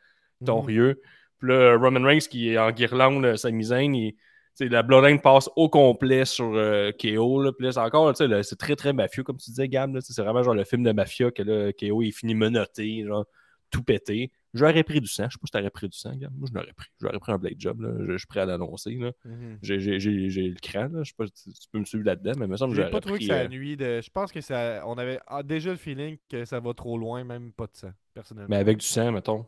[0.45, 0.89] Torieux.
[0.89, 0.95] Mhm.
[1.39, 4.15] Puis là, Roman Reigns qui est en guirlande, Sami Zayn, il,
[4.59, 7.51] la Bloodline passe au complet sur euh, KO.
[7.57, 9.99] Puis là, c'est encore, c'est très, très mafieux, comme tu disais, Gab.
[9.99, 13.03] C'est vraiment genre le film de mafia que là, KO, il finit menotté.
[13.05, 13.25] Genre
[13.73, 14.31] tout pété.
[14.53, 15.25] J'aurais pris du sang.
[15.27, 16.29] Je sais pas si t'aurais pris du sang, gars.
[16.31, 16.87] Moi, je l'aurais pris.
[17.01, 17.81] J'aurais pris un blade job.
[17.81, 17.89] Là.
[18.07, 18.95] Je, suis prêt à l'annoncer.
[18.95, 19.57] Mhm.
[19.63, 21.03] J'ai le crâne.
[21.03, 22.91] Je sais pas si tu peux me suivre là-dedans, mais il me semble que j'aurais
[22.91, 23.99] pas trouvé que ça euh, nuit de.
[24.01, 24.83] Je pense que ça.
[24.85, 27.91] On avait ah, déjà le feeling que ça va trop loin, même pas de sang,
[28.13, 28.49] personnellement.
[28.49, 29.45] Mais avec du sang, mettons.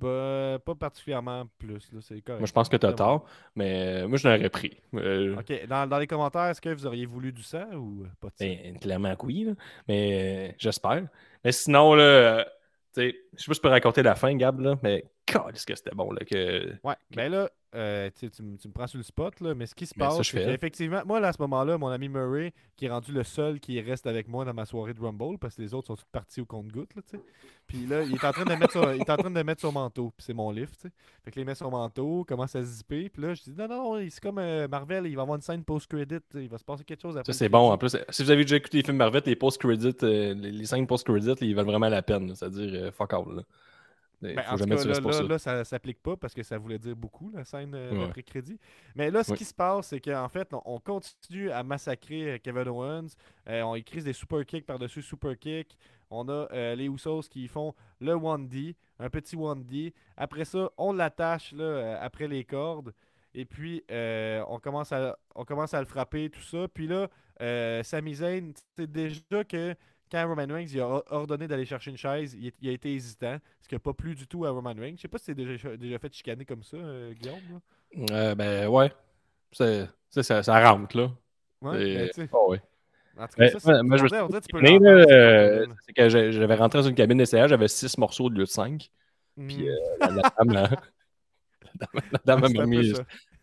[0.00, 1.92] Bah, pas particulièrement plus.
[1.92, 2.02] Moi,
[2.44, 3.24] je pense que tu as tort,
[3.54, 4.80] mais euh, moi, je l'aurais pris.
[4.94, 5.66] Euh, OK.
[5.68, 8.44] Dans, dans, les commentaires, est-ce que vous auriez voulu du sang ou pas de sang?
[8.44, 9.46] Ben, clairement oui,
[9.86, 11.06] mais j'espère.
[11.44, 12.44] Mais sinon, là,
[12.96, 15.04] je sais pas si je peux raconter la fin, Gab, là, mais
[15.52, 16.10] est-ce que c'était bon.
[16.12, 16.74] Là, que...
[16.84, 19.94] Ouais, mais là, euh, tu, me prends sur le spot, là, mais ce qui se
[19.94, 23.22] passe, c'est qu'effectivement, moi, là, à ce moment-là, mon ami Murray, qui est rendu le
[23.22, 25.96] seul qui reste avec moi dans ma soirée de Rumble, parce que les autres sont
[25.96, 26.90] tous partis au compte-goutte,
[27.66, 29.62] puis là, il est en train de mettre son, il est en train de mettre
[29.62, 30.92] son manteau, puis c'est mon lift, tu sais.
[31.24, 33.68] Fait que là, il met son manteau, commence à zipper, puis là, je dis, non,
[33.68, 36.84] non, c'est comme euh, Marvel, il va avoir une scène post-credit, il va se passer
[36.84, 37.32] quelque chose après.
[37.32, 39.96] Ça, c'est bon, en plus, si vous avez déjà écouté les films Marvel, les post-credits,
[40.02, 43.42] euh, les, scènes post-credit, ils valent vraiment la peine, c'est-à-dire, fuck all, là.
[44.22, 45.64] Ben, en tout cas, là, là, ça.
[45.64, 48.58] s'applique pas parce que ça voulait dire beaucoup, la scène euh, d'après-crédit.
[48.94, 52.68] Mais là, ce qui se passe, c'est qu'en fait, on, continue à massacrer euh, Kevin
[52.68, 53.08] Owens.
[53.48, 55.76] Euh, on écrit des super kicks par-dessus super kicks.
[56.10, 59.94] On a les Usos qui font le 1D, un petit 1D.
[60.16, 61.54] Après ça, on l'attache
[62.00, 62.92] après les cordes.
[63.34, 66.68] Et puis, on, commence à, on commence à le frapper, tout ça.
[66.68, 67.08] Puis là,
[67.82, 69.74] Sami Zayn, c'est déjà que
[70.12, 73.68] quand Roman Reigns il a ordonné d'aller chercher une chaise, il, a été hésitant, ce
[73.68, 74.96] qui n'a pas plu du tout à Roman Reigns.
[74.96, 77.60] Je sais pas si c'est déjà, déjà fait chicaner comme ça, euh, Guillaume.
[78.10, 78.92] Euh, ben ouais.
[79.50, 81.10] C'est, ça, ça rentre, là.
[81.62, 82.60] Ouais, ben, oh, ouais.
[83.18, 87.50] En tout cas, ça, c'est je euh, C'est que j'avais rentré dans une cabine d'essayage,
[87.50, 88.90] j'avais six morceaux de lieu de cinq.
[89.36, 90.70] Puis euh, la, dame, la,
[91.94, 92.92] la, dame m'a mis.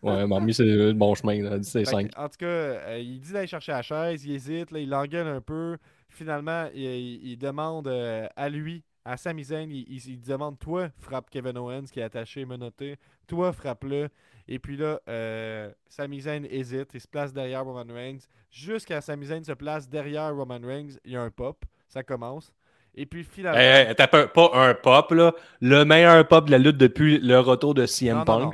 [0.02, 2.12] Ouais, m'a mis le bon chemin, c'est 5.
[2.16, 5.41] En tout cas, il dit d'aller chercher la chaise, il hésite, là, il l'engueule un
[5.41, 5.78] peu
[6.10, 11.30] finalement, il, demande euh, à lui, à Sami Zayn, il, il- il demande Toi, frappe
[11.30, 12.98] Kevin Owens qui est attaché et menotté.
[13.27, 14.10] Toi, frappe-le.
[14.48, 16.91] Et puis là, euh, Sami Zayn hésite.
[16.95, 18.19] Il se place derrière Roman Reigns.
[18.49, 20.98] Jusqu'à Sami Zayn se place derrière Roman Reigns.
[21.06, 21.64] Il y a un pop.
[21.88, 22.52] Ça commence.
[22.95, 23.60] Et puis finalement.
[23.60, 25.34] Hey, hey, t'as pas, pas un pop, là.
[25.61, 28.53] Le meilleur pop de la lutte depuis le retour de CM non, Punk.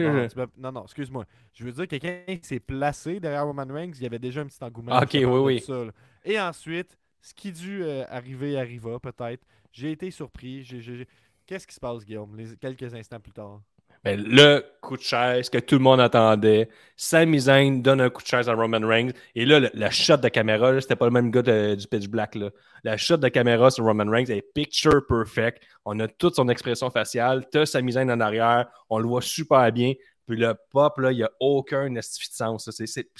[0.57, 1.23] non, non, excuse-moi.
[1.53, 4.45] Je veux dire, quelqu'un qui s'est placé derrière Roman Reigns, il y avait déjà un
[4.47, 4.91] petit engouement.
[4.93, 5.59] Ah, ok, oui, oui.
[5.61, 5.85] ça.
[6.25, 9.41] Et ensuite, ce qui dû euh, arriver arriva, peut-être.
[9.71, 10.63] J'ai été surpris.
[11.47, 13.61] Qu'est-ce qui se passe, Guillaume, quelques instants plus tard?
[14.03, 16.69] Ben, le coup de chaise que tout le monde attendait.
[16.95, 19.09] Sami Zayn donne un coup de chaise à Roman Reigns.
[19.33, 21.41] Et là, le- la shot de caméra, c'était pas le même gars
[21.75, 22.35] du Pitch Black.
[22.35, 22.51] Là.
[22.83, 25.63] La shot de caméra sur Roman Reigns est picture perfect.
[25.85, 27.47] On a toute son expression faciale.
[27.51, 28.67] T'as Sami Zayn en arrière.
[28.91, 29.93] On le voit super bien.
[30.27, 32.69] Puis le pop, il n'y a aucun esti de sens.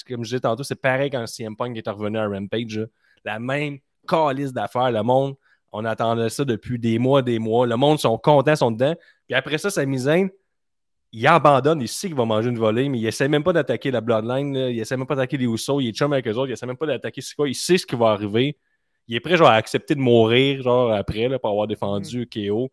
[0.07, 2.88] comme je disais tantôt, c'est pareil quand CM Punk est revenu à Rampage.
[3.23, 4.91] La même calice d'affaires.
[4.91, 5.36] Le monde,
[5.72, 7.68] on attendait ça depuis des mois, des mois.
[7.68, 8.95] Le monde sont contents, sont dedans.
[9.27, 10.30] Puis après ça, Zayn,
[11.11, 13.90] il abandonne, il sait qu'il va manger une volée, mais il essaie même pas d'attaquer
[13.90, 14.69] la Bloodline, là.
[14.69, 16.65] il essaie même pas d'attaquer les Usos, il est chum avec eux autres, il essaie
[16.65, 18.57] même pas d'attaquer ce quoi, il sait ce qui va arriver.
[19.07, 22.69] Il est prêt genre, à accepter de mourir genre, après là, pour avoir défendu KO.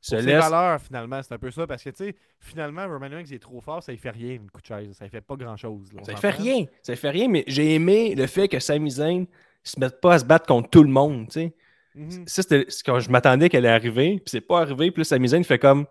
[0.00, 0.44] Se Pour ses laisse...
[0.50, 1.66] valeurs, finalement, c'est un peu ça.
[1.66, 4.50] Parce que, tu sais, finalement, Roman Reigns est trop fort, ça ne fait rien, une
[4.50, 4.92] coup de chaise.
[4.96, 5.92] Ça ne fait pas grand-chose.
[5.92, 6.20] là, on Ça s'entend?
[6.20, 9.24] fait rien, ça fait rien, mais j'ai aimé le fait que Sami Zayn
[9.70, 11.54] se mette pas à se battre contre tout le monde, tu sais.
[11.94, 12.24] Mhm.
[12.26, 15.28] Ça, c'était que je m'attendais qu'elle allait arriver, puis c'est pas arrivé, puis là, Sami
[15.28, 15.86] Zayn fait comme,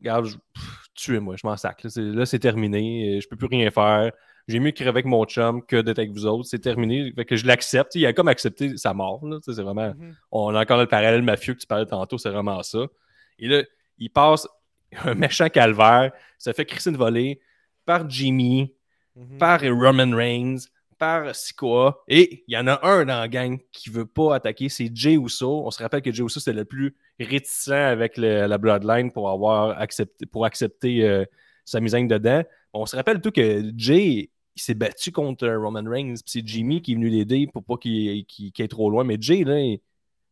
[0.00, 0.28] regarde,
[0.94, 4.10] tuez-moi, je m'en sac, là, c'est, terminé, euh, je peux plus rien faire,
[4.48, 7.36] j'ai mieux crever avec mon chum que d'être avec vous autres, c'est terminé, fait que
[7.36, 10.14] je l'accepte, il a comme accepté sa mort, c'est vraiment, Mhm.
[10.32, 12.86] on a encore le parallèle mafieux que tu parlais tantôt, c'est vraiment ça,
[13.38, 13.62] et là,
[13.98, 14.48] il passe
[15.04, 17.40] un méchant calvaire, ça fait crisser une volée
[17.84, 18.72] par Jimmy,
[19.16, 19.38] Mhm.
[19.38, 20.56] par Roman Reigns,
[21.04, 22.02] par Sikoa.
[22.08, 25.14] Et il y en a un dans la gang qui veut pas attaquer, c'est Jay
[25.14, 25.66] Uso.
[25.66, 29.28] On se rappelle que Jay Uso, c'était le plus réticent avec le- la Bloodline pour
[29.30, 31.24] avoir accepté, pour accepter euh,
[31.64, 32.42] sa misaine dedans.
[32.72, 36.46] On se rappelle tout que Jay il s'est battu contre euh, Roman Reigns, puis c'est
[36.46, 39.02] Jimmy qui est venu l'aider pour pas qu'il qu'il- qu'il aille trop loin.
[39.04, 39.80] Mais Jay, là, il,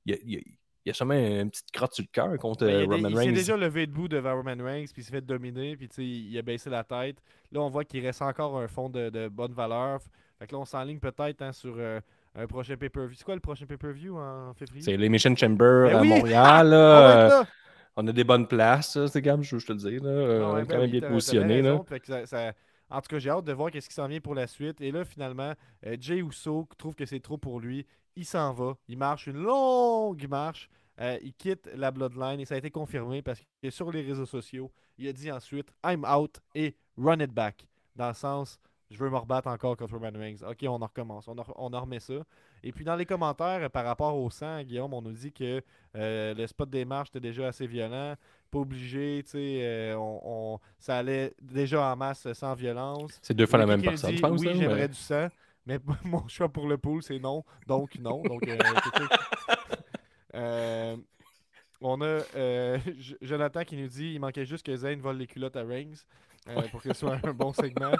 [0.06, 0.42] il, il-
[0.84, 3.14] il a sûrement une petite crotte sur le cœur contre Ben, il euh, Roman il
[3.16, 3.32] s'est Reigns.
[3.32, 6.70] déjà levé debout devant Roman Reigns, puis il s'est fait dominer, puis il a baissé
[6.70, 7.18] la tête.
[7.52, 10.00] Là, on voit qu'il reste encore un fond de, de bonne valeur.
[10.42, 12.00] Fait que là, on s'enligne peut-être hein, sur euh,
[12.34, 13.14] un prochain pay-per-view.
[13.16, 14.82] C'est quoi le prochain pay-per-view en février?
[14.82, 16.08] C'est l'Emission Chamber Ben à oui!
[16.08, 16.66] Montréal.
[16.66, 17.44] On là.
[17.94, 19.98] On a des bonnes places, c'est comme je je te le dis.
[20.00, 20.10] Là.
[20.10, 21.62] Ah on est ben quand même bien positionné.
[22.02, 22.52] ça- ça-
[22.90, 24.80] En tout cas, j'ai hâte de voir qu'est-ce qui s'en vient pour la suite.
[24.80, 25.52] Et là, finalement,
[25.86, 27.86] euh, Jay Uso trouve que c'est trop pour lui.
[28.16, 28.74] Il s'en va.
[28.88, 30.68] Il marche une longue marche.
[31.00, 34.26] Euh, il quitte la Bloodline et ça a été confirmé parce que sur les réseaux
[34.26, 37.64] sociaux, il a dit ensuite I'm out et run it back.
[37.94, 38.58] Dans le sens,
[38.92, 40.36] je veux me rebattre encore contre Roman Reigns.
[40.48, 41.26] Ok, on en recommence.
[41.28, 42.14] On en, on en remet ça.
[42.62, 45.62] Et puis dans les commentaires, par rapport au sang, Guillaume, on nous dit que
[45.96, 48.14] euh, le spot des marches était déjà assez violent
[48.50, 50.20] pas obligé, tu sais, euh, on,
[50.54, 53.18] on- ça allait déjà en masse sans violence.
[53.22, 54.38] C'est deux fois la même personne, je pense.
[54.40, 55.28] Oui, là, j'aimerais mais- du sang,
[55.64, 58.22] mais mon choix pour le pool, c'est non, donc non.
[58.28, 58.58] Donc, euh,
[60.34, 60.96] Euh,
[61.80, 62.20] on a
[63.20, 65.92] Jonathan qui nous dit il manquait juste que Zayn vole les culottes à Reigns
[66.48, 67.92] euh, pour que ce soit un bon segment.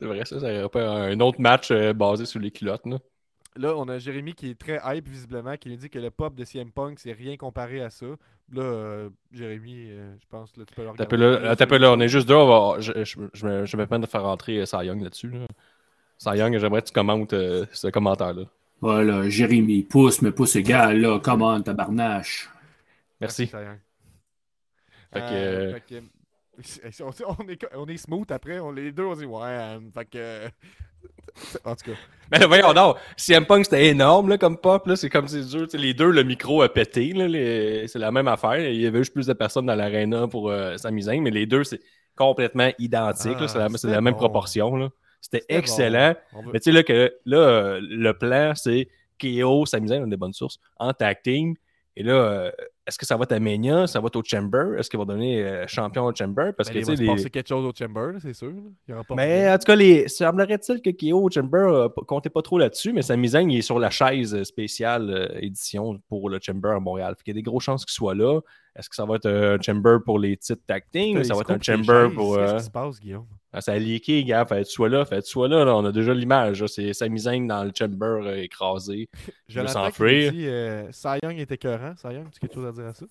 [0.00, 2.86] C'est vrai, ça, ça aurait pas un autre match euh, basé sur les culottes.
[2.86, 2.98] Là.
[3.56, 6.34] Là, on a Jérémy qui est très hype visiblement, qui nous dit que le pop
[6.36, 8.06] de CM Punk, c'est rien comparé à ça.
[8.52, 11.16] Là, euh, Jérémy, euh, je pense que tu peux le regarder.
[11.16, 12.34] peu là, t'as peu là, on est juste deux.
[12.36, 15.02] On va, je, je, je, me- je vais me permettre de faire rentrer Cy Young
[15.02, 15.30] là-dessus.
[15.30, 15.46] Là.
[16.18, 18.44] Cy Young, j'aimerais que tu commentes euh, ce commentaire-là.
[18.80, 22.48] Voilà, Jérémy, pousse, mais pousse égal, là, comment, tabarnache.
[23.20, 23.48] Merci.
[23.48, 23.78] Sayan.
[25.12, 26.02] Fait que, Euh, euh, fait que,
[27.00, 30.04] on, on est, on est smooth après, on, les deux on dit ouais, euh, fait
[30.06, 30.48] que.
[31.64, 31.96] En tout cas,
[32.32, 35.42] Mais là, voyons donc, CM Punk c'était énorme là, comme pop, là, c'est comme c'est
[35.44, 35.66] dur.
[35.74, 38.58] Les deux, le micro a pété, là, les- c'est la même affaire.
[38.58, 41.62] Il y avait juste plus de personnes dans l'aréna pour euh, Zayn, mais les deux,
[41.62, 41.80] c'est
[42.16, 43.36] complètement identique.
[43.38, 44.18] Ah, c'est la, c'est la même bon.
[44.20, 44.74] proportion.
[44.76, 44.88] là.
[45.20, 46.14] C'était C'était excellent.
[46.32, 48.88] veut- Mais tu sais, là, que, là euh, le plan, c'est
[49.20, 51.54] KO, Sami Zayn, on a des bonnes sources, en tag team.
[51.94, 52.50] Et là, euh,
[52.88, 53.86] est-ce que ça va être à Mania?
[53.86, 54.78] Ça va être au Chamber?
[54.78, 56.52] Est-ce qu'il va donner euh, champion au Chamber?
[56.56, 57.06] Parce ben, que il va se les...
[57.06, 58.54] passer quelque chose au Chamber, c'est sûr.
[58.88, 60.08] Il aura pas Mais en tout cas, les...
[60.08, 63.62] semblerait-il que KO au Chamber euh, comptait pas trop là-dessus, mais Sami Zayn, il est
[63.62, 67.14] sur la chaise euh, spéciale euh, édition pour le Chamber à Montréal.
[67.18, 68.40] Fait qu'il y a des grosses chances qu'il soit là.
[68.74, 71.22] Est-ce que ça va être un Chamber pour les titres tag team?
[71.24, 72.36] Ça il va être un Chamber pour.
[72.36, 73.26] Qu'est-ce qui se passe, Guillaume?
[73.60, 74.44] Ça a leaké, gars.
[74.46, 75.74] Fait que soit là, fait que soit là, là.
[75.76, 76.64] On a déjà l'image.
[76.66, 79.08] C'est Sami Zayn dans le Chamber euh, écrasé.
[79.48, 80.32] Je s'enfuir.
[80.32, 81.94] dit euh, Cy Young est écœurant.
[81.96, 83.06] Cy Young, tu as quelque chose à dire à ça?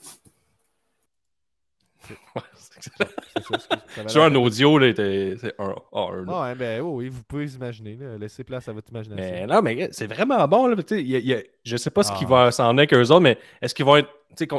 [4.08, 5.76] Sur un audio, là, c'est un.
[5.94, 6.24] ah, là.
[6.28, 7.96] Ah ouais, ben oui, oui, vous pouvez imaginer.
[8.00, 8.18] là.
[8.18, 9.24] Laissez place à votre imagination.
[9.34, 10.68] Mais non, mais c'est vraiment bon.
[10.68, 12.30] Là, y a- il y a- je sais pas ce qui Ah.
[12.30, 14.10] va s'en est qu'eux autres, mais est-ce qu'ils vont être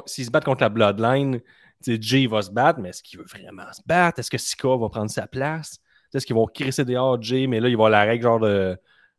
[0.07, 1.41] s'ils se battent contre la Bloodline,
[1.87, 4.19] Jay va se battre, mais est-ce qu'il veut vraiment se battre?
[4.19, 5.79] Est-ce que Sika va prendre sa place?
[6.13, 8.77] Est-ce qu'ils vont crisser dehors Jay, mais là, il va avoir la règle genre de,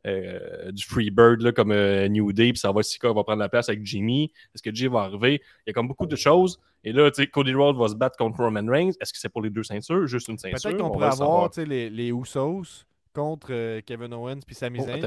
[0.07, 3.49] euh, du Freebird là, comme euh, New Day, puis ça va Sika va prendre la
[3.49, 4.31] place avec Jimmy.
[4.55, 5.41] Est-ce que Jay va arriver?
[5.65, 6.59] Il y a comme beaucoup de choses.
[6.83, 8.93] Et là, Cody Rhodes va se battre contre Roman Reigns.
[9.01, 10.07] Est-ce que c'est pour les deux ceintures?
[10.07, 10.59] Juste une ceinture?
[10.63, 14.85] Peut-être qu'on On pourrait avoir les, les Usos contre euh, Kevin Owens puis Sami Oh,
[14.85, 15.05] Zayn.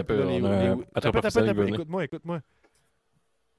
[1.68, 2.40] Écoute-moi, écoute-moi.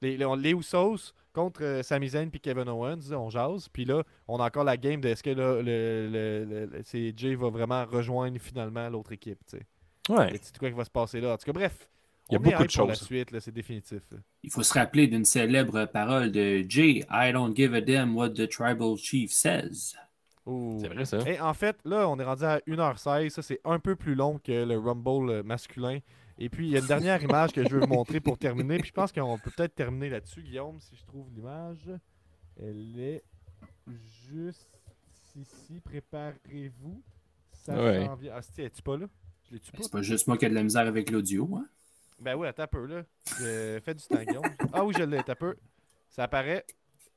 [0.04, 3.68] Les, les, les Usos contre euh, Sami Zayn puis Kevin Owens, on jase.
[3.72, 6.80] Puis là, on a encore la game de est-ce que là, le, le, le- le-
[6.84, 9.38] c'est Jay va vraiment rejoindre finalement l'autre équipe.
[9.48, 9.66] tu sais.
[10.12, 10.38] Ouais.
[10.58, 11.32] Quoi qui va se passer là?
[11.32, 11.88] En tout cas, bref.
[12.30, 13.04] Il y a on est beaucoup de pour la choses.
[13.06, 14.00] suite, là, c'est définitif.
[14.10, 14.18] là.
[14.42, 18.30] Il faut se rappeler d'une célèbre parole de Jay I don't give a damn what
[18.30, 19.94] the tribal chief says.
[20.46, 21.18] C'est vrai, ça.
[21.26, 23.30] Et en fait, là, on est rendu à 1h16.
[23.30, 25.98] Ça, c'est un peu plus long que le Rumble masculin.
[26.38, 28.78] Et puis, il y a une dernière image que je veux vous montrer pour terminer.
[28.78, 31.88] Puis, je pense qu'on peut peut-être terminer là-dessus, Guillaume, si je trouve l'image.
[32.60, 33.22] Elle est
[34.28, 34.68] juste
[35.36, 35.80] ici.
[35.80, 37.02] Préparez-vous.
[37.52, 38.04] Ça Ouais.
[38.04, 38.32] s'en vient.
[38.36, 39.06] Ah, si, es-tu pas là?
[39.48, 39.78] Je l'ai-tu pas?
[39.82, 41.48] C'est pas juste moi qui ai de la misère avec l'audio.
[41.56, 41.66] Hein?
[42.20, 43.02] Ben oui, attends un peu, là.
[43.40, 44.44] Euh, fais du temps, Guillaume.
[44.72, 45.56] Ah oui, je l'ai, attends un peu.
[46.08, 46.64] Ça apparaît.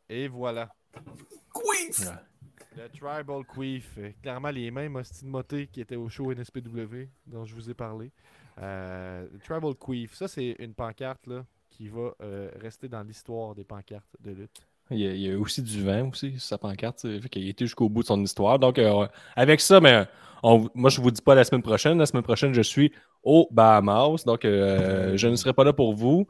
[0.10, 0.74] Et voilà.
[1.54, 2.00] Queef!
[2.08, 2.14] Ouais.
[2.76, 3.98] Le Tribal Queef.
[4.22, 7.74] Clairement, les mêmes hosties de moté qui étaient au show NSPW dont je vous ai
[7.74, 8.12] parlé.
[8.60, 13.64] Euh, Tribal Queef, ça, c'est une pancarte là, qui va euh, rester dans l'histoire des
[13.64, 14.62] pancartes de lutte.
[14.90, 17.02] Il y, a, il y a aussi du vent aussi sur sa pancarte.
[17.02, 18.58] Fait a été jusqu'au bout de son histoire.
[18.58, 19.06] Donc, euh,
[19.36, 20.08] avec ça, mais
[20.44, 21.98] on- moi, je vous dis pas la semaine prochaine.
[21.98, 24.24] La semaine prochaine, je suis au Bahamas.
[24.26, 26.28] Donc, euh, je ne serai pas là pour vous.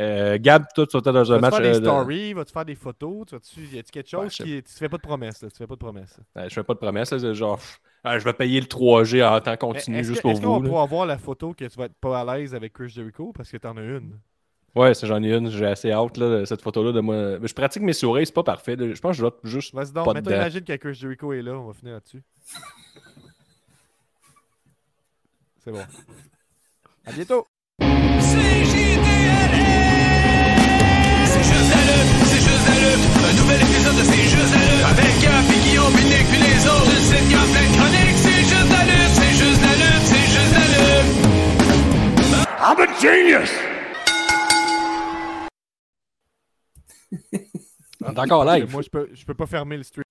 [0.00, 1.54] Euh, Gab, toi, tu vas être dans Tu un vas match.
[1.54, 4.20] faire des euh, de- stories, vas-tu faire des photos, tu vas-tu, y a-tu quelque chose
[4.20, 4.62] Ouais, je sais qui.
[4.62, 6.16] Tu fais pas de promesses, là, tu fais pas de promesses.
[6.18, 6.42] là.
[6.42, 7.10] Euh, je fais pas de promesse.
[7.10, 7.58] là, c'est genre,
[8.04, 10.60] ah, je vais payer le 3G en temps continu Est-ce juste que- pour est-ce qu'on
[10.62, 10.68] là.
[10.68, 13.50] pourra avoir la photo que tu vas être pas à l'aise avec Chris Jericho parce
[13.50, 14.18] que t'en as une?
[14.76, 15.50] Ouais, j'en ai une.
[15.50, 17.38] J'ai assez hâte, là, de cette photo-là de moi.
[17.40, 18.76] Mais je pratique mes souris, c'est pas parfait.
[18.76, 18.94] là.
[18.94, 19.74] Je pense que je dois juste.
[19.74, 22.22] Vas-y donc, Pas maintenant imagine que Chris Jericho est là, on va finir là-dessus.
[25.64, 25.84] C'est bon.
[27.04, 27.46] À bientôt!
[32.88, 33.04] Lutte.
[33.28, 34.84] Un nouvel épisode de C'est juste la lutte.
[34.84, 36.90] Avec Gap, puis Guillaume, puis Nick, puis les autres.
[36.90, 38.18] Une sitcom pleine de chroniques.
[38.24, 41.10] C'est juste la lutte, c'est juste la lutte, c'est juste la lutte.
[42.60, 43.50] I'm a genius!
[48.16, 48.70] Encore live.
[48.70, 50.04] Moi, je peux, je peux pas fermer le stream.